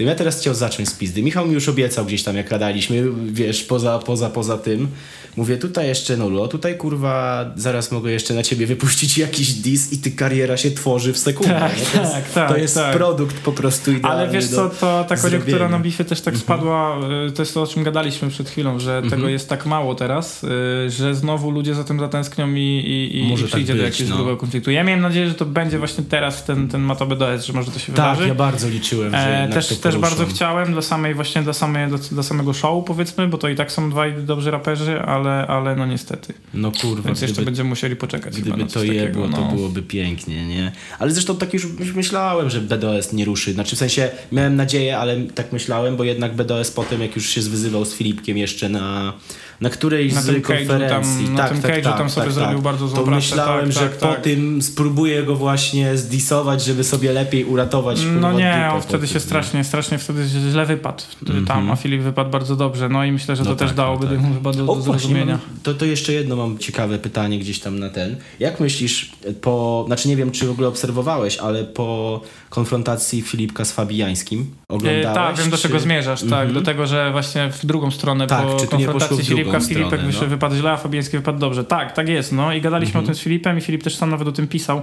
[0.00, 1.22] Gdybym ja teraz chciał zacząć z pizdy.
[1.22, 4.88] Michał mi już obiecał gdzieś tam, jak gadaliśmy, wiesz, poza, poza, poza tym.
[5.36, 9.98] Mówię, tutaj jeszcze Nulu, tutaj kurwa, zaraz mogę jeszcze na ciebie wypuścić jakiś dis i
[9.98, 11.60] ty kariera się tworzy w sekundę.
[11.60, 11.84] Tak, nie?
[11.84, 12.96] to jest, tak, tak, To jest tak.
[12.96, 16.98] produkt po prostu idealny Ale wiesz co, to ta koniunktura na bifie też tak spadła,
[17.28, 19.10] y, to jest to, o czym gadaliśmy przed chwilą, że Mhm.
[19.10, 23.28] tego jest tak mało teraz, y, że znowu ludzie za tym zatęsknią i, i, i,
[23.30, 24.16] Może i przyjdzie tak do jakiegoś no.
[24.16, 24.70] grubego konfliktu.
[24.70, 27.78] Ja miałem nadzieję, że to będzie właśnie teraz ten, ten Matobe BDS, że może to
[27.78, 28.28] się Tak, wydarzy.
[28.28, 31.88] ja bardzo liczyłem, że E, też, to też bardzo chciałem dla samej właśnie dla, samej,
[31.88, 35.76] dla, dla samego show powiedzmy, bo to i tak są dwaj dobrzy raperzy, ale, ale
[35.76, 36.34] no niestety.
[36.54, 38.40] No kurwa, Więc jeszcze gdyby, będziemy musieli poczekać.
[38.40, 39.52] gdyby to coś takiego, jebło, to no.
[39.52, 40.72] byłoby pięknie, nie?
[40.98, 43.52] Ale zresztą tak już już myślałem, że BDOS nie ruszy.
[43.52, 47.42] Znaczy w sensie miałem nadzieję, ale tak myślałem, bo jednak BDOS potem, jak już się
[47.42, 49.12] zwyzywał z Filipkiem jeszcze na,
[49.60, 51.24] na którejś Na z konferencji.
[51.24, 52.62] tam- na tak, tym tak, tak, tam sobie tak, zrobił tak.
[52.64, 54.20] bardzo złą To pracę, myślałem, tak, że tak, po tak.
[54.20, 58.00] tym spróbuję go właśnie zdisować, żeby sobie lepiej uratować.
[58.20, 59.20] No nie, on wtedy się nie?
[59.20, 61.02] strasznie, strasznie wtedy źle wypadł
[61.46, 62.88] tam, a Filip wypadł bardzo dobrze.
[62.88, 64.74] No i myślę, że to No też tak, dałoby no mu chyba do, O, do
[64.74, 65.32] właśnie, zrozumienia.
[65.32, 68.16] mam, to, to jeszcze jedno mam ciekawe pytanie gdzieś tam na ten.
[68.40, 73.72] Jak myślisz po, znaczy nie wiem, czy w ogóle obserwowałeś, ale po konfrontacji Filipka z
[73.72, 75.14] Fabijańskim oglądałeś?
[75.14, 75.62] tak, wiem do czy...
[75.62, 76.52] czego zmierzasz, tak, Mhm.
[76.52, 80.26] do tego, że właśnie w drugą stronę Tak, po czy konfrontacji Filipka, Filipek no.
[80.28, 81.64] wypadł źle, a Fabiański wypadł dobrze.
[81.64, 83.04] Tak, tak jest, no i gadaliśmy Mhm.
[83.04, 84.82] o tym z Filipem i Filip też sam nawet o tym pisał,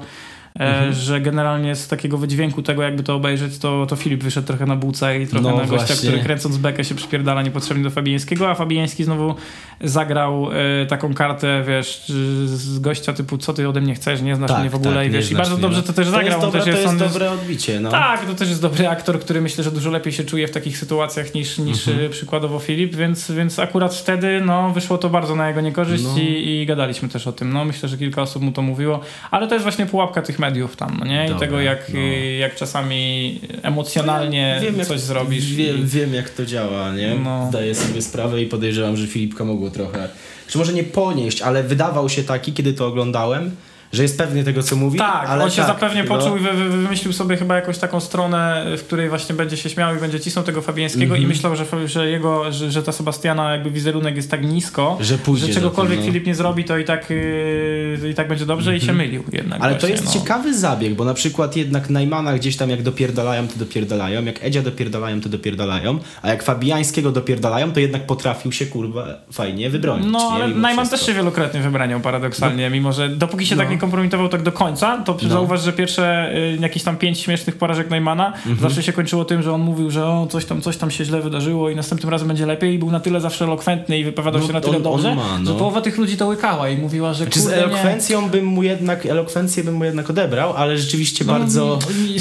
[0.60, 4.66] e, że generalnie z takiego wydźwięku tego, jakby to obejrzeć, to, to Filip wyszedł trochę
[4.66, 5.96] na bułce i trochę No na gościa, właśnie.
[6.10, 9.36] który kręcąc bekę się przypierdala niepotrzebnie do Fabiańskiego, a Fabiański znowu
[9.82, 10.50] zagrał
[10.82, 12.04] e, taką kartę, wiesz,
[12.46, 15.08] z gościa typu, co ty ode mnie chcesz, nie znasz Tak, mnie w ogóle tak,
[15.08, 16.26] i wiesz, i bardzo dobrze to też To zagrał.
[16.32, 17.90] jest, on dobre, też jest, to jest on dobre odbicie, no.
[17.92, 20.78] tak, to też jest dobry aktor, który myślę, że dużo lepiej się czuje w takich
[20.78, 22.06] sytuacjach niż, niż Mhm.
[22.06, 26.18] y, przykładowo Filip, więc, więc akurat wtedy no, wyszło to bardzo na jego niekorzyść No.
[26.22, 27.54] i, i gadaliśmy też o tym.
[27.54, 29.00] No, myślę, że kilka osób mu to mówiło,
[29.32, 31.26] ale to jest właśnie pułapka tych mediów tam, no nie?
[31.26, 32.00] I Dobra, tego, jak, no.
[32.40, 35.54] jak czasami emocjonalnie Wiem, jak, coś zrobisz.
[35.54, 35.86] Wiem, i...
[35.86, 37.16] wiem, jak to działa, nie?
[37.16, 37.48] No.
[37.50, 40.10] Zdaję sobie sprawę i podejrzewam, że Filipka mogło trochę,
[40.48, 43.52] czy może nie ponieść, ale wydawał się taki, kiedy to oglądałem,
[43.94, 45.00] że jest pewny tego, co mówi.
[45.00, 46.10] Tak, ale on się tak, zapewnie no.
[46.10, 49.70] poczuł i wy, wy, wymyślił sobie chyba jakąś taką stronę, w której właśnie będzie się
[49.70, 51.24] śmiał i będzie cisnął tego Fabiańskiego Mhm.
[51.24, 55.18] i myślał, że, że jego, że, że ta Sebastiana jakby wizerunek jest tak nisko, Że
[55.36, 56.12] że czegokolwiek tym, no.
[56.12, 59.62] Filip nie zrobi, to i tak, yy, i tak będzie dobrze i się mylił jednak.
[59.62, 60.12] Ale to właśnie, jest no.
[60.22, 64.62] ciekawy zabieg, bo na przykład jednak Najmana gdzieś tam jak dopierdalają, to dopierdalają, jak Edzia
[64.62, 70.08] dopierdalają, to dopierdalają, a jak Fabiańskiego dopierdalają, to jednak potrafił się kurwa fajnie wybronić.
[70.12, 70.44] No, nie?
[70.44, 73.77] ale Najman też się wielokrotnie wybraniał paradoksalnie, mimo że dopóki się tak No.
[73.78, 75.30] Nie kompromitował tak do końca, to no.
[75.30, 78.58] zauważ, że pierwsze y, jakieś tam pięć śmiesznych porażek Neymana mhm.
[78.60, 81.22] zawsze się kończyło tym, że on mówił, że o, coś tam, coś tam się źle
[81.22, 84.48] wydarzyło i następnym razem będzie lepiej i był na tyle zawsze elokwentny i wypowiadał no,
[84.48, 85.52] się na tyle on, dobrze, on ma, no.
[85.52, 88.30] że połowa tych ludzi to łykała i mówiła, że znaczy, z elokwencją nie.
[88.30, 91.80] bym mu jednak, elokwencję bym mu jednak odebrał, ale rzeczywiście no, bardzo,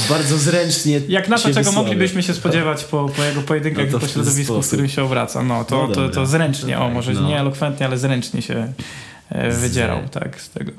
[0.09, 4.01] bardzo zręcznie Jak na to, czego moglibyśmy się spodziewać po, po jego pojedynkach no i
[4.01, 5.43] po środowisku, w którym się obraca.
[5.43, 7.29] No, to, no to, to zręcznie, o może no.
[7.29, 8.73] nie elokwentnie, ale zręcznie się
[9.61, 10.11] wydzierał, z...
[10.11, 10.73] tak, z tego.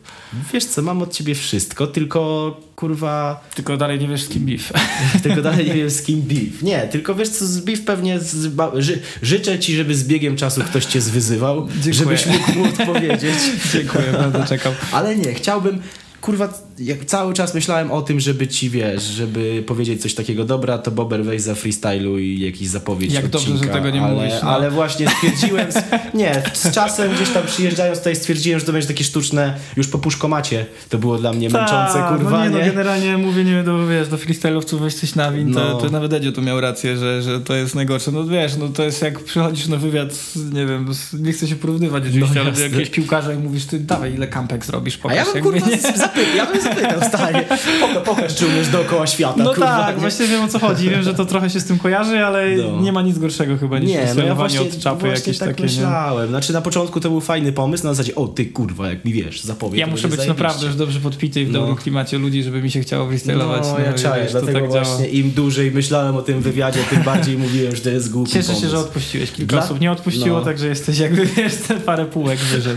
[0.54, 3.44] Wiesz co, mam od ciebie wszystko, tylko kurwa...
[3.56, 4.74] Tylko dalej nie wiesz z kim beef.
[5.24, 6.62] tylko dalej nie wiesz z kim beef.
[6.62, 8.20] Nie, tylko wiesz co, z beef pewnie...
[8.20, 8.54] Z...
[8.78, 9.00] Ży...
[9.22, 11.94] Życzę ci, żeby z biegiem czasu ktoś cię zwyzywał, Dziękuję.
[11.94, 13.36] żebyś mógł mu odpowiedzieć.
[13.74, 14.74] Dziękuję, będę czekał.
[14.92, 15.82] Ale nie, chciałbym
[16.22, 20.78] kurwa, jak cały czas myślałem o tym, żeby ci, wiesz, żeby powiedzieć coś takiego, dobra,
[20.78, 24.14] to Bober weź za freestylu i jakiś zapowiedź Jak odcinka, dobrze, że tego nie ale,
[24.14, 24.34] mówisz.
[24.44, 24.50] No.
[24.50, 25.68] Ale właśnie stwierdziłem,
[26.14, 29.98] nie, z czasem gdzieś tam przyjeżdżając tutaj stwierdziłem, że to będzie takie sztuczne, już po
[29.98, 32.60] puszkomacie to było dla mnie Ta, męczące, no kurwa, no nie, nie?
[32.60, 35.60] No generalnie mówienie do, wiesz, do freestylowców weź coś na win, no.
[35.60, 38.12] to, to nawet Edzio tu miał rację, że, że to jest najgorsze.
[38.12, 40.10] No wiesz, no to jest jak przychodzisz na wywiad,
[40.54, 43.80] nie wiem, nie chcę się porównywać oczywiście, no, ale do jakiegoś piłkarza i mówisz, ty
[43.80, 45.18] dawaj, ile kampek zrobisz, pokaż.
[45.18, 45.78] A ja bym, kurwa, nie...
[45.78, 47.46] zapytał, ja bym zapytał, stary.
[47.80, 49.44] Pokaż, pokaż, czy umiesz dookoła świata.
[49.44, 50.02] No kurwa, tak, nie?
[50.02, 50.90] właśnie wiem o co chodzi.
[50.90, 52.82] Wiem, że to trochę się z tym kojarzy, ale no.
[52.82, 55.64] nie ma nic gorszego chyba niż nie, no ja właśnie, od czapy jakieś tak takie.
[55.64, 56.26] myślałem.
[56.26, 56.30] Nie?
[56.30, 59.42] Znaczy na początku to był fajny pomysł, na zasadzie, o ty kurwa, jak mi wiesz,
[59.42, 59.80] zapowiedź.
[59.80, 60.44] Ja muszę być zajebiście.
[60.44, 61.60] naprawdę już dobrze podpity i w no.
[61.60, 63.64] dobrym klimacie ludzi, żeby mi się chciało freestylować.
[63.64, 65.08] No, no ja czaję, wiesz, dlatego tak właśnie działa.
[65.08, 68.66] im dłużej myślałem o tym wywiadzie, tym bardziej mówiłem, że to jest głupi Cieszę pomysł.
[68.66, 69.32] się, że odpuściłeś.
[69.32, 69.64] Kilka Dla...
[69.64, 70.46] osób nie odpuściło, no.
[70.46, 71.54] także jesteś jakby, wiesz,
[71.86, 72.76] parę półek wyżej.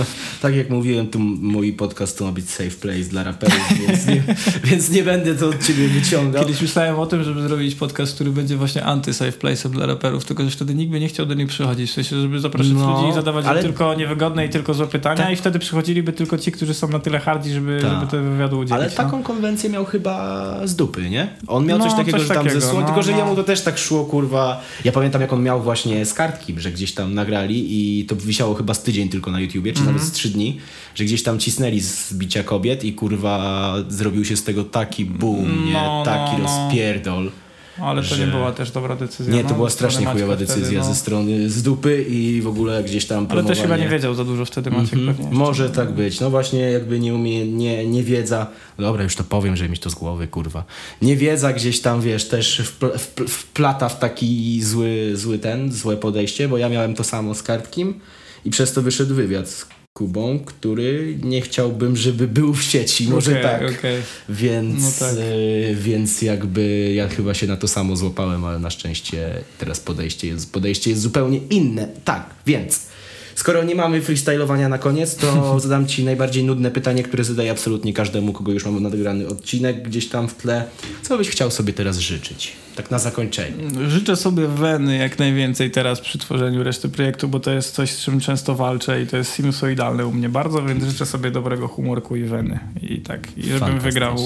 [0.42, 4.22] tak jak mówiłem, tu mój podcast to ma być safe place dla raperów, więc nie,
[4.70, 6.44] więc nie będę to od ciebie wyciągał.
[6.44, 10.44] Kiedyś myślałem o tym, żeby zrobić podcast, który będzie właśnie anty-safe place'em dla raperów, tylko
[10.44, 11.90] że wtedy nikt by nie chciał do nich przychodzić.
[11.90, 13.62] W sensie, żeby zapraszać no, ludzi i zadawać ale...
[13.62, 15.32] tylko niewygodne i tylko złe pytania tak.
[15.32, 17.94] i wtedy przychodziliby tylko ci, którzy są na tyle hardzi, żeby, Ta.
[17.94, 18.82] żeby te wywiadu udzielić.
[18.82, 19.24] Ale taką no.
[19.24, 21.28] konwencję miał chyba z dupy, nie?
[21.46, 23.18] On miał no, coś takiego, coś że tam takiego, zesłał, no, tylko że no.
[23.18, 24.60] jemu to też tak szło, kurwa.
[24.84, 28.54] Ja pamiętam, jak on miał właśnie z kartki, że gdzieś tam nagrali i to wisiało
[28.54, 29.96] chyba z tydzień tylko na YouTubie, czy mm -hmm.
[29.96, 30.58] nawet z trzy dni,
[30.94, 33.21] że gdzieś tam cisnęli z bicia kobiet i kurwa
[33.88, 35.72] zrobił się z tego taki boom, nie?
[35.72, 36.44] No, taki no, no.
[36.44, 37.30] rozpierdol.
[37.80, 38.26] Ale to że...
[38.26, 39.34] nie była też dobra decyzja.
[39.34, 40.84] Nie, to no, była strasznie chujowa decyzja wtedy, no.
[40.84, 43.46] ze strony z dupy i w ogóle gdzieś tam promowanie.
[43.46, 45.16] Ale też chyba nie wiedział za dużo wtedy Maciek mm -hmm.
[45.16, 45.38] pewnie.
[45.38, 46.20] Może tak być.
[46.20, 48.46] No właśnie jakby nie umie, nie, nie wiedza.
[48.78, 50.64] Dobra, już to powiem, żeby mieć to z głowy, kurwa.
[51.02, 55.96] Nie wiedza gdzieś tam, wiesz, też wpl wpl wplata w taki zły, zły ten, złe
[55.96, 58.00] podejście, bo ja miałem to samo z kartkim
[58.44, 63.42] i przez to wyszedł wywiad Kubą, który nie chciałbym, żeby był w sieci, może okay,
[63.42, 63.78] tak.
[63.78, 64.02] Okay.
[64.28, 65.16] Więc, no tak.
[65.18, 70.28] Y, więc jakby ja chyba się na to samo złapałem, ale na szczęście teraz podejście
[70.28, 71.88] jest, podejście jest zupełnie inne.
[72.04, 72.91] Tak, więc
[73.34, 77.92] Skoro nie mamy freestylowania na koniec, to zadam Ci najbardziej nudne pytanie, które zadaję absolutnie
[77.92, 80.64] każdemu, kogo już mamy nagrany odcinek gdzieś tam w tle.
[81.02, 82.52] Co byś chciał sobie teraz życzyć?
[82.76, 83.88] Tak na zakończenie.
[83.88, 88.04] Życzę sobie weny jak najwięcej teraz przy tworzeniu reszty projektu, bo to jest coś, z
[88.04, 92.16] czym często walczę i to jest sinusoidalne u mnie bardzo, więc życzę sobie dobrego humorku
[92.16, 92.58] i weny.
[92.82, 94.16] I tak, i żebym wygrał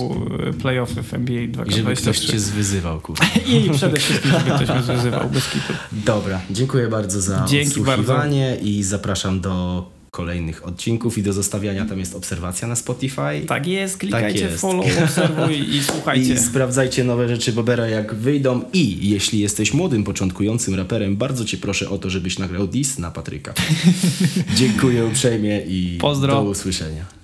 [0.48, 1.68] e, playoffy w NBA 2K23.
[1.68, 3.24] I żeby ktoś Cię zwyzywał, kurwa.
[3.52, 5.72] I przede wszystkim, żeby ktoś mnie zwyzywał, bez kitu.
[5.92, 8.22] Dobra, dziękuję bardzo za Dzięki bardzo.
[8.62, 13.46] i zapraszam do kolejnych odcinków i do zostawiania tam jest obserwacja na Spotify.
[13.46, 14.60] Tak jest, klikajcie tak jest.
[14.60, 16.32] follow, obserwuj i słuchajcie.
[16.32, 21.56] I sprawdzajcie nowe rzeczy Bobera jak wyjdą i jeśli jesteś młodym, początkującym raperem, bardzo cię
[21.56, 23.54] proszę o to, żebyś nagrał dis na Patryka.
[24.60, 26.34] Dziękuję uprzejmie i Pozdro.
[26.34, 27.15] do usłyszenia.